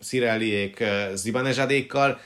Szirelliék 0.01 0.85
Zibanezsadékkal, 1.15 2.21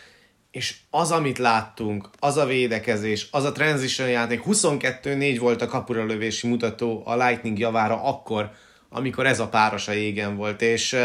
és 0.51 0.77
az, 0.91 1.11
amit 1.11 1.39
láttunk, 1.39 2.11
az 2.19 2.37
a 2.37 2.47
védekezés, 2.47 3.29
az 3.31 3.45
a 3.45 3.53
transition 3.53 4.09
játék, 4.09 4.43
22-4 4.47 5.37
volt 5.41 5.63
a 5.63 5.67
kapura 5.67 6.05
lövési 6.05 6.47
mutató 6.47 7.03
a 7.05 7.17
Lightning 7.17 7.59
javára 7.59 8.03
akkor, 8.03 8.51
amikor 8.89 9.27
ez 9.27 9.41
a 9.41 9.49
páros 9.49 9.89
a 9.89 9.93
jégen 9.93 10.37
volt, 10.37 10.63
és 10.63 10.97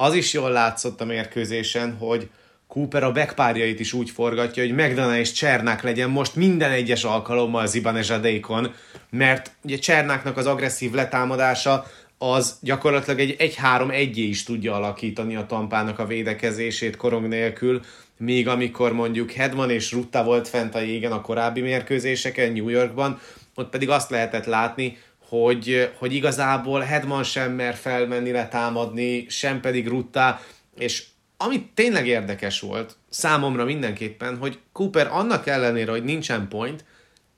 az 0.00 0.14
is 0.14 0.32
jól 0.32 0.50
látszott 0.50 1.00
a 1.00 1.04
mérkőzésen, 1.04 1.96
hogy 1.96 2.28
Cooper 2.66 3.02
a 3.02 3.12
backpárjait 3.12 3.80
is 3.80 3.92
úgy 3.92 4.10
forgatja, 4.10 4.62
hogy 4.62 4.74
Megdana 4.74 5.16
és 5.18 5.32
Csernák 5.32 5.82
legyen 5.82 6.10
most 6.10 6.34
minden 6.34 6.70
egyes 6.70 7.04
alkalommal 7.04 7.66
Zibanejadékon, 7.66 8.74
mert 9.10 9.50
ugye 9.62 9.78
Csernáknak 9.78 10.36
az 10.36 10.46
agresszív 10.46 10.92
letámadása 10.92 11.86
az 12.18 12.58
gyakorlatilag 12.60 13.20
egy 13.20 13.36
1-3-1 13.38 14.10
is 14.14 14.44
tudja 14.44 14.74
alakítani 14.74 15.36
a 15.36 15.46
tampának 15.46 15.98
a 15.98 16.06
védekezését 16.06 16.96
korong 16.96 17.28
nélkül, 17.28 17.80
míg 18.16 18.48
amikor 18.48 18.92
mondjuk 18.92 19.30
Hedman 19.30 19.70
és 19.70 19.92
Rutta 19.92 20.24
volt 20.24 20.48
fent 20.48 20.74
a 20.74 20.80
jégen 20.80 21.12
a 21.12 21.20
korábbi 21.20 21.60
mérkőzéseken 21.60 22.52
New 22.52 22.68
Yorkban, 22.68 23.20
ott 23.54 23.70
pedig 23.70 23.88
azt 23.88 24.10
lehetett 24.10 24.44
látni, 24.44 24.98
hogy, 25.30 25.90
hogy 25.98 26.14
igazából 26.14 26.80
Hedman 26.80 27.22
sem 27.22 27.52
mer 27.52 27.74
felmenni 27.74 28.30
letámadni, 28.30 29.28
sem 29.28 29.60
pedig 29.60 29.88
Rutta, 29.88 30.40
és 30.78 31.04
ami 31.36 31.70
tényleg 31.74 32.06
érdekes 32.06 32.60
volt, 32.60 32.96
számomra 33.08 33.64
mindenképpen, 33.64 34.38
hogy 34.38 34.58
Cooper 34.72 35.08
annak 35.10 35.46
ellenére, 35.46 35.90
hogy 35.90 36.04
nincsen 36.04 36.48
point, 36.48 36.84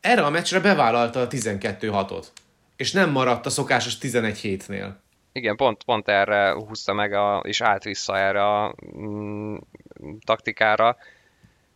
erre 0.01 0.23
a 0.23 0.31
meccsre 0.31 0.61
bevállalta 0.61 1.21
a 1.21 1.27
12-6-ot, 1.29 2.27
és 2.77 2.93
nem 2.93 3.11
maradt 3.11 3.47
a 3.47 3.51
szokásos 3.51 3.99
11 3.99 4.39
hétnél. 4.39 5.01
Igen, 5.33 5.57
pont, 5.57 5.85
pont 5.85 6.09
erre 6.09 6.53
húzta 6.53 6.93
meg, 6.93 7.13
a, 7.13 7.43
és 7.45 7.61
állt 7.61 7.83
vissza 7.83 8.19
erre 8.19 8.45
a 8.45 8.75
mm, 8.99 9.57
taktikára. 10.25 10.97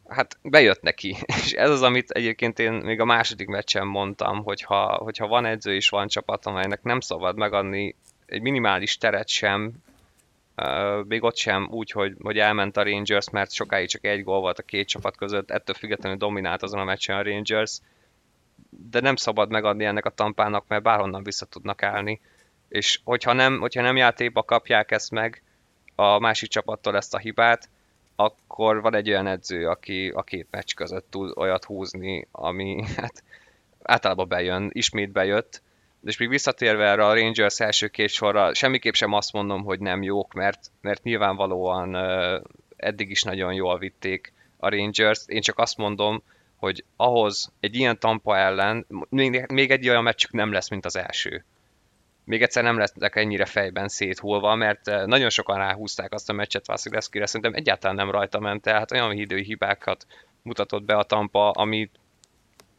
Hát 0.09 0.39
bejött 0.43 0.83
neki, 0.83 1.17
és 1.43 1.53
ez 1.53 1.71
az, 1.71 1.83
amit 1.83 2.11
egyébként 2.11 2.59
én 2.59 2.73
még 2.73 3.01
a 3.01 3.05
második 3.05 3.47
meccsen 3.47 3.87
mondtam, 3.87 4.43
hogyha, 4.43 4.95
hogyha 4.95 5.27
van 5.27 5.45
edző 5.45 5.75
és 5.75 5.89
van 5.89 6.09
csapat, 6.09 6.47
amelynek 6.47 6.83
nem 6.83 7.01
szabad 7.01 7.37
megadni 7.37 7.95
egy 8.27 8.43
minimális 8.43 8.99
teret 8.99 9.29
sem 9.29 9.73
még 11.07 11.23
ott 11.23 11.37
sem 11.37 11.69
úgy, 11.71 11.91
hogy, 11.91 12.15
hogy 12.23 12.39
elment 12.39 12.77
a 12.77 12.83
Rangers, 12.83 13.31
mert 13.31 13.53
sokáig 13.53 13.89
csak 13.89 14.05
egy 14.05 14.25
gól 14.25 14.41
volt 14.41 14.59
a 14.59 14.63
két 14.63 14.89
csapat 14.89 15.17
között, 15.17 15.51
ettől 15.51 15.75
függetlenül 15.75 16.19
dominált 16.19 16.63
azon 16.63 16.81
a 16.81 16.85
meccsen 16.85 17.17
a 17.17 17.23
Rangers, 17.23 17.79
de 18.71 19.01
nem 19.01 19.17
szabad 19.17 19.51
megadni 19.51 19.85
ennek 19.85 20.05
a 20.05 20.11
tampának, 20.11 20.65
mert 20.69 20.83
bárhonnan 20.83 21.23
vissza 21.23 21.47
tudnak 21.47 21.83
állni. 21.83 22.21
És 22.69 23.01
hogyha 23.05 23.33
nem, 23.33 23.59
hogyha 23.59 23.83
nem 23.83 23.97
játékba 23.97 24.43
kapják 24.43 24.91
ezt 24.91 25.11
meg 25.11 25.43
a 25.95 26.19
másik 26.19 26.49
csapattól 26.49 26.97
ezt 26.97 27.15
a 27.15 27.19
hibát, 27.19 27.69
akkor 28.17 28.81
van 28.81 28.95
egy 28.95 29.09
olyan 29.09 29.27
edző, 29.27 29.69
aki 29.69 30.09
a 30.15 30.23
két 30.23 30.47
meccs 30.51 30.75
között 30.75 31.11
tud 31.11 31.33
olyat 31.37 31.65
húzni, 31.65 32.29
ami 32.31 32.85
hát 32.97 33.23
általában 33.83 34.29
bejön, 34.29 34.71
ismét 34.73 35.11
bejött, 35.11 35.63
és 36.05 36.17
még 36.17 36.29
visszatérve 36.29 36.85
erre 36.85 37.07
a 37.07 37.15
Rangers 37.15 37.61
első 37.61 37.89
két 37.89 38.09
sorra, 38.09 38.55
semmiképp 38.55 38.95
sem 38.95 39.13
azt 39.13 39.33
mondom, 39.33 39.65
hogy 39.65 39.81
nem 39.81 40.03
jók, 40.03 40.33
mert, 40.33 40.71
mert 40.81 41.03
nyilvánvalóan 41.03 41.95
uh, 41.95 42.43
eddig 42.77 43.11
is 43.11 43.23
nagyon 43.23 43.53
jól 43.53 43.79
vitték 43.79 44.33
a 44.57 44.69
Rangers. 44.69 45.23
Én 45.27 45.41
csak 45.41 45.59
azt 45.59 45.77
mondom, 45.77 46.23
hogy 46.57 46.85
ahhoz 46.97 47.53
egy 47.61 47.75
ilyen 47.75 47.99
Tampa 47.99 48.37
ellen 48.37 48.87
még, 49.09 49.45
még 49.53 49.71
egy 49.71 49.89
olyan 49.89 50.03
meccsük 50.03 50.33
nem 50.33 50.53
lesz, 50.53 50.69
mint 50.69 50.85
az 50.85 50.97
első. 50.97 51.45
Még 52.27 52.43
egyszer 52.43 52.63
nem 52.63 52.79
lesznek 52.79 53.17
ennyire 53.17 53.45
fejben 53.45 53.89
széthulva, 53.89 54.55
mert 54.55 54.85
nagyon 55.07 55.31
sokan 55.31 55.59
ráhúzták 55.59 56.13
azt 56.13 56.29
a 56.29 56.33
meccset 56.33 56.67
Vasilevskire, 56.67 57.27
szerintem 57.27 57.55
egyáltalán 57.55 57.97
nem 57.97 58.11
rajta 58.11 58.39
ment, 58.39 58.63
tehát 58.63 58.93
olyan 58.93 59.11
hidő 59.11 59.39
hibákat 59.39 60.07
mutatott 60.43 60.83
be 60.83 60.97
a 60.97 61.03
Tampa, 61.03 61.51
amit 61.51 61.99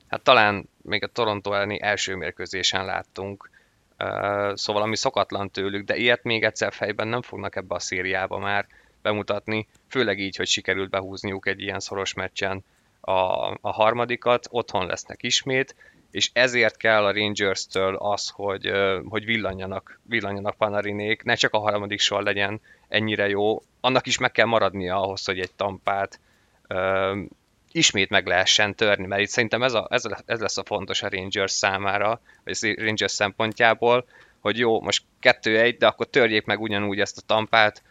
hát 0.08 0.22
talán 0.22 0.70
még 0.82 1.04
a 1.04 1.08
Toronto 1.08 1.54
elleni 1.54 1.82
első 1.82 2.16
mérkőzésen 2.16 2.86
láttunk, 2.86 3.50
szóval 4.54 4.82
ami 4.82 4.96
szokatlan 4.96 5.50
tőlük, 5.50 5.86
de 5.86 5.96
ilyet 5.96 6.24
még 6.24 6.44
egyszer 6.44 6.74
fejben 6.74 7.08
nem 7.08 7.22
fognak 7.22 7.56
ebbe 7.56 7.76
a 7.76 7.80
szériába 7.80 8.38
már 8.38 8.68
bemutatni, 9.02 9.68
főleg 9.90 10.20
így, 10.20 10.36
hogy 10.36 10.48
sikerült 10.48 10.90
behúzniuk 10.90 11.48
egy 11.48 11.62
ilyen 11.62 11.80
szoros 11.80 12.14
meccsen 12.14 12.64
a, 13.00 13.12
a 13.62 13.72
harmadikat, 13.72 14.48
otthon 14.50 14.86
lesznek 14.86 15.24
ismét, 15.24 15.76
és 16.12 16.30
ezért 16.34 16.78
kell 16.78 17.06
a 17.06 17.14
Rangers-től 17.14 17.96
az, 17.96 18.30
hogy, 18.30 18.72
hogy 19.06 19.26
villanjanak, 19.26 20.00
villanjanak 20.04 20.56
Panarinék, 20.58 21.24
ne 21.24 21.36
csak 21.36 21.54
a 21.54 21.60
harmadik 21.60 22.00
sor 22.00 22.24
legyen 22.24 22.62
ennyire 22.88 23.28
jó, 23.28 23.64
annak 23.82 24.08
is 24.08 24.18
meg 24.18 24.32
kell 24.32 24.46
maradnia 24.46 25.02
ahhoz, 25.02 25.26
hogy 25.26 25.40
egy 25.40 25.52
tampát 25.56 26.20
ismét 27.72 28.10
meg 28.10 28.28
lehessen 28.28 28.76
törni, 28.76 29.06
mert 29.06 29.22
itt 29.22 29.28
szerintem 29.28 29.64
ez, 29.64 29.74
a, 29.74 29.88
ez, 29.90 30.06
a, 30.06 30.18
ez 30.26 30.40
lesz 30.40 30.58
a 30.58 30.64
fontos 30.64 31.02
a 31.02 31.10
Rangers 31.10 31.52
számára, 31.52 32.22
vagy 32.44 32.58
a 32.62 32.82
Rangers 32.84 33.12
szempontjából, 33.12 34.06
hogy 34.40 34.58
jó, 34.58 34.82
most 34.82 35.04
2-1, 35.22 35.76
de 35.80 35.88
akkor 35.88 36.08
törjék 36.08 36.46
meg 36.46 36.62
ugyanúgy 36.62 37.00
ezt 37.00 37.18
a 37.18 37.26
tampát 37.26 37.84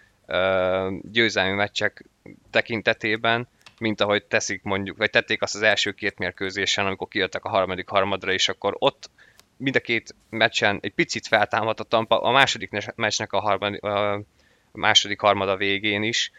győzelmi 1.12 1.54
meccsek 1.54 2.04
tekintetében, 2.50 3.48
mint 3.80 4.00
ahogy 4.00 4.24
teszik 4.24 4.62
mondjuk, 4.62 4.96
vagy 4.96 5.10
tették 5.10 5.42
azt 5.42 5.54
az 5.54 5.62
első 5.62 5.92
két 5.92 6.18
mérkőzésen, 6.18 6.86
amikor 6.86 7.08
kijöttek 7.08 7.44
a 7.44 7.48
harmadik 7.48 7.88
harmadra, 7.88 8.32
és 8.32 8.48
akkor 8.48 8.76
ott 8.78 9.10
mind 9.56 9.76
a 9.76 9.80
két 9.80 10.14
meccsen 10.30 10.78
egy 10.82 10.94
picit 10.94 11.26
feltámadt 11.26 11.80
a 11.80 11.84
Tampa, 11.84 12.20
a 12.20 12.30
második 12.30 12.94
meccsnek 12.94 13.32
a, 13.32 13.40
harmadik, 13.40 13.82
a 13.82 14.24
második 14.72 15.20
harmada 15.20 15.56
végén 15.56 16.02
is, 16.02 16.32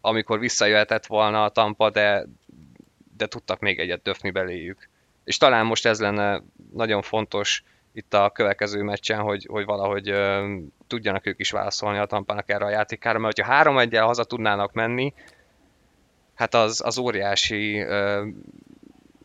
amikor 0.00 0.38
visszajöhetett 0.38 1.06
volna 1.06 1.44
a 1.44 1.48
Tampa, 1.48 1.90
de, 1.90 2.26
de 3.16 3.26
tudtak 3.26 3.60
még 3.60 3.78
egyet 3.78 4.02
döfni 4.02 4.30
beléjük. 4.30 4.88
És 5.24 5.36
talán 5.36 5.66
most 5.66 5.86
ez 5.86 6.00
lenne 6.00 6.42
nagyon 6.72 7.02
fontos 7.02 7.62
itt 7.92 8.14
a 8.14 8.30
következő 8.30 8.82
meccsen, 8.82 9.20
hogy, 9.20 9.46
hogy 9.50 9.64
valahogy 9.64 10.10
uh, 10.10 10.62
tudjanak 10.86 11.26
ők 11.26 11.38
is 11.40 11.50
válaszolni 11.50 11.98
a 11.98 12.06
tampának 12.06 12.50
erre 12.50 12.64
a 12.64 12.70
játékára, 12.70 13.18
mert 13.18 13.36
hogyha 13.36 13.52
három 13.52 13.78
egyel 13.78 14.06
haza 14.06 14.24
tudnának 14.24 14.72
menni, 14.72 15.14
hát 16.40 16.54
az, 16.54 16.80
az 16.84 16.98
óriási 16.98 17.82
uh, 17.82 18.26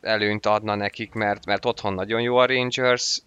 előnyt 0.02 0.46
adna 0.46 0.76
nekik, 0.76 1.14
mert, 1.14 1.46
mert 1.46 1.66
otthon 1.66 1.94
nagyon 1.94 2.22
jó 2.22 2.38
a 2.38 2.46
Rangers, 2.46 3.22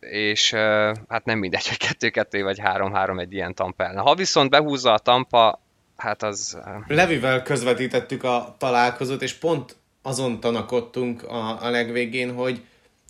és 0.00 0.52
uh, 0.52 0.60
hát 1.08 1.24
nem 1.24 1.38
mindegy, 1.38 1.68
hogy 1.68 2.12
2-2 2.12 2.40
vagy 2.42 2.60
3-3 2.64 3.20
egy 3.20 3.32
ilyen 3.32 3.54
tampa 3.54 4.00
Ha 4.00 4.14
viszont 4.14 4.50
behúzza 4.50 4.92
a 4.92 4.98
tampa, 4.98 5.60
hát 5.96 6.22
az... 6.22 6.58
Levivel 6.86 7.42
közvetítettük 7.42 8.24
a 8.24 8.54
találkozót, 8.58 9.22
és 9.22 9.34
pont 9.34 9.76
azon 10.02 10.40
tanakodtunk 10.40 11.22
a, 11.22 11.64
a 11.64 11.70
legvégén, 11.70 12.34
hogy, 12.34 12.64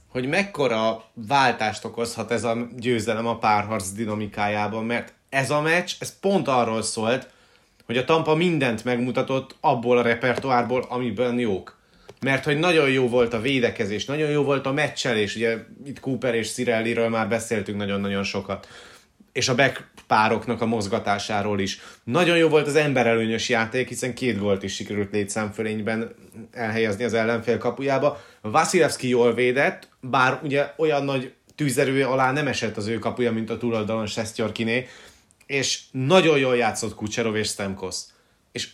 hogy 0.09 0.29
mekkora 0.29 1.05
váltást 1.15 1.85
okozhat 1.85 2.31
ez 2.31 2.45
a 2.45 2.57
győzelem 2.77 3.27
a 3.27 3.39
párharc 3.39 3.91
dinamikájában, 3.91 4.85
mert 4.85 5.13
ez 5.29 5.51
a 5.51 5.61
meccs, 5.61 5.93
ez 5.99 6.19
pont 6.21 6.49
arról 6.49 6.83
szólt, 6.83 7.29
hogy 7.87 7.97
a 7.97 8.05
Tampa 8.05 8.35
mindent 8.35 8.85
megmutatott 8.85 9.57
abból 9.61 9.99
a 9.99 10.03
repertoárból, 10.03 10.87
amiben 10.89 11.39
jók. 11.39 11.79
Mert 12.21 12.45
hogy 12.45 12.59
nagyon 12.59 12.91
jó 12.91 13.09
volt 13.09 13.35
a 13.35 13.41
védekezés, 13.41 14.05
nagyon 14.05 14.31
jó 14.31 14.43
volt 14.43 14.67
a 14.67 14.73
meccselés, 14.73 15.37
ugye 15.37 15.57
itt 15.85 16.01
Cooper 16.01 16.35
és 16.35 16.53
Cirelliről 16.53 17.09
már 17.09 17.29
beszéltünk 17.29 17.79
nagyon-nagyon 17.79 18.23
sokat 18.23 18.67
és 19.33 19.49
a 19.49 19.55
back 19.55 19.89
pároknak 20.07 20.61
a 20.61 20.67
mozgatásáról 20.67 21.61
is. 21.61 21.81
Nagyon 22.05 22.37
jó 22.37 22.49
volt 22.49 22.67
az 22.67 22.77
emberelőnyös 22.77 23.49
játék, 23.49 23.89
hiszen 23.89 24.15
két 24.15 24.39
gólt 24.39 24.63
is 24.63 24.75
sikerült 24.75 25.13
létszámfölényben 25.13 26.15
elhelyezni 26.53 27.05
az 27.05 27.15
ellenfél 27.15 27.59
kapujába. 27.59 28.21
Vasilevski 28.41 29.09
jól 29.09 29.35
védett, 29.35 29.89
bár 30.01 30.41
ugye 30.43 30.73
olyan 30.77 31.05
nagy 31.05 31.33
tűzerő 31.55 32.05
alá 32.05 32.33
nem 32.33 32.47
esett 32.47 32.77
az 32.77 32.87
ő 32.87 32.99
kapuja, 32.99 33.33
mint 33.33 33.51
a 33.51 33.59
túloldalon 33.59 34.07
Sestjorkiné, 34.07 34.87
és 35.51 35.81
nagyon 35.91 36.39
jól 36.39 36.57
játszott 36.57 36.95
Kucserov 36.95 37.37
és 37.37 37.49
Stemkos. 37.49 37.97
És 38.53 38.69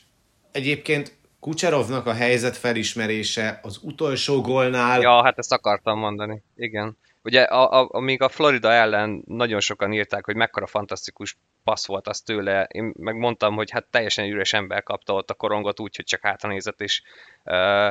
egyébként 0.53 1.19
Kucserovnak 1.41 2.07
a 2.07 2.13
helyzet 2.13 2.57
felismerése 2.57 3.61
az 3.63 3.79
utolsó 3.83 4.41
gólnál... 4.41 5.01
Ja, 5.01 5.23
hát 5.25 5.39
ezt 5.39 5.53
akartam 5.53 5.99
mondani, 5.99 6.43
igen. 6.57 6.97
Ugye 7.23 7.43
a, 7.43 7.81
a, 7.81 7.89
a 8.17 8.29
Florida 8.29 8.73
ellen 8.73 9.23
nagyon 9.27 9.61
sokan 9.61 9.93
írták, 9.93 10.25
hogy 10.25 10.37
mekkora 10.37 10.67
fantasztikus 10.67 11.37
passz 11.65 11.87
volt 11.87 12.09
az 12.09 12.21
tőle, 12.21 12.69
én 12.71 12.93
megmondtam, 12.97 13.55
hogy 13.55 13.71
hát 13.71 13.87
teljesen 13.91 14.31
üres 14.31 14.53
ember 14.53 14.83
kapta 14.83 15.13
ott 15.13 15.31
a 15.31 15.35
korongot 15.35 15.81
úgy, 15.81 15.97
hogy 15.97 16.05
csak 16.05 16.21
hátranézett 16.23 16.81
és 16.81 17.03
uh, 17.45 17.87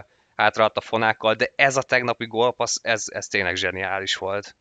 a 0.73 0.81
fonákkal, 0.81 1.33
de 1.33 1.53
ez 1.55 1.77
a 1.77 1.81
tegnapi 1.81 2.25
gólpassz, 2.25 2.79
ez, 2.81 3.03
ez 3.07 3.27
tényleg 3.27 3.55
zseniális 3.55 4.15
volt. 4.15 4.55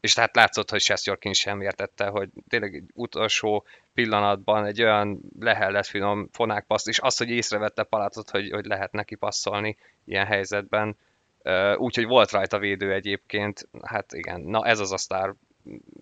És 0.00 0.12
tehát 0.12 0.36
látszott, 0.36 0.70
hogy 0.70 0.80
Sestjorkin 0.80 1.32
sem 1.32 1.60
értette, 1.60 2.06
hogy 2.06 2.28
tényleg 2.48 2.74
egy 2.74 2.84
utolsó 2.94 3.64
pillanatban 3.94 4.64
egy 4.64 4.82
olyan 4.82 5.20
lehellett 5.38 5.86
finom 5.86 6.28
fonákpaszt, 6.32 6.88
és 6.88 6.98
az, 6.98 7.16
hogy 7.16 7.30
észrevette 7.30 7.82
Palatot, 7.82 8.30
hogy, 8.30 8.50
hogy 8.50 8.64
lehet 8.64 8.92
neki 8.92 9.14
passzolni 9.14 9.76
ilyen 10.04 10.26
helyzetben, 10.26 10.96
Úgyhogy 11.76 12.06
volt 12.06 12.30
rajta 12.30 12.58
védő 12.58 12.92
egyébként, 12.92 13.68
hát 13.82 14.12
igen, 14.12 14.40
na 14.40 14.66
ez 14.66 14.78
az 14.78 14.92
a 14.92 14.96
star, 14.96 15.34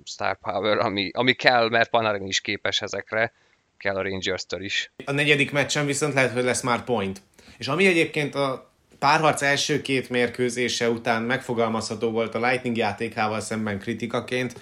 star 0.05 0.39
power, 0.39 0.79
ami, 0.79 1.11
ami 1.13 1.33
kell, 1.33 1.69
mert 1.69 1.91
Panarin 1.91 2.27
is 2.27 2.41
képes 2.41 2.83
ezekre, 2.83 3.33
kell 3.77 3.97
a 3.97 4.03
Rangers-től 4.03 4.63
is. 4.63 4.93
A 5.05 5.13
negyedik 5.13 5.53
meccsen 5.53 5.87
viszont 5.87 6.15
lehet, 6.15 6.33
hogy 6.33 6.45
lesz 6.45 6.63
már 6.63 6.85
point. 6.85 7.23
És 7.59 7.69
ami 7.69 7.87
egyébként 7.87 8.35
a 8.35 8.71
párharc 8.99 9.43
első 9.43 9.83
két 9.83 10.11
mérkőzése 10.11 10.91
után 10.91 11.23
megfogalmazható 11.23 12.11
volt 12.11 12.35
a 12.35 12.47
Lightning 12.47 12.77
játékával 12.77 13.41
szemben 13.41 13.79
kritikaként, 13.79 14.55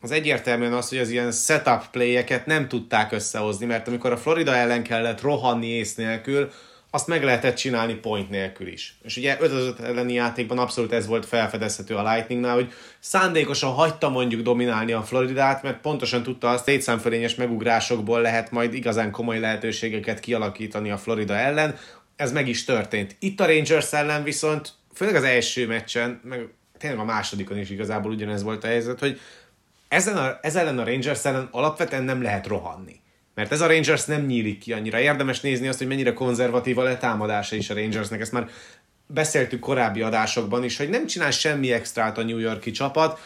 az 0.00 0.10
egyértelműen 0.10 0.72
az, 0.72 0.88
hogy 0.88 0.98
az 0.98 1.10
ilyen 1.10 1.32
setup 1.32 1.90
playeket 1.90 2.46
nem 2.46 2.68
tudták 2.68 3.12
összehozni, 3.12 3.66
mert 3.66 3.88
amikor 3.88 4.12
a 4.12 4.16
Florida 4.16 4.54
ellen 4.54 4.82
kellett 4.82 5.20
rohanni 5.20 5.66
ész 5.66 5.94
nélkül, 5.94 6.50
azt 6.90 7.06
meg 7.06 7.24
lehetett 7.24 7.56
csinálni 7.56 7.94
point 7.94 8.30
nélkül 8.30 8.66
is. 8.66 8.96
És 9.02 9.16
ugye 9.16 9.36
5 9.40 9.50
5 9.50 9.80
elleni 9.80 10.12
játékban 10.12 10.58
abszolút 10.58 10.92
ez 10.92 11.06
volt 11.06 11.26
felfedezhető 11.26 11.94
a 11.94 12.12
Lightningnál, 12.12 12.54
hogy 12.54 12.72
szándékosan 13.00 13.72
hagyta 13.72 14.08
mondjuk 14.08 14.42
dominálni 14.42 14.92
a 14.92 15.02
Floridát, 15.02 15.62
mert 15.62 15.80
pontosan 15.80 16.22
tudta 16.22 16.50
azt, 16.50 16.66
létszámfölényes 16.66 17.34
megugrásokból 17.34 18.20
lehet 18.20 18.50
majd 18.50 18.74
igazán 18.74 19.10
komoly 19.10 19.38
lehetőségeket 19.38 20.20
kialakítani 20.20 20.90
a 20.90 20.98
Florida 20.98 21.34
ellen. 21.34 21.76
Ez 22.18 22.32
meg 22.32 22.48
is 22.48 22.64
történt. 22.64 23.16
Itt 23.18 23.40
a 23.40 23.46
Rangers 23.46 23.92
ellen 23.92 24.22
viszont, 24.22 24.72
főleg 24.94 25.14
az 25.14 25.22
első 25.22 25.66
meccsen, 25.66 26.20
meg 26.24 26.48
tényleg 26.78 26.98
a 26.98 27.04
másodikon 27.04 27.58
is 27.58 27.70
igazából 27.70 28.12
ugyanez 28.12 28.42
volt 28.42 28.64
a 28.64 28.66
helyzet, 28.66 28.98
hogy 28.98 29.20
ezen 29.88 30.16
a, 30.16 30.38
ez 30.42 30.56
ellen 30.56 30.78
a 30.78 30.84
Rangers 30.84 31.24
ellen 31.24 31.48
alapvetően 31.50 32.02
nem 32.02 32.22
lehet 32.22 32.46
rohanni. 32.46 33.00
Mert 33.34 33.52
ez 33.52 33.60
a 33.60 33.66
Rangers 33.66 34.04
nem 34.04 34.24
nyílik 34.24 34.58
ki 34.58 34.72
annyira. 34.72 35.00
Érdemes 35.00 35.40
nézni 35.40 35.68
azt, 35.68 35.78
hogy 35.78 35.86
mennyire 35.86 36.12
konzervatív 36.12 36.78
a 36.78 36.82
letámadása 36.82 37.56
is 37.56 37.70
a 37.70 37.74
Rangersnek. 37.74 38.20
Ezt 38.20 38.32
már 38.32 38.48
beszéltük 39.06 39.60
korábbi 39.60 40.02
adásokban 40.02 40.64
is, 40.64 40.76
hogy 40.76 40.88
nem 40.88 41.06
csinál 41.06 41.30
semmi 41.30 41.72
extrát 41.72 42.18
a 42.18 42.24
New 42.24 42.38
Yorki 42.38 42.70
csapat. 42.70 43.20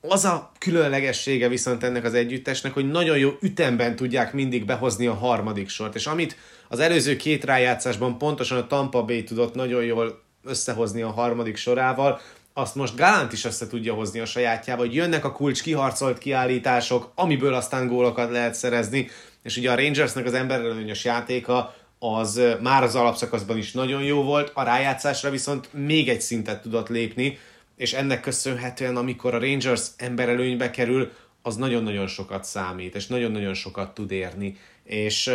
Az 0.00 0.24
a 0.24 0.52
különlegessége 0.58 1.48
viszont 1.48 1.82
ennek 1.82 2.04
az 2.04 2.14
együttesnek, 2.14 2.72
hogy 2.72 2.90
nagyon 2.90 3.18
jó 3.18 3.30
ütemben 3.40 3.96
tudják 3.96 4.32
mindig 4.32 4.64
behozni 4.64 5.06
a 5.06 5.14
harmadik 5.14 5.68
sort. 5.68 5.94
És 5.94 6.06
amit 6.06 6.36
az 6.68 6.78
előző 6.78 7.16
két 7.16 7.44
rájátszásban 7.44 8.18
pontosan 8.18 8.58
a 8.58 8.66
Tampa 8.66 9.04
Bay 9.04 9.24
tudott 9.24 9.54
nagyon 9.54 9.84
jól 9.84 10.22
összehozni 10.44 11.02
a 11.02 11.10
harmadik 11.10 11.56
sorával, 11.56 12.20
azt 12.52 12.74
most 12.74 12.96
Galant 12.96 13.32
is 13.32 13.44
össze 13.44 13.66
tudja 13.66 13.94
hozni 13.94 14.20
a 14.20 14.24
sajátjába, 14.24 14.80
hogy 14.80 14.94
jönnek 14.94 15.24
a 15.24 15.32
kulcs 15.32 15.62
kiharcolt 15.62 16.18
kiállítások, 16.18 17.12
amiből 17.14 17.54
aztán 17.54 17.86
gólokat 17.86 18.30
lehet 18.30 18.54
szerezni, 18.54 19.08
és 19.42 19.56
ugye 19.56 19.70
a 19.70 19.74
Rangersnek 19.74 20.26
az 20.26 20.34
emberelőnyös 20.34 21.04
játéka 21.04 21.74
az 21.98 22.40
már 22.60 22.82
az 22.82 22.94
alapszakaszban 22.94 23.58
is 23.58 23.72
nagyon 23.72 24.02
jó 24.02 24.22
volt, 24.22 24.50
a 24.54 24.62
rájátszásra 24.62 25.30
viszont 25.30 25.68
még 25.72 26.08
egy 26.08 26.20
szintet 26.20 26.62
tudott 26.62 26.88
lépni, 26.88 27.38
és 27.80 27.92
ennek 27.92 28.20
köszönhetően, 28.20 28.96
amikor 28.96 29.34
a 29.34 29.38
Rangers 29.38 29.86
emberelőnybe 29.96 30.70
kerül, 30.70 31.12
az 31.42 31.56
nagyon-nagyon 31.56 32.06
sokat 32.06 32.44
számít, 32.44 32.94
és 32.94 33.06
nagyon-nagyon 33.06 33.54
sokat 33.54 33.94
tud 33.94 34.10
érni. 34.10 34.56
És 34.84 35.30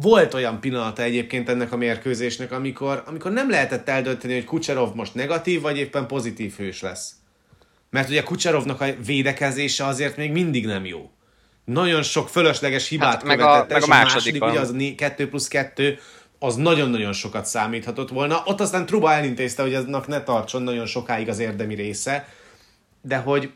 volt 0.00 0.34
olyan 0.34 0.60
pillanata 0.60 1.02
egyébként 1.02 1.48
ennek 1.48 1.72
a 1.72 1.76
mérkőzésnek, 1.76 2.52
amikor, 2.52 3.02
amikor 3.06 3.32
nem 3.32 3.50
lehetett 3.50 3.88
eldönteni, 3.88 4.34
hogy 4.34 4.44
Kucserov 4.44 4.94
most 4.94 5.14
negatív, 5.14 5.60
vagy 5.60 5.78
éppen 5.78 6.06
pozitív 6.06 6.54
hős 6.56 6.80
lesz. 6.80 7.12
Mert 7.90 8.08
ugye 8.08 8.22
Kucserovnak 8.22 8.80
a 8.80 8.86
védekezése 9.06 9.84
azért 9.84 10.16
még 10.16 10.32
mindig 10.32 10.66
nem 10.66 10.86
jó. 10.86 11.10
Nagyon 11.64 12.02
sok 12.02 12.28
fölösleges 12.28 12.88
hibát 12.88 13.12
hát, 13.12 13.24
meg 13.24 13.40
a, 13.40 13.66
meg 13.68 13.82
a 13.82 13.86
második, 13.86 14.44
ugye 14.44 14.60
az 14.60 14.74
2 14.96 15.28
plusz 15.28 15.48
2, 15.48 15.98
az 16.42 16.56
nagyon-nagyon 16.56 17.12
sokat 17.12 17.46
számíthatott 17.46 18.08
volna. 18.08 18.42
Ott 18.44 18.60
aztán 18.60 18.86
Truba 18.86 19.12
elintézte, 19.12 19.62
hogy 19.62 19.74
eznek 19.74 20.06
ne 20.06 20.22
tartson 20.22 20.62
nagyon 20.62 20.86
sokáig 20.86 21.28
az 21.28 21.38
érdemi 21.38 21.74
része, 21.74 22.28
de 23.02 23.16
hogy 23.16 23.52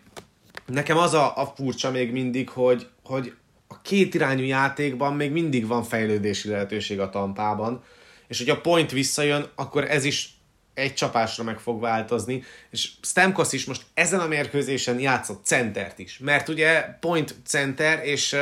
nekem 0.66 0.96
az 0.96 1.14
a, 1.14 1.36
a 1.36 1.52
furcsa 1.56 1.90
még 1.90 2.12
mindig, 2.12 2.48
hogy, 2.48 2.88
hogy 3.04 3.34
a 3.68 3.80
két 3.82 4.14
irányú 4.14 4.44
játékban 4.44 5.14
még 5.14 5.30
mindig 5.30 5.66
van 5.66 5.82
fejlődési 5.82 6.48
lehetőség 6.48 7.00
a 7.00 7.10
tampában, 7.10 7.82
és 8.28 8.38
hogy 8.38 8.48
a 8.48 8.60
point 8.60 8.90
visszajön, 8.90 9.46
akkor 9.54 9.90
ez 9.90 10.04
is 10.04 10.34
egy 10.74 10.94
csapásra 10.94 11.44
meg 11.44 11.58
fog 11.58 11.80
változni, 11.80 12.42
és 12.70 12.90
Stamkos 13.02 13.52
is 13.52 13.64
most 13.64 13.82
ezen 13.94 14.20
a 14.20 14.26
mérkőzésen 14.26 15.00
játszott 15.00 15.44
centert 15.44 15.98
is, 15.98 16.18
mert 16.18 16.48
ugye 16.48 16.82
point 17.00 17.34
center, 17.46 18.00
és 18.04 18.36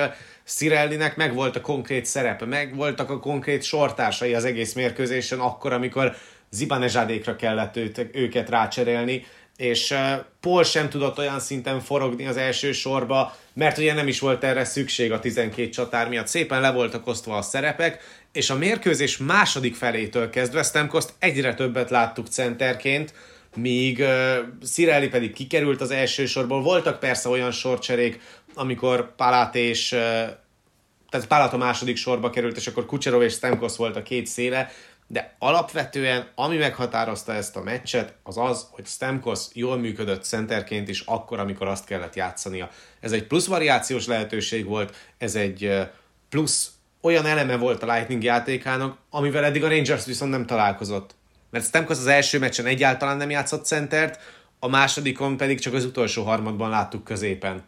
Cirellinek 0.44 1.16
meg 1.16 1.34
volt 1.34 1.56
a 1.56 1.60
konkrét 1.60 2.06
szerepe, 2.06 2.44
meg 2.44 2.76
voltak 2.76 3.10
a 3.10 3.18
konkrét 3.18 3.62
sortársai 3.62 4.34
az 4.34 4.44
egész 4.44 4.72
mérkőzésen, 4.72 5.38
akkor, 5.38 5.72
amikor 5.72 6.16
Zibanezsádékra 6.50 7.36
kellett 7.36 7.76
őt, 7.76 8.08
őket 8.12 8.48
rácserélni, 8.48 9.26
és 9.56 9.94
Paul 10.40 10.64
sem 10.64 10.88
tudott 10.88 11.18
olyan 11.18 11.40
szinten 11.40 11.80
forogni 11.80 12.26
az 12.26 12.36
első 12.36 12.72
sorba, 12.72 13.36
mert 13.54 13.78
ugye 13.78 13.94
nem 13.94 14.08
is 14.08 14.20
volt 14.20 14.44
erre 14.44 14.64
szükség 14.64 15.12
a 15.12 15.20
12 15.20 15.68
csatár 15.68 16.08
miatt. 16.08 16.26
Szépen 16.26 16.60
le 16.60 16.70
voltak 16.70 17.06
osztva 17.06 17.36
a 17.36 17.42
szerepek, 17.42 18.21
és 18.32 18.50
a 18.50 18.56
mérkőzés 18.56 19.16
második 19.16 19.74
felétől 19.74 20.30
kezdve 20.30 20.62
Stemkoszt 20.62 21.12
egyre 21.18 21.54
többet 21.54 21.90
láttuk 21.90 22.26
centerként, 22.26 23.14
míg 23.56 23.98
uh, 23.98 24.36
Cirelli 24.64 25.08
pedig 25.08 25.32
kikerült 25.32 25.80
az 25.80 25.90
első 25.90 26.26
sorból. 26.26 26.62
Voltak 26.62 26.98
persze 26.98 27.28
olyan 27.28 27.50
sorcserék, 27.50 28.20
amikor 28.54 29.14
Palát 29.14 29.54
és 29.54 29.92
uh, 29.92 30.00
tehát 31.10 31.26
Palát 31.26 31.52
a 31.52 31.56
második 31.56 31.96
sorba 31.96 32.30
került, 32.30 32.56
és 32.56 32.66
akkor 32.66 32.86
Kucserov 32.86 33.22
és 33.22 33.32
Stemkos 33.32 33.76
volt 33.76 33.96
a 33.96 34.02
két 34.02 34.26
széle, 34.26 34.70
de 35.06 35.34
alapvetően 35.38 36.28
ami 36.34 36.56
meghatározta 36.56 37.34
ezt 37.34 37.56
a 37.56 37.62
meccset, 37.62 38.14
az 38.22 38.38
az, 38.38 38.66
hogy 38.70 38.86
Stamkos 38.86 39.40
jól 39.52 39.76
működött 39.76 40.24
centerként 40.24 40.88
is 40.88 41.00
akkor, 41.00 41.38
amikor 41.38 41.68
azt 41.68 41.84
kellett 41.84 42.14
játszania. 42.14 42.70
Ez 43.00 43.12
egy 43.12 43.26
plusz 43.26 43.46
variációs 43.46 44.06
lehetőség 44.06 44.64
volt, 44.64 44.96
ez 45.18 45.34
egy 45.34 45.72
plusz 46.28 46.71
olyan 47.02 47.26
eleme 47.26 47.56
volt 47.56 47.82
a 47.82 47.92
Lightning 47.92 48.22
játékának, 48.22 48.98
amivel 49.10 49.44
eddig 49.44 49.64
a 49.64 49.68
Rangers 49.68 50.04
viszont 50.04 50.30
nem 50.30 50.46
találkozott. 50.46 51.14
Mert 51.50 51.64
Stamkos 51.64 51.96
az 51.96 52.06
első 52.06 52.38
meccsen 52.38 52.66
egyáltalán 52.66 53.16
nem 53.16 53.30
játszott 53.30 53.64
centert, 53.64 54.20
a 54.58 54.68
másodikon 54.68 55.36
pedig 55.36 55.60
csak 55.60 55.74
az 55.74 55.84
utolsó 55.84 56.22
harmadban 56.22 56.70
láttuk 56.70 57.04
középen. 57.04 57.62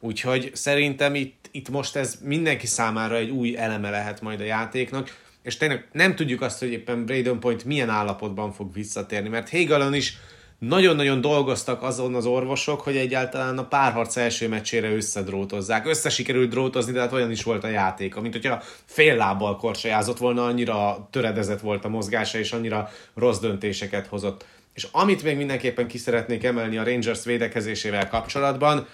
Úgyhogy 0.00 0.50
szerintem 0.54 1.14
itt, 1.14 1.48
itt 1.50 1.68
most 1.68 1.96
ez 1.96 2.18
mindenki 2.22 2.66
számára 2.66 3.16
egy 3.16 3.30
új 3.30 3.56
eleme 3.56 3.90
lehet 3.90 4.20
majd 4.20 4.40
a 4.40 4.44
játéknak, 4.44 5.16
és 5.42 5.56
tényleg 5.56 5.88
nem 5.92 6.14
tudjuk 6.14 6.40
azt, 6.40 6.58
hogy 6.58 6.70
éppen 6.70 7.04
Braden 7.04 7.38
Point 7.38 7.64
milyen 7.64 7.90
állapotban 7.90 8.52
fog 8.52 8.72
visszatérni, 8.72 9.28
mert 9.28 9.48
Hegelon 9.48 9.94
is 9.94 10.16
nagyon-nagyon 10.58 11.20
dolgoztak 11.20 11.82
azon 11.82 12.14
az 12.14 12.26
orvosok, 12.26 12.80
hogy 12.80 12.96
egyáltalán 12.96 13.58
a 13.58 13.66
párharc 13.66 14.16
első 14.16 14.48
meccsére 14.48 14.94
összedrótozzák. 14.94 15.86
Össze 15.86 16.08
sikerült 16.08 16.50
drótozni, 16.50 16.92
de 16.92 17.00
hát 17.00 17.12
olyan 17.12 17.30
is 17.30 17.42
volt 17.42 17.64
a 17.64 17.68
játék, 17.68 18.14
mint 18.14 18.32
hogyha 18.32 18.62
fél 18.84 19.16
lábbal 19.16 19.56
korsajázott 19.56 20.18
volna, 20.18 20.44
annyira 20.44 21.08
töredezett 21.10 21.60
volt 21.60 21.84
a 21.84 21.88
mozgása, 21.88 22.38
és 22.38 22.52
annyira 22.52 22.90
rossz 23.14 23.38
döntéseket 23.38 24.06
hozott. 24.06 24.44
És 24.74 24.86
amit 24.92 25.22
még 25.22 25.36
mindenképpen 25.36 25.86
ki 25.86 25.98
szeretnék 25.98 26.44
emelni 26.44 26.76
a 26.78 26.84
Rangers 26.84 27.24
védekezésével 27.24 28.08
kapcsolatban, 28.08 28.86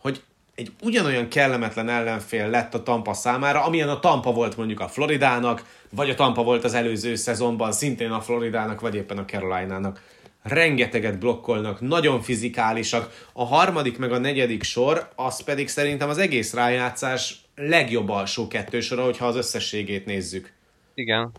hogy 0.00 0.22
egy 0.54 0.72
ugyanolyan 0.82 1.28
kellemetlen 1.28 1.88
ellenfél 1.88 2.48
lett 2.50 2.74
a 2.74 2.82
Tampa 2.82 3.12
számára, 3.12 3.64
amilyen 3.64 3.88
a 3.88 4.00
Tampa 4.00 4.32
volt 4.32 4.56
mondjuk 4.56 4.80
a 4.80 4.88
Floridának, 4.88 5.64
vagy 5.90 6.10
a 6.10 6.14
Tampa 6.14 6.42
volt 6.42 6.64
az 6.64 6.74
előző 6.74 7.14
szezonban 7.14 7.72
szintén 7.72 8.10
a 8.10 8.20
Floridának, 8.20 8.80
vagy 8.80 8.94
éppen 8.94 9.18
a 9.18 9.24
Carolina-nak. 9.24 10.00
Rengeteget 10.42 11.18
blokkolnak, 11.18 11.80
nagyon 11.80 12.20
fizikálisak. 12.20 13.26
A 13.32 13.44
harmadik 13.44 13.98
meg 13.98 14.12
a 14.12 14.18
negyedik 14.18 14.62
sor, 14.62 15.08
az 15.14 15.42
pedig 15.42 15.68
szerintem 15.68 16.08
az 16.08 16.18
egész 16.18 16.54
rájátszás 16.54 17.40
legjobb 17.54 18.08
alsó 18.08 18.48
kettősora, 18.48 19.04
hogyha 19.04 19.26
az 19.26 19.36
összességét 19.36 20.06
nézzük. 20.06 20.52
Igen. 20.94 21.30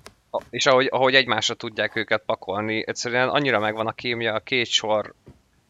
És 0.49 0.66
ahogy, 0.66 0.88
ahogy 0.91 1.16
egymásra 1.16 1.54
tudják 1.54 1.95
őket 1.95 2.24
pakolni, 2.26 2.84
egyszerűen 2.88 3.30
annyira 3.30 3.60
megvan 3.60 3.88
a 3.88 3.91
kémia 3.91 4.34
a 4.34 4.39
két 4.39 4.68
sor 4.68 5.14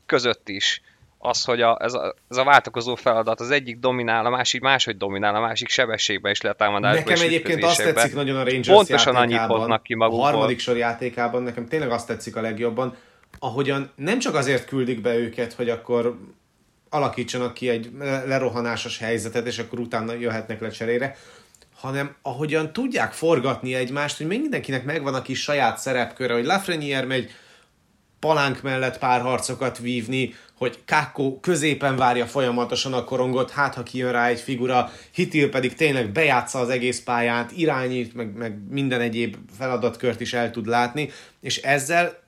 között 0.05 0.49
is, 0.49 0.81
az, 1.25 1.43
hogy 1.43 1.61
a, 1.61 1.77
ez, 1.81 1.93
a, 1.93 2.15
ez 2.29 2.37
a 2.37 2.43
váltakozó 2.43 2.95
feladat, 2.95 3.39
az 3.39 3.51
egyik 3.51 3.79
dominál, 3.79 4.25
a 4.25 4.29
másik 4.29 4.61
máshogy 4.61 4.97
dominál, 4.97 5.35
a 5.35 5.39
másik 5.39 5.69
sebességbe 5.69 6.29
is 6.29 6.41
letámadásba 6.41 7.09
Nekem 7.09 7.25
egyébként 7.25 7.63
azt 7.63 7.83
tetszik 7.83 8.13
nagyon 8.13 8.35
a 8.35 8.43
Rangers 8.43 8.67
Pontosan 8.67 9.15
annyit 9.15 9.39
hoznak 9.39 9.83
ki 9.83 9.95
magukból. 9.95 10.25
A 10.25 10.29
harmadik 10.29 10.59
sor 10.59 10.77
játékában 10.77 11.43
nekem 11.43 11.67
tényleg 11.67 11.91
azt 11.91 12.07
tetszik 12.07 12.35
a 12.35 12.41
legjobban, 12.41 12.95
ahogyan 13.43 13.91
nem 13.95 14.19
csak 14.19 14.35
azért 14.35 14.65
küldik 14.65 15.01
be 15.01 15.15
őket, 15.15 15.53
hogy 15.53 15.69
akkor 15.69 16.19
alakítsanak 16.89 17.53
ki 17.53 17.69
egy 17.69 17.91
lerohanásos 18.25 18.97
helyzetet, 18.97 19.47
és 19.47 19.59
akkor 19.59 19.79
utána 19.79 20.13
jöhetnek 20.13 20.61
le 20.61 20.69
cserére, 20.69 21.17
hanem 21.75 22.15
ahogyan 22.21 22.73
tudják 22.73 23.11
forgatni 23.11 23.73
egymást, 23.73 24.17
hogy 24.17 24.27
mindenkinek 24.27 24.85
megvan 24.85 25.13
a 25.13 25.21
kis 25.21 25.41
saját 25.41 25.77
szerepköre, 25.77 26.33
hogy 26.33 26.45
Lafreniere 26.45 27.05
megy 27.05 27.31
palánk 28.19 28.61
mellett 28.61 28.97
pár 28.97 29.21
harcokat 29.21 29.77
vívni, 29.77 30.33
hogy 30.57 30.79
Kakko 30.85 31.39
középen 31.39 31.95
várja 31.95 32.25
folyamatosan 32.25 32.93
a 32.93 33.03
korongot, 33.03 33.51
hát 33.51 33.75
ha 33.75 33.83
kijön 33.83 34.11
rá 34.11 34.27
egy 34.27 34.39
figura, 34.39 34.91
Hitil 35.11 35.49
pedig 35.49 35.75
tényleg 35.75 36.11
bejátsza 36.11 36.59
az 36.59 36.69
egész 36.69 37.01
pályát, 37.01 37.51
irányít, 37.51 38.13
meg, 38.13 38.33
meg 38.37 38.57
minden 38.69 39.01
egyéb 39.01 39.35
feladatkört 39.57 40.21
is 40.21 40.33
el 40.33 40.51
tud 40.51 40.67
látni, 40.67 41.09
és 41.41 41.57
ezzel 41.57 42.22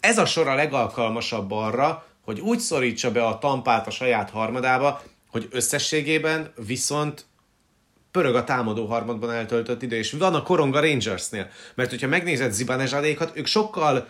ez 0.00 0.18
a 0.18 0.26
sor 0.26 0.48
a 0.48 0.54
legalkalmasabb 0.54 1.50
arra, 1.50 2.04
hogy 2.24 2.40
úgy 2.40 2.58
szorítsa 2.58 3.12
be 3.12 3.26
a 3.26 3.38
tampát 3.38 3.86
a 3.86 3.90
saját 3.90 4.30
harmadába, 4.30 5.02
hogy 5.30 5.48
összességében 5.50 6.52
viszont 6.66 7.24
pörög 8.10 8.34
a 8.34 8.44
támadó 8.44 8.86
harmadban 8.86 9.32
eltöltött 9.32 9.82
idő, 9.82 9.96
és 9.96 10.12
van 10.12 10.34
a 10.34 10.42
koronga 10.42 10.80
Rangersnél. 10.80 11.48
Mert 11.74 11.90
hogyha 11.90 12.08
megnézed 12.08 12.52
Zibanezsadékat, 12.52 13.36
ők 13.36 13.46
sokkal 13.46 14.08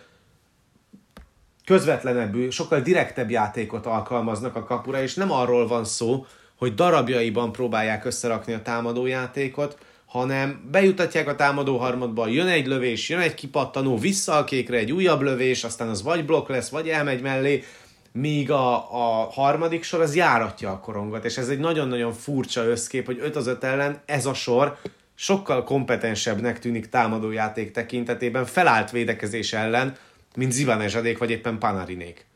közvetlenebbű, 1.65 2.51
sokkal 2.51 2.81
direktebb 2.81 3.31
játékot 3.31 3.87
alkalmaznak 3.87 4.57
a 4.57 4.65
kapura, 4.65 5.03
és 5.03 5.15
nem 5.15 5.31
arról 5.33 5.67
van 5.67 5.85
szó, 5.85 6.27
hogy 6.57 6.75
darabjaiban 6.75 7.53
próbálják 7.53 8.05
összerakni 8.05 8.53
a 8.53 8.63
támadójátékot, 8.63 9.79
hanem 10.11 10.69
bejutatják 10.71 11.29
a 11.29 11.35
támadó 11.35 11.77
harmadba, 11.77 12.27
jön 12.27 12.47
egy 12.47 12.67
lövés, 12.67 13.09
jön 13.09 13.21
egy 13.21 13.35
kipattanó, 13.35 13.99
vissza 13.99 14.37
a 14.37 14.45
kékre 14.45 14.77
egy 14.77 14.93
újabb 14.93 15.21
lövés, 15.21 15.65
aztán 15.65 15.89
az 15.89 16.03
vagy 16.03 16.25
blokk 16.25 16.49
lesz, 16.49 16.69
vagy 16.69 16.89
elmegy 16.89 17.23
mellé, 17.23 17.65
míg 18.13 18.51
a, 18.51 18.77
a 18.77 19.31
harmadik 19.31 19.83
sor 19.83 20.01
az 20.01 20.17
járatja 20.17 20.71
a 20.71 20.79
korongot, 20.79 21.25
és 21.25 21.37
ez 21.37 21.49
egy 21.49 21.59
nagyon-nagyon 21.59 22.13
furcsa 22.13 22.65
összkép, 22.65 23.07
hogy 23.07 23.19
5 23.21 23.37
az 23.37 23.47
5 23.47 23.65
ellen 23.65 24.03
ez 24.07 24.27
a 24.27 24.35
sor 24.35 24.77
sokkal 25.15 25.65
kompetensebbnek 25.65 26.59
tűnik 26.59 26.89
támadójáték 26.89 27.71
tekintetében 27.71 28.45
felállt 28.45 28.91
védekezés 28.91 29.53
ellen, 29.53 29.97
mint 30.37 30.53
Zivanezsadék 30.53 31.19
vagy 31.19 31.31
éppen 31.31 31.59
Panarinék. 31.59 32.27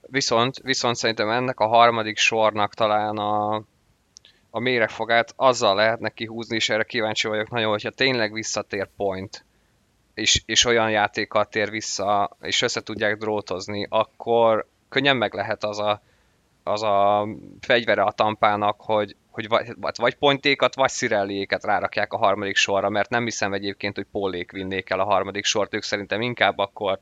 Viszont, 0.00 0.58
viszont 0.62 0.96
szerintem 0.96 1.30
ennek 1.30 1.60
a 1.60 1.66
harmadik 1.66 2.18
sornak 2.18 2.74
talán 2.74 3.16
a, 3.16 3.62
a 4.50 4.58
méregfogát 4.58 5.32
azzal 5.36 5.74
lehetne 5.74 6.08
kihúzni, 6.08 6.56
és 6.56 6.68
erre 6.68 6.82
kíváncsi 6.82 7.28
vagyok 7.28 7.50
nagyon, 7.50 7.70
hogyha 7.70 7.90
tényleg 7.90 8.32
visszatér 8.32 8.88
point, 8.96 9.44
és, 10.14 10.42
és 10.46 10.64
olyan 10.64 10.90
játékkal 10.90 11.44
tér 11.44 11.70
vissza, 11.70 12.36
és 12.40 12.62
össze 12.62 12.82
tudják 12.82 13.16
drótozni, 13.16 13.86
akkor 13.90 14.66
könnyen 14.88 15.16
meg 15.16 15.34
lehet 15.34 15.64
az 15.64 15.78
a, 15.78 16.02
az 16.62 16.82
a 16.82 17.28
fegyvere 17.60 18.02
a 18.02 18.12
tampának, 18.12 18.80
hogy, 18.80 19.16
hogy 19.30 19.48
vagy, 19.48 19.94
vagy 19.96 20.14
pontékat, 20.14 20.74
vagy 20.74 20.90
szirelliéket 20.90 21.64
rárakják 21.64 22.12
a 22.12 22.16
harmadik 22.18 22.56
sorra, 22.56 22.88
mert 22.88 23.10
nem 23.10 23.24
hiszem 23.24 23.52
egyébként, 23.52 23.94
hogy 23.94 24.06
Pólék 24.12 24.52
vinnék 24.52 24.90
el 24.90 25.00
a 25.00 25.04
harmadik 25.04 25.44
sort, 25.44 25.74
ők 25.74 25.82
szerintem 25.82 26.20
inkább 26.20 26.58
akkor 26.58 26.98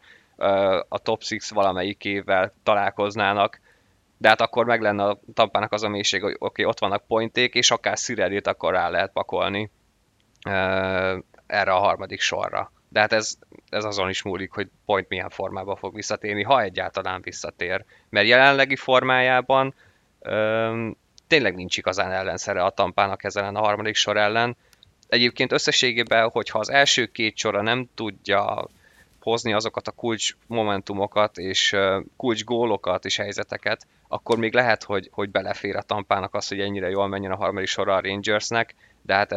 a 0.88 0.98
top 0.98 1.22
6 1.28 1.48
valamelyikével 1.48 2.52
találkoznának, 2.62 3.60
de 4.18 4.28
hát 4.28 4.40
akkor 4.40 4.64
meg 4.64 4.80
lenne 4.80 5.04
a 5.04 5.20
tampának 5.34 5.72
az 5.72 5.82
a 5.82 5.88
mélység, 5.88 6.22
hogy 6.22 6.34
oké, 6.38 6.44
okay, 6.44 6.64
ott 6.64 6.78
vannak 6.78 7.06
pointék, 7.06 7.54
és 7.54 7.70
akár 7.70 7.98
Szirellit 7.98 8.46
akkor 8.46 8.72
rá 8.72 8.88
lehet 8.88 9.12
pakolni 9.12 9.70
erre 11.46 11.72
a 11.72 11.78
harmadik 11.78 12.20
sorra. 12.20 12.72
De 12.88 13.00
hát 13.00 13.12
ez, 13.12 13.38
ez 13.68 13.84
azon 13.84 14.08
is 14.08 14.22
múlik, 14.22 14.52
hogy 14.52 14.68
point 14.84 15.08
milyen 15.08 15.30
formában 15.30 15.76
fog 15.76 15.94
visszatérni, 15.94 16.42
ha 16.42 16.62
egyáltalán 16.62 17.20
visszatér. 17.22 17.84
Mert 18.08 18.26
jelenlegi 18.26 18.76
formájában 18.76 19.74
öm, 20.20 20.96
tényleg 21.26 21.54
nincs 21.54 21.76
igazán 21.76 22.12
ellenszere 22.12 22.62
a 22.64 22.70
tampának 22.70 23.24
ezen 23.24 23.56
a 23.56 23.60
harmadik 23.60 23.94
sor 23.94 24.16
ellen. 24.16 24.56
Egyébként 25.08 25.52
összességében, 25.52 26.30
hogyha 26.30 26.58
az 26.58 26.70
első 26.70 27.06
két 27.06 27.36
sora 27.36 27.62
nem 27.62 27.88
tudja 27.94 28.68
hozni 29.30 29.52
azokat 29.52 29.88
a 29.88 29.90
kulcs 29.90 30.36
momentumokat 30.46 31.38
és 31.38 31.76
kulcs 32.16 32.44
gólokat 32.44 33.04
és 33.04 33.16
helyzeteket, 33.16 33.86
akkor 34.08 34.38
még 34.38 34.54
lehet, 34.54 34.84
hogy, 34.84 35.08
hogy 35.12 35.30
belefér 35.30 35.76
a 35.76 35.82
tampának 35.82 36.34
az, 36.34 36.48
hogy 36.48 36.60
ennyire 36.60 36.88
jól 36.88 37.08
menjen 37.08 37.32
a 37.32 37.36
harmadik 37.36 37.68
sorra 37.68 37.94
a 37.94 38.00
Rangersnek, 38.00 38.74
de 39.02 39.14
hát 39.14 39.32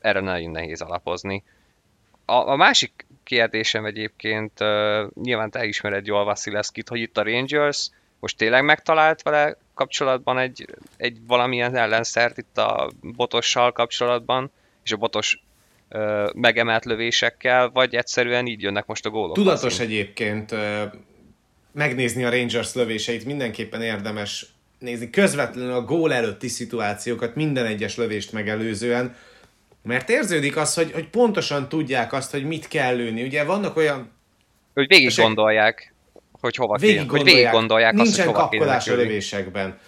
erre 0.00 0.20
nagyon 0.20 0.50
nehéz 0.50 0.80
alapozni. 0.80 1.44
A, 2.24 2.32
a 2.32 2.56
másik 2.56 3.06
kérdésem 3.24 3.84
egyébként, 3.84 4.58
nyilván 5.14 5.50
te 5.50 5.64
ismered 5.64 6.06
jól 6.06 6.24
Vasilevskit, 6.24 6.88
hogy 6.88 7.00
itt 7.00 7.18
a 7.18 7.22
Rangers 7.22 7.90
most 8.20 8.36
tényleg 8.36 8.64
megtalált 8.64 9.22
vele 9.22 9.56
kapcsolatban 9.74 10.38
egy, 10.38 10.66
egy 10.96 11.18
valamilyen 11.26 11.76
ellenszert 11.76 12.38
itt 12.38 12.58
a 12.58 12.90
botossal 13.02 13.72
kapcsolatban, 13.72 14.50
és 14.84 14.92
a 14.92 14.96
botos 14.96 15.42
uh, 15.90 16.32
megemelt 16.34 16.84
lövésekkel, 16.84 17.70
vagy 17.70 17.94
egyszerűen 17.94 18.46
így 18.46 18.62
jönnek 18.62 18.86
most 18.86 19.06
a 19.06 19.10
gólok? 19.10 19.34
Tudatos 19.34 19.72
azért? 19.72 19.90
egyébként 19.90 20.54
megnézni 21.72 22.24
a 22.24 22.30
Rangers 22.30 22.74
lövéseit, 22.74 23.24
mindenképpen 23.24 23.82
érdemes 23.82 24.46
nézni 24.78 25.10
közvetlenül 25.10 25.72
a 25.72 25.82
gól 25.82 26.12
előtti 26.12 26.48
szituációkat, 26.48 27.34
minden 27.34 27.66
egyes 27.66 27.96
lövést 27.96 28.32
megelőzően, 28.32 29.16
mert 29.82 30.08
érződik 30.08 30.56
az, 30.56 30.74
hogy, 30.74 30.92
hogy 30.92 31.08
pontosan 31.08 31.68
tudják 31.68 32.12
azt, 32.12 32.30
hogy 32.30 32.44
mit 32.44 32.68
kell 32.68 32.96
lőni. 32.96 33.22
Ugye 33.22 33.44
vannak 33.44 33.76
olyan... 33.76 34.12
Hogy 34.74 34.86
végig 34.86 35.16
gondolják, 35.16 35.94
hogy 36.40 36.56
hova 36.56 36.76
végig 36.76 36.96
kéne, 36.96 37.06
gondolják, 37.06 37.26
hogy 37.26 37.42
végig 37.42 37.58
gondolják 37.58 37.98
azt, 37.98 38.16
hogy 38.16 38.24
hova 38.24 38.38
kapkodás 38.38 38.88
a 38.88 38.94
lövésekben. 38.94 39.78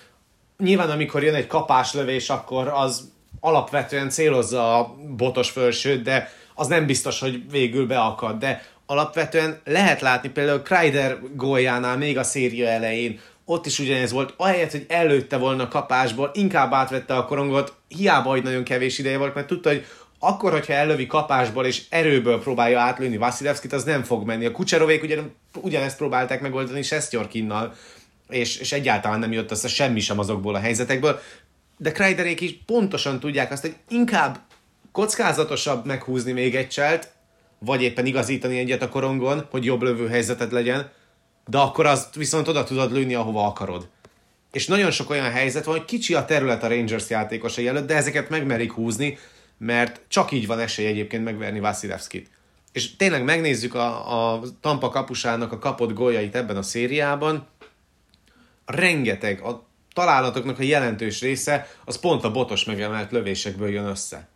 Nyilván, 0.59 0.91
amikor 0.91 1.23
jön 1.23 1.35
egy 1.35 1.47
kapás 1.47 1.95
lövés, 1.95 2.29
akkor 2.29 2.69
az 2.69 3.13
alapvetően 3.41 4.11
célozza 4.11 4.79
a 4.79 4.97
botos 5.17 5.51
fölsőt, 5.51 6.03
de 6.03 6.33
az 6.55 6.67
nem 6.67 6.87
biztos, 6.87 7.21
hogy 7.21 7.51
végül 7.51 7.87
beakad. 7.87 8.39
De 8.39 8.63
alapvetően 8.87 9.61
lehet 9.65 10.01
látni 10.01 10.29
például 10.29 10.63
Kreider 10.63 11.19
góljánál 11.37 11.97
még 11.97 12.19
a 12.19 12.23
széria 12.23 12.69
elején, 12.69 13.21
ott 13.45 13.67
is 13.67 13.79
ugyanez 13.79 14.13
volt, 14.13 14.35
ahelyett, 14.37 14.71
hogy 14.71 14.87
előtte 14.89 15.37
volna 15.37 15.69
kapásból, 15.69 16.31
inkább 16.35 16.73
átvette 16.73 17.17
a 17.17 17.25
korongot, 17.25 17.75
hiába, 17.89 18.31
hogy 18.31 18.43
nagyon 18.43 18.65
kevés 18.65 18.99
ideje 18.99 19.19
volt, 19.19 19.35
mert 19.35 19.47
tudta, 19.47 19.69
hogy 19.69 19.85
akkor, 20.19 20.53
hogyha 20.53 20.73
ellövi 20.73 21.07
kapásból 21.07 21.67
és 21.67 21.83
erőből 21.89 22.41
próbálja 22.41 22.81
átlőni 22.81 23.17
Vasilevskit, 23.17 23.73
az 23.73 23.85
nem 23.85 24.03
fog 24.03 24.27
menni. 24.27 24.47
A 24.47 24.53
Kucserovék 24.53 25.03
ugyan, 25.03 25.35
ugyanezt 25.61 25.97
próbálták 25.97 26.41
megoldani 26.41 26.83
Sestyorkinnal, 26.83 27.75
és, 28.29 28.57
és 28.57 28.73
egyáltalán 28.73 29.19
nem 29.19 29.33
jött 29.33 29.51
össze 29.51 29.69
semmi 29.69 30.01
sem 30.01 30.19
azokból 30.19 30.55
a 30.55 30.59
helyzetekből. 30.59 31.21
De 31.83 31.93
Kreiderék 31.93 32.41
is 32.41 32.55
pontosan 32.67 33.21
tudják 33.21 33.53
azt, 33.53 33.63
hogy 33.63 33.77
inkább 33.89 34.41
kockázatosabb 34.93 35.87
meghúzni 35.87 36.33
még 36.33 36.55
egy 36.55 36.69
cselt, 36.69 37.13
vagy 37.59 37.83
éppen 37.83 38.07
igazítani 38.07 38.59
egyet 38.59 38.83
a 38.83 38.89
korongon, 38.89 39.47
hogy 39.51 39.65
jobb 39.65 39.83
lövő 39.83 40.09
helyzeted 40.09 40.53
legyen, 40.53 40.91
de 41.47 41.59
akkor 41.59 41.87
azt 41.87 42.15
viszont 42.15 42.49
oda 42.49 42.65
tudod 42.65 42.93
lőni, 42.93 43.15
ahova 43.15 43.47
akarod. 43.47 43.89
És 44.53 44.67
nagyon 44.67 44.91
sok 44.91 45.11
olyan 45.11 45.31
helyzet 45.31 45.65
van, 45.65 45.77
hogy 45.77 45.85
kicsi 45.85 46.15
a 46.15 46.25
terület 46.25 46.63
a 46.63 46.69
Rangers 46.69 47.09
játékosai 47.09 47.69
előtt, 47.69 47.87
de 47.87 47.97
ezeket 47.97 48.29
megmerik 48.29 48.73
húzni, 48.73 49.19
mert 49.59 50.01
csak 50.09 50.33
így 50.33 50.47
van 50.47 50.59
esély 50.59 50.87
egyébként 50.87 51.25
megverni 51.25 51.61
Vasilevskit. 51.61 52.31
És 52.73 52.97
tényleg 52.97 53.25
megnézzük 53.25 53.75
a, 53.75 54.33
a 54.33 54.43
Tampa 54.61 54.89
kapusának 54.89 55.53
a 55.53 55.59
kapott 55.59 55.93
góljait 55.93 56.35
ebben 56.35 56.57
a 56.57 56.63
szériában, 56.63 57.47
rengeteg, 58.65 59.41
a 59.41 59.69
találatoknak 59.93 60.59
a 60.59 60.63
jelentős 60.63 61.21
része, 61.21 61.69
az 61.85 61.99
pont 61.99 62.25
a 62.25 62.31
botos 62.31 62.65
megemelt 62.65 63.11
lövésekből 63.11 63.69
jön 63.69 63.87
össze. 63.87 64.29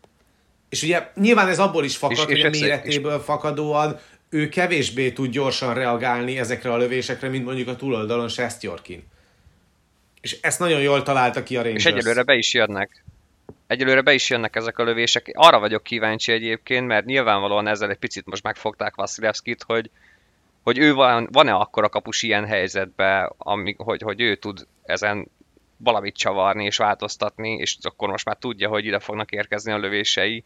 És 0.68 0.82
ugye 0.82 1.11
nyilván 1.14 1.48
ez 1.48 1.59
abból 1.59 1.84
is 1.84 1.96
fakad, 1.96 2.16
és, 2.16 2.24
hogy 2.24 2.36
és 2.36 2.44
a 2.44 2.50
méretéből 2.50 3.16
és... 3.16 3.24
fakadóan 3.24 3.98
ő 4.34 4.48
kevésbé 4.48 5.12
tud 5.12 5.30
gyorsan 5.30 5.74
reagálni 5.74 6.38
ezekre 6.38 6.72
a 6.72 6.76
lövésekre, 6.76 7.28
mint 7.28 7.44
mondjuk 7.44 7.68
a 7.68 7.76
túloldalon 7.76 8.28
Sestjorkin. 8.28 9.05
És 10.20 10.38
ezt 10.40 10.59
nagyon 10.59 10.80
jól 10.80 11.02
találta 11.02 11.42
ki 11.42 11.57
a 11.57 11.62
Rangers. 11.62 11.84
És 11.84 11.90
egyelőre 11.90 12.22
be 12.22 12.34
is 12.34 12.55
jönnek. 12.55 13.05
Egyelőre 13.66 14.00
be 14.00 14.12
is 14.12 14.30
jönnek 14.30 14.57
ezek 14.57 14.78
a 14.78 14.84
lövések. 14.84 15.30
Arra 15.32 15.59
vagyok 15.59 15.82
kíváncsi 15.82 16.32
egyébként, 16.32 16.86
mert 16.86 17.05
nyilvánvalóan 17.05 17.66
ezzel 17.66 17.90
egy 17.90 17.96
picit 17.96 18.26
most 18.26 18.42
megfogták 18.42 18.94
Vasilevskit, 18.94 19.62
hogy, 19.62 19.90
hogy 20.62 20.78
ő 20.78 20.94
van, 20.94 21.28
van-e 21.32 21.52
akkor 21.52 21.84
a 21.84 21.88
kapus 21.88 22.22
ilyen 22.22 22.46
helyzetben, 22.46 23.32
ami, 23.38 23.74
hogy, 23.78 24.02
hogy 24.02 24.20
ő 24.20 24.34
tud 24.34 24.66
ezen 24.82 25.28
valamit 25.77 26.16
csavarni 26.16 26.64
és 26.64 26.77
változtatni, 26.77 27.53
és 27.53 27.77
akkor 27.83 28.09
most 28.09 28.25
már 28.25 28.37
tudja, 28.37 28.68
hogy 28.68 28.85
ide 28.85 28.99
fognak 28.99 29.31
érkezni 29.31 29.72
a 29.72 29.79
lövései, 29.79 30.45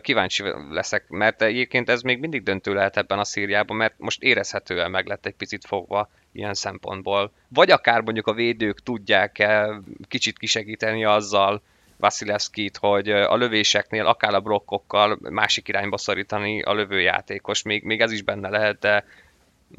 Kíváncsi 0.00 0.42
leszek, 0.70 1.08
mert 1.08 1.42
egyébként 1.42 1.88
ez 1.88 2.02
még 2.02 2.18
mindig 2.18 2.42
döntő 2.42 2.74
lehet 2.74 2.96
ebben 2.96 3.18
a 3.18 3.24
szíriában, 3.24 3.76
mert 3.76 3.94
most 3.98 4.22
érezhetően 4.22 4.90
meg 4.90 5.06
lett 5.06 5.26
egy 5.26 5.34
picit 5.34 5.66
fogva 5.66 6.10
ilyen 6.32 6.54
szempontból. 6.54 7.32
Vagy 7.48 7.70
akár 7.70 8.00
mondjuk 8.00 8.26
a 8.26 8.32
védők 8.32 8.82
tudják-e 8.82 9.80
kicsit 10.08 10.38
kisegíteni 10.38 11.04
azzal 11.04 11.62
Vasilevskit, 11.96 12.76
hogy 12.76 13.10
a 13.10 13.36
lövéseknél 13.36 14.06
akár 14.06 14.34
a 14.34 14.40
blokkokkal 14.40 15.18
másik 15.20 15.68
irányba 15.68 15.98
szorítani 15.98 16.62
a 16.62 16.72
lövőjátékos. 16.72 17.62
Még, 17.62 17.84
még 17.84 18.00
ez 18.00 18.12
is 18.12 18.22
benne 18.22 18.48
lehet, 18.48 18.78
de 18.78 19.04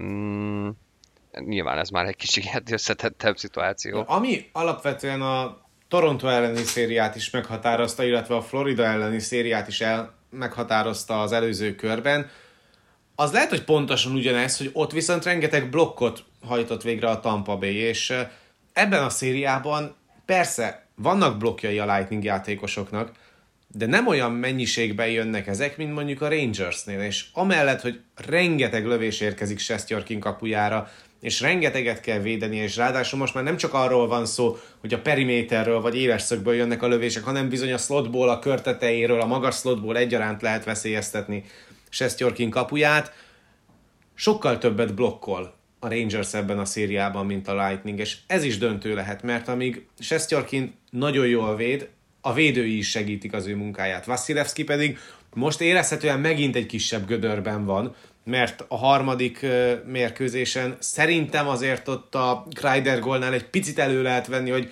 mm, 0.01 0.69
nyilván 1.39 1.77
ez 1.77 1.89
már 1.89 2.05
egy 2.05 2.15
kicsit 2.15 2.71
összetettebb 2.71 3.37
szituáció. 3.37 4.03
Ami 4.07 4.49
alapvetően 4.51 5.21
a 5.21 5.61
Toronto 5.87 6.27
elleni 6.27 6.63
szériát 6.63 7.15
is 7.15 7.29
meghatározta, 7.29 8.03
illetve 8.03 8.35
a 8.35 8.41
Florida 8.41 8.83
elleni 8.83 9.19
szériát 9.19 9.67
is 9.67 9.81
el 9.81 10.13
meghatározta 10.29 11.21
az 11.21 11.31
előző 11.31 11.75
körben. 11.75 12.29
Az 13.15 13.31
lehet, 13.31 13.49
hogy 13.49 13.63
pontosan 13.63 14.15
ugyanez, 14.15 14.57
hogy 14.57 14.69
ott 14.73 14.91
viszont 14.91 15.23
rengeteg 15.23 15.69
blokkot 15.69 16.23
hajtott 16.47 16.81
végre 16.81 17.09
a 17.09 17.19
Tampa 17.19 17.57
Bay, 17.57 17.75
és 17.75 18.13
ebben 18.73 19.03
a 19.03 19.09
szériában 19.09 19.95
persze 20.25 20.85
vannak 20.95 21.37
blokkjai 21.37 21.79
a 21.79 21.95
Lightning 21.95 22.23
játékosoknak, 22.23 23.11
de 23.67 23.85
nem 23.85 24.07
olyan 24.07 24.31
mennyiségben 24.31 25.07
jönnek 25.07 25.47
ezek, 25.47 25.77
mint 25.77 25.93
mondjuk 25.93 26.21
a 26.21 26.29
Rangersnél, 26.29 27.01
és 27.01 27.25
amellett, 27.33 27.81
hogy 27.81 28.01
rengeteg 28.15 28.85
lövés 28.85 29.19
érkezik 29.19 29.59
Sestjorkin 29.59 30.19
kapujára, 30.19 30.89
és 31.21 31.41
rengeteget 31.41 32.01
kell 32.01 32.19
védeni, 32.19 32.55
és 32.55 32.75
ráadásul 32.75 33.19
most 33.19 33.33
már 33.33 33.43
nem 33.43 33.57
csak 33.57 33.73
arról 33.73 34.07
van 34.07 34.25
szó, 34.25 34.57
hogy 34.79 34.93
a 34.93 35.01
periméterről 35.01 35.81
vagy 35.81 35.97
éles 35.97 36.21
szögből 36.21 36.53
jönnek 36.53 36.81
a 36.81 36.87
lövések, 36.87 37.23
hanem 37.23 37.49
bizony 37.49 37.73
a 37.73 37.77
slotból, 37.77 38.29
a 38.29 38.39
körtetejéről, 38.39 39.21
a 39.21 39.25
magas 39.25 39.55
slotból 39.55 39.97
egyaránt 39.97 40.41
lehet 40.41 40.63
veszélyeztetni 40.63 41.43
Sestjorkin 41.89 42.49
kapuját. 42.49 43.13
Sokkal 44.13 44.57
többet 44.57 44.93
blokkol 44.93 45.53
a 45.79 45.89
Rangers 45.89 46.33
ebben 46.33 46.59
a 46.59 46.65
szériában, 46.65 47.25
mint 47.25 47.47
a 47.47 47.67
Lightning, 47.67 47.99
és 47.99 48.17
ez 48.27 48.43
is 48.43 48.57
döntő 48.57 48.93
lehet, 48.95 49.23
mert 49.23 49.47
amíg 49.47 49.85
Sestjorkin 49.99 50.75
nagyon 50.89 51.27
jól 51.27 51.55
véd, 51.55 51.89
a 52.21 52.33
védői 52.33 52.77
is 52.77 52.89
segítik 52.89 53.33
az 53.33 53.47
ő 53.47 53.55
munkáját. 53.55 54.05
Vasilevski 54.05 54.63
pedig 54.63 54.97
most 55.33 55.61
érezhetően 55.61 56.19
megint 56.19 56.55
egy 56.55 56.65
kisebb 56.65 57.07
gödörben 57.07 57.65
van, 57.65 57.95
mert 58.23 58.65
a 58.67 58.77
harmadik 58.77 59.45
mérkőzésen 59.85 60.75
szerintem 60.79 61.47
azért 61.47 61.87
ott 61.87 62.15
a 62.15 62.45
Kreider 62.53 62.99
gólnál 62.99 63.33
egy 63.33 63.45
picit 63.45 63.79
elő 63.79 64.01
lehet 64.01 64.27
venni, 64.27 64.49
hogy 64.49 64.71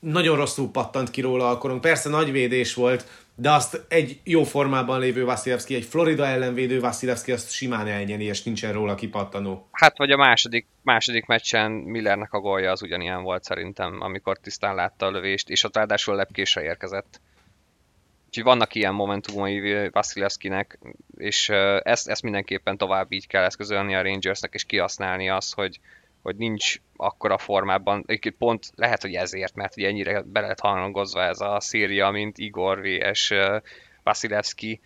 nagyon 0.00 0.36
rosszul 0.36 0.70
pattant 0.70 1.10
ki 1.10 1.20
róla 1.20 1.50
a 1.50 1.58
korong. 1.58 1.80
Persze 1.80 2.08
nagy 2.08 2.32
védés 2.32 2.74
volt, 2.74 3.04
de 3.36 3.50
azt 3.50 3.84
egy 3.88 4.20
jó 4.24 4.44
formában 4.44 5.00
lévő 5.00 5.24
Vasilevski, 5.24 5.74
egy 5.74 5.84
Florida 5.84 6.26
ellenvédő 6.26 6.80
Vasilevski 6.80 7.32
azt 7.32 7.50
simán 7.50 7.86
elnyeri, 7.86 8.24
és 8.24 8.42
nincsen 8.42 8.72
róla 8.72 8.94
kipattanó. 8.94 9.68
Hát 9.72 9.98
vagy 9.98 10.10
a 10.10 10.16
második, 10.16 10.66
második 10.82 11.26
meccsen 11.26 11.70
Millernek 11.70 12.32
a 12.32 12.40
gólja 12.40 12.70
az 12.70 12.82
ugyanilyen 12.82 13.22
volt 13.22 13.44
szerintem, 13.44 14.00
amikor 14.00 14.38
tisztán 14.38 14.74
látta 14.74 15.06
a 15.06 15.10
lövést, 15.10 15.48
és 15.48 15.64
ott 15.64 15.76
ráadásul 15.76 16.14
lepkésre 16.14 16.62
érkezett. 16.62 17.20
Úgyhogy 18.36 18.52
vannak 18.52 18.74
ilyen 18.74 18.94
momentumai 18.94 19.88
Vasilevskinek, 19.88 20.78
és 21.16 21.48
ezt, 21.82 22.08
ezt 22.08 22.22
mindenképpen 22.22 22.76
tovább 22.76 23.12
így 23.12 23.26
kell 23.26 23.44
eszközölni 23.44 23.94
a 23.94 24.02
Rangersnek, 24.02 24.54
és 24.54 24.64
kihasználni 24.64 25.28
azt, 25.28 25.54
hogy, 25.54 25.80
hogy 26.22 26.36
nincs 26.36 26.76
akkora 26.96 27.38
formában, 27.38 28.06
pont 28.38 28.70
lehet, 28.74 29.02
hogy 29.02 29.14
ezért, 29.14 29.54
mert 29.54 29.76
ugye 29.76 29.86
ennyire 29.86 30.20
be 30.20 30.40
lehet 30.40 30.60
hangozva 30.60 31.22
ez 31.22 31.40
a 31.40 31.60
széria, 31.60 32.10
mint 32.10 32.38
Igor 32.38 32.80
vs. 32.82 33.32
Vasilevski. 34.02 34.80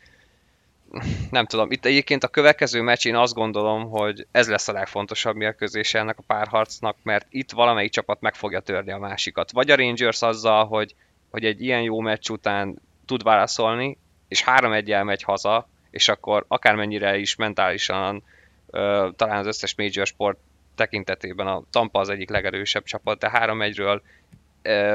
Nem 1.31 1.47
tudom, 1.47 1.71
itt 1.71 1.85
egyébként 1.85 2.25
a 2.25 2.29
következő 2.29 2.81
meccs 2.81 3.07
én 3.07 3.17
azt 3.17 3.35
gondolom, 3.35 3.91
hogy 3.91 4.27
ez 4.31 4.49
lesz 4.49 4.69
a 4.69 4.73
legfontosabb 4.73 5.37
mérkőzése 5.37 5.99
ennek 5.99 6.19
a 6.19 6.25
párharcnak, 6.27 6.97
mert 7.03 7.27
itt 7.31 7.51
valamelyik 7.51 7.91
csapat 7.91 8.21
meg 8.21 8.35
fogja 8.35 8.61
törni 8.61 8.93
a 8.93 8.99
másikat. 8.99 9.51
Vagy 9.51 9.71
a 9.71 9.77
Rangers 9.77 10.23
azzal, 10.23 10.67
hogy, 10.67 10.95
hogy 11.31 11.45
egy 11.45 11.63
ilyen 11.63 11.83
jó 11.83 12.01
meccs 12.01 12.31
után 12.31 12.87
tud 13.09 13.23
válaszolni, 13.23 13.99
és 14.29 14.43
3 14.43 14.73
1 14.73 15.05
megy 15.05 15.23
haza, 15.23 15.69
és 15.91 16.09
akkor 16.09 16.45
akármennyire 16.49 17.17
is 17.17 17.37
mentálisan 17.37 18.23
ö, 18.71 19.09
talán 19.17 19.39
az 19.39 19.47
összes 19.47 19.75
major 19.77 20.07
sport 20.07 20.39
tekintetében 20.75 21.47
a 21.47 21.63
Tampa 21.71 22.01
az 22.01 22.09
egyik 22.09 22.31
legerősebb 22.31 22.85
csapat, 22.85 23.19
de 23.19 23.31
3-1-ről 23.35 24.01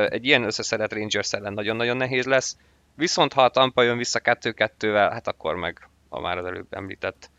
egy 0.10 0.26
ilyen 0.26 0.44
összeszedett 0.44 0.94
Rangers 0.94 1.34
ellen 1.34 1.54
nagyon-nagyon 1.54 1.98
nehéz 1.98 2.26
lesz. 2.26 2.58
Viszont 2.96 3.34
ha 3.34 3.42
a 3.42 3.50
Tampa 3.50 3.82
jön 3.82 3.98
vissza 3.98 4.20
2-2-vel, 4.24 5.10
hát 5.12 5.28
akkor 5.28 5.56
meg 5.56 5.88
a 6.10 6.20
már 6.20 6.38
az 6.38 6.46
előbb 6.46 6.68
említett 6.70 7.30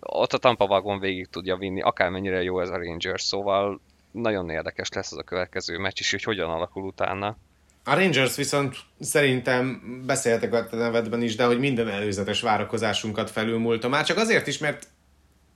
ott 0.00 0.32
a 0.32 0.38
Tampa 0.38 0.66
vagon 0.66 1.00
végig 1.00 1.28
tudja 1.28 1.56
vinni, 1.56 1.80
akármennyire 1.80 2.42
jó 2.42 2.60
ez 2.60 2.68
a 2.68 2.76
Rangers, 2.76 3.22
szóval 3.22 3.80
nagyon 4.10 4.50
érdekes 4.50 4.88
lesz 4.88 5.12
az 5.12 5.18
a 5.18 5.22
következő 5.22 5.78
meccs 5.78 6.00
is, 6.00 6.10
hogy 6.10 6.22
hogyan 6.22 6.50
alakul 6.50 6.82
utána. 6.82 7.36
A 7.88 7.94
Rangers 7.94 8.36
viszont 8.36 8.76
szerintem 9.00 9.82
beszéltek 10.06 10.52
a 10.52 10.76
nevedben 10.76 11.22
is, 11.22 11.36
de 11.36 11.44
hogy 11.44 11.58
minden 11.58 11.88
előzetes 11.88 12.40
várakozásunkat 12.40 13.30
felülmúlta. 13.30 13.88
Már 13.88 14.04
csak 14.04 14.16
azért 14.16 14.46
is, 14.46 14.58
mert 14.58 14.86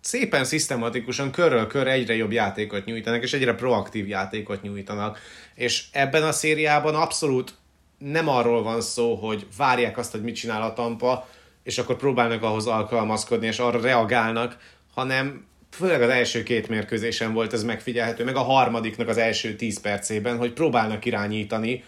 szépen 0.00 0.44
szisztematikusan 0.44 1.30
körről 1.30 1.66
kör 1.66 1.86
egyre 1.86 2.14
jobb 2.14 2.32
játékot 2.32 2.84
nyújtanak, 2.84 3.22
és 3.22 3.32
egyre 3.32 3.54
proaktív 3.54 4.08
játékot 4.08 4.62
nyújtanak. 4.62 5.18
És 5.54 5.84
ebben 5.92 6.22
a 6.22 6.32
szériában 6.32 6.94
abszolút 6.94 7.54
nem 7.98 8.28
arról 8.28 8.62
van 8.62 8.80
szó, 8.80 9.14
hogy 9.14 9.46
várják 9.56 9.98
azt, 9.98 10.12
hogy 10.12 10.22
mit 10.22 10.34
csinál 10.34 10.62
a 10.62 10.72
Tampa, 10.72 11.28
és 11.62 11.78
akkor 11.78 11.96
próbálnak 11.96 12.42
ahhoz 12.42 12.66
alkalmazkodni, 12.66 13.46
és 13.46 13.58
arra 13.58 13.80
reagálnak, 13.80 14.56
hanem 14.94 15.44
főleg 15.70 16.02
az 16.02 16.08
első 16.08 16.42
két 16.42 16.68
mérkőzésen 16.68 17.32
volt 17.32 17.52
ez 17.52 17.64
megfigyelhető, 17.64 18.24
meg 18.24 18.36
a 18.36 18.42
harmadiknak 18.42 19.08
az 19.08 19.16
első 19.16 19.54
tíz 19.56 19.80
percében, 19.80 20.36
hogy 20.36 20.52
próbálnak 20.52 21.04
irányítani, 21.04 21.84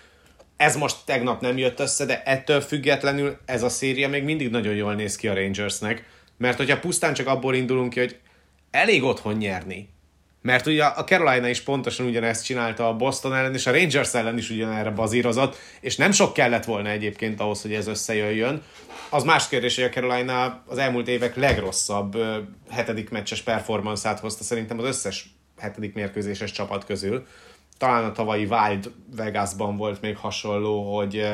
ez 0.57 0.77
most 0.77 0.97
tegnap 1.05 1.41
nem 1.41 1.59
jött 1.59 1.81
össze, 1.81 2.05
de 2.05 2.23
ettől 2.23 2.61
függetlenül 2.61 3.37
ez 3.45 3.63
a 3.63 3.69
széria 3.69 4.09
még 4.09 4.25
mindig 4.25 4.51
nagyon 4.51 4.75
jól 4.75 4.95
néz 4.95 5.17
ki 5.17 5.29
a 5.29 5.35
Rangersnek, 5.35 6.05
mert 6.37 6.57
hogyha 6.57 6.79
pusztán 6.79 7.15
csak 7.15 7.27
abból 7.27 7.55
indulunk 7.55 7.93
ki, 7.93 7.99
hogy 7.99 8.19
elég 8.71 9.03
otthon 9.03 9.35
nyerni, 9.35 9.89
mert 10.43 10.67
ugye 10.67 10.85
a 10.85 11.05
Carolina 11.05 11.49
is 11.49 11.61
pontosan 11.61 12.07
ugyanezt 12.07 12.45
csinálta 12.45 12.89
a 12.89 12.97
Boston 12.97 13.35
ellen, 13.35 13.55
és 13.55 13.67
a 13.67 13.73
Rangers 13.73 14.15
ellen 14.15 14.39
is 14.39 14.51
ugyanerre 14.51 14.91
bazírozott, 14.91 15.57
és 15.81 15.97
nem 15.97 16.13
sok 16.13 16.33
kellett 16.33 16.65
volna 16.65 16.89
egyébként 16.89 17.41
ahhoz, 17.41 17.63
hogy 17.63 17.75
ez 17.75 17.87
összejöjjön. 17.87 18.63
Az 19.11 19.25
más 19.25 19.49
kérdés, 19.49 19.75
hogy 19.75 19.85
a 19.85 19.89
Carolina 19.89 20.63
az 20.67 20.79
elmúlt 20.79 21.09
évek 21.09 21.37
legrosszabb 21.37 22.17
hetedik 22.71 23.11
meccses 23.11 23.43
performanszát 23.43 24.21
hozta 24.21 24.45
szerintem 24.45 24.79
az 24.79 24.85
összes 24.85 25.35
hetedik 25.59 25.95
mérkőzéses 25.95 26.53
csapat 26.53 26.85
közül 26.85 27.27
talán 27.79 28.05
a 28.05 28.13
tavalyi 28.13 28.45
Wild 28.45 28.93
Vegasban 29.17 29.77
volt 29.77 30.01
még 30.01 30.17
hasonló, 30.17 30.97
hogy 30.97 31.27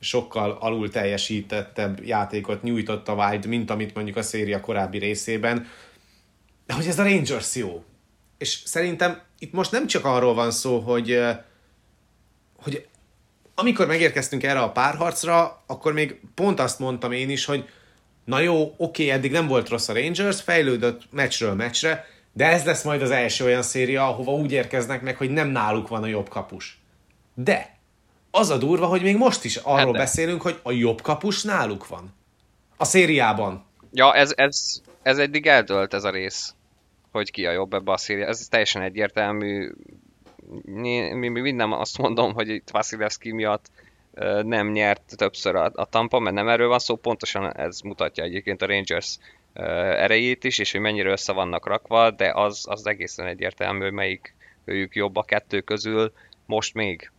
sokkal 0.00 0.56
alul 0.60 0.90
teljesítettebb 0.90 2.04
játékot 2.04 2.62
nyújtott 2.62 3.08
a 3.08 3.14
Wild, 3.14 3.46
mint 3.46 3.70
amit 3.70 3.94
mondjuk 3.94 4.16
a 4.16 4.22
széria 4.22 4.60
korábbi 4.60 4.98
részében. 4.98 5.66
De 6.66 6.74
hogy 6.74 6.86
ez 6.86 6.98
a 6.98 7.02
Rangers 7.02 7.54
jó. 7.54 7.84
És 8.38 8.62
szerintem 8.64 9.20
itt 9.38 9.52
most 9.52 9.70
nem 9.70 9.86
csak 9.86 10.04
arról 10.04 10.34
van 10.34 10.50
szó, 10.50 10.78
hogy, 10.78 11.20
hogy 12.56 12.86
amikor 13.54 13.86
megérkeztünk 13.86 14.42
erre 14.42 14.60
a 14.60 14.72
párharcra, 14.72 15.62
akkor 15.66 15.92
még 15.92 16.20
pont 16.34 16.60
azt 16.60 16.78
mondtam 16.78 17.12
én 17.12 17.30
is, 17.30 17.44
hogy 17.44 17.68
na 18.24 18.40
jó, 18.40 18.74
oké, 18.76 19.08
eddig 19.08 19.30
nem 19.30 19.46
volt 19.46 19.68
rossz 19.68 19.88
a 19.88 19.92
Rangers, 19.92 20.42
fejlődött 20.42 21.02
meccsről 21.10 21.54
meccsre, 21.54 22.06
de 22.32 22.46
ez 22.46 22.64
lesz 22.64 22.82
majd 22.82 23.02
az 23.02 23.10
első 23.10 23.44
olyan 23.44 23.62
széria, 23.62 24.08
ahova 24.08 24.32
úgy 24.32 24.52
érkeznek 24.52 25.02
meg, 25.02 25.16
hogy 25.16 25.30
nem 25.30 25.48
náluk 25.48 25.88
van 25.88 26.02
a 26.02 26.06
jobb 26.06 26.28
kapus. 26.28 26.80
De 27.34 27.76
az 28.30 28.50
a 28.50 28.56
durva, 28.56 28.86
hogy 28.86 29.02
még 29.02 29.16
most 29.16 29.44
is 29.44 29.56
arról 29.56 29.92
hát 29.92 30.02
beszélünk, 30.02 30.42
hogy 30.42 30.60
a 30.62 30.72
jobb 30.72 31.00
kapus 31.00 31.42
náluk 31.42 31.88
van. 31.88 32.14
A 32.76 32.84
szériában. 32.84 33.64
Ja, 33.92 34.14
ez, 34.14 34.32
ez, 34.36 34.80
ez 35.02 35.18
eddig 35.18 35.46
eldölt 35.46 35.94
ez 35.94 36.04
a 36.04 36.10
rész, 36.10 36.54
hogy 37.10 37.30
ki 37.30 37.46
a 37.46 37.52
jobb 37.52 37.72
ebbe 37.72 37.92
a 37.92 37.96
széria. 37.96 38.26
Ez 38.26 38.46
teljesen 38.48 38.82
egyértelmű. 38.82 39.72
Mi, 40.62 41.12
mi, 41.12 41.28
mi 41.28 41.50
nem 41.50 41.72
azt 41.72 41.98
mondom, 41.98 42.32
hogy 42.32 42.48
itt 42.48 42.70
Vasilevski 42.70 43.32
miatt 43.32 43.70
nem 44.42 44.70
nyert 44.70 45.16
többször 45.16 45.54
a, 45.54 45.70
a 45.74 45.84
Tampa, 45.84 46.18
mert 46.18 46.34
nem 46.34 46.48
erről 46.48 46.68
van 46.68 46.78
szó, 46.78 46.96
pontosan 46.96 47.56
ez 47.56 47.80
mutatja 47.80 48.24
egyébként 48.24 48.62
a 48.62 48.66
Rangers 48.66 49.18
erejét 49.54 50.44
is, 50.44 50.58
és 50.58 50.72
hogy 50.72 50.80
mennyire 50.80 51.10
össze 51.10 51.32
vannak 51.32 51.66
rakva, 51.66 52.10
de 52.10 52.32
az, 52.34 52.64
az 52.68 52.86
egészen 52.86 53.26
egyértelmű, 53.26 53.82
hogy 53.82 53.92
melyik 53.92 54.34
őjük 54.64 54.94
jobb 54.94 55.16
a 55.16 55.22
kettő 55.22 55.60
közül, 55.60 56.12
most 56.46 56.74
még. 56.74 57.10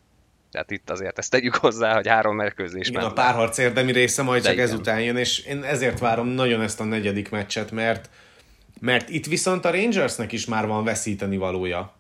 Tehát 0.51 0.71
itt 0.71 0.89
azért 0.89 1.17
ezt 1.17 1.31
tegyük 1.31 1.55
hozzá, 1.55 1.93
hogy 1.93 2.07
három 2.07 2.35
mérkőzés 2.35 2.87
Igen, 2.87 3.03
a 3.03 3.13
párharc 3.13 3.57
érdemi 3.57 3.91
része 3.91 4.23
majd 4.23 4.41
de 4.41 4.47
csak 4.47 4.57
igen. 4.57 4.67
ezután 4.67 5.01
jön, 5.01 5.17
és 5.17 5.39
én 5.39 5.63
ezért 5.63 5.99
várom 5.99 6.27
nagyon 6.27 6.61
ezt 6.61 6.79
a 6.79 6.83
negyedik 6.83 7.29
meccset, 7.29 7.71
mert, 7.71 8.09
mert 8.79 9.09
itt 9.09 9.25
viszont 9.25 9.65
a 9.65 9.71
Rangersnek 9.71 10.31
is 10.31 10.45
már 10.45 10.67
van 10.67 10.83
veszíteni 10.83 11.37
valója. 11.37 11.93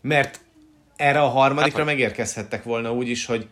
Mert 0.00 0.40
erre 0.96 1.20
a 1.20 1.28
harmadikra 1.28 1.78
hát, 1.78 1.86
megérkezhettek 1.86 2.62
volna 2.62 2.92
úgy 2.92 3.08
is, 3.08 3.26
hogy 3.26 3.48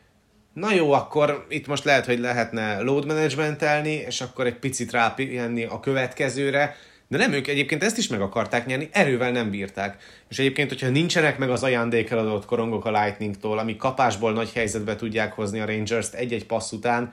na 0.52 0.72
jó, 0.72 0.92
akkor 0.92 1.46
itt 1.48 1.66
most 1.66 1.84
lehet, 1.84 2.06
hogy 2.06 2.18
lehetne 2.18 2.80
load 2.80 3.06
managementelni, 3.06 3.92
és 3.92 4.20
akkor 4.20 4.46
egy 4.46 4.58
picit 4.58 4.90
rápihenni 4.90 5.64
a 5.64 5.80
következőre, 5.80 6.76
de 7.08 7.16
nem 7.16 7.32
ők 7.32 7.46
egyébként 7.46 7.82
ezt 7.82 7.98
is 7.98 8.08
meg 8.08 8.20
akarták 8.20 8.66
nyerni, 8.66 8.88
erővel 8.92 9.30
nem 9.30 9.50
bírták. 9.50 10.02
És 10.28 10.38
egyébként, 10.38 10.68
hogyha 10.68 10.88
nincsenek 10.88 11.38
meg 11.38 11.50
az 11.50 11.62
ajándékkel 11.62 12.18
adott 12.18 12.44
korongok 12.44 12.84
a 12.84 12.90
Lightningtól, 12.90 13.58
ami 13.58 13.76
kapásból 13.76 14.32
nagy 14.32 14.52
helyzetbe 14.52 14.96
tudják 14.96 15.32
hozni 15.32 15.60
a 15.60 15.66
Rangers-t 15.66 16.14
egy-egy 16.14 16.46
passz 16.46 16.72
után, 16.72 17.12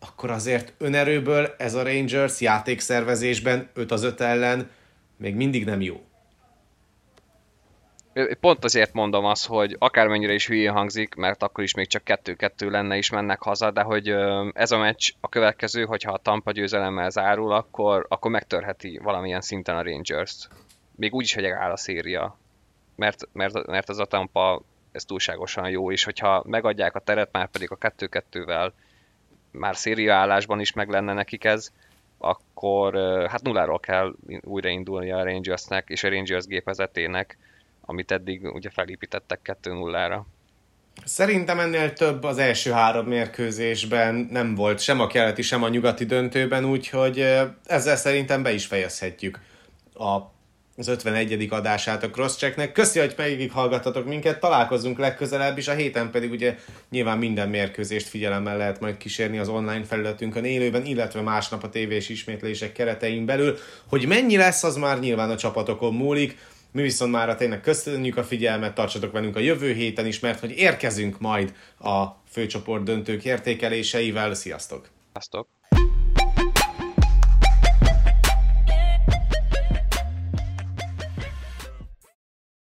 akkor 0.00 0.30
azért 0.30 0.72
önerőből 0.78 1.54
ez 1.58 1.74
a 1.74 1.82
Rangers 1.82 2.40
játékszervezésben 2.40 3.68
5 3.74 3.92
az 3.92 4.02
5 4.02 4.20
ellen 4.20 4.70
még 5.16 5.34
mindig 5.34 5.64
nem 5.64 5.80
jó 5.80 6.07
pont 8.40 8.64
azért 8.64 8.92
mondom 8.92 9.24
azt, 9.24 9.46
hogy 9.46 9.76
akármennyire 9.78 10.32
is 10.32 10.46
hülyén 10.46 10.72
hangzik, 10.72 11.14
mert 11.14 11.42
akkor 11.42 11.64
is 11.64 11.74
még 11.74 11.86
csak 11.86 12.04
kettő-kettő 12.04 12.70
lenne 12.70 12.96
is 12.96 13.10
mennek 13.10 13.42
haza, 13.42 13.70
de 13.70 13.82
hogy 13.82 14.08
ez 14.52 14.70
a 14.70 14.78
meccs 14.78 15.10
a 15.20 15.28
következő, 15.28 15.84
hogyha 15.84 16.12
a 16.12 16.18
Tampa 16.18 16.52
győzelemmel 16.52 17.10
zárul, 17.10 17.52
akkor, 17.52 18.06
akkor 18.08 18.30
megtörheti 18.30 19.00
valamilyen 19.02 19.40
szinten 19.40 19.76
a 19.76 19.82
Rangers-t. 19.82 20.48
Még 20.96 21.14
úgy 21.14 21.24
is, 21.24 21.34
hogy 21.34 21.44
áll 21.44 21.70
a 21.70 21.76
széria. 21.76 22.38
Mert, 22.94 23.28
mert, 23.32 23.66
mert 23.66 23.90
ez 23.90 23.98
a 23.98 24.04
Tampa 24.04 24.62
ez 24.92 25.04
túlságosan 25.04 25.70
jó, 25.70 25.92
és 25.92 26.04
hogyha 26.04 26.42
megadják 26.46 26.94
a 26.94 27.00
teret, 27.00 27.32
már 27.32 27.46
pedig 27.46 27.70
a 27.70 27.76
kettő-kettővel 27.76 28.74
már 29.50 29.76
széria 29.76 30.14
állásban 30.14 30.60
is 30.60 30.72
meg 30.72 30.88
lenne 30.88 31.12
nekik 31.12 31.44
ez, 31.44 31.72
akkor 32.18 32.94
hát 33.28 33.42
nulláról 33.42 33.80
kell 33.80 34.14
újraindulni 34.40 35.10
a 35.10 35.24
Rangersnek 35.24 35.88
és 35.88 36.02
a 36.02 36.08
Rangers 36.08 36.46
gépezetének, 36.46 37.38
amit 37.88 38.10
eddig 38.10 38.44
ugye 38.44 38.70
felépítettek 38.70 39.58
2-0-ra. 39.62 40.20
Szerintem 41.04 41.60
ennél 41.60 41.92
több 41.92 42.24
az 42.24 42.38
első 42.38 42.70
három 42.70 43.06
mérkőzésben 43.06 44.28
nem 44.30 44.54
volt 44.54 44.80
sem 44.80 45.00
a 45.00 45.06
keleti, 45.06 45.42
sem 45.42 45.62
a 45.62 45.68
nyugati 45.68 46.04
döntőben, 46.04 46.64
úgyhogy 46.64 47.18
ezzel 47.66 47.96
szerintem 47.96 48.42
be 48.42 48.52
is 48.52 48.66
fejezhetjük 48.66 49.40
a 49.94 50.36
az 50.78 50.88
51. 50.88 51.46
adását 51.50 52.02
a 52.02 52.10
Crosschecknek. 52.10 52.72
Köszi, 52.72 52.98
hogy 52.98 53.14
megig 53.16 53.52
hallgattatok 53.52 54.06
minket, 54.06 54.40
találkozunk 54.40 54.98
legközelebb 54.98 55.58
is, 55.58 55.68
a 55.68 55.74
héten 55.74 56.10
pedig 56.10 56.30
ugye 56.30 56.56
nyilván 56.90 57.18
minden 57.18 57.48
mérkőzést 57.48 58.08
figyelemmel 58.08 58.56
lehet 58.56 58.80
majd 58.80 58.96
kísérni 58.96 59.38
az 59.38 59.48
online 59.48 59.84
felületünkön 59.84 60.44
élőben, 60.44 60.84
illetve 60.84 61.20
másnap 61.20 61.62
a 61.62 61.68
tévés 61.68 62.08
ismétlések 62.08 62.72
keretein 62.72 63.26
belül. 63.26 63.56
Hogy 63.88 64.06
mennyi 64.06 64.36
lesz, 64.36 64.64
az 64.64 64.76
már 64.76 65.00
nyilván 65.00 65.30
a 65.30 65.36
csapatokon 65.36 65.94
múlik. 65.94 66.38
Mi 66.72 66.82
viszont 66.82 67.12
már 67.12 67.36
tényleg 67.36 67.60
köszönjük 67.60 68.16
a 68.16 68.24
figyelmet, 68.24 68.74
tartsatok 68.74 69.12
velünk 69.12 69.36
a 69.36 69.40
jövő 69.40 69.72
héten 69.72 70.06
is, 70.06 70.20
mert 70.20 70.40
hogy 70.40 70.50
érkezünk 70.50 71.20
majd 71.20 71.54
a 71.78 72.04
főcsoport 72.28 72.82
döntők 72.82 73.24
értékeléseivel. 73.24 74.34
Sziasztok! 74.34 74.88
Sziasztok! 75.12 75.57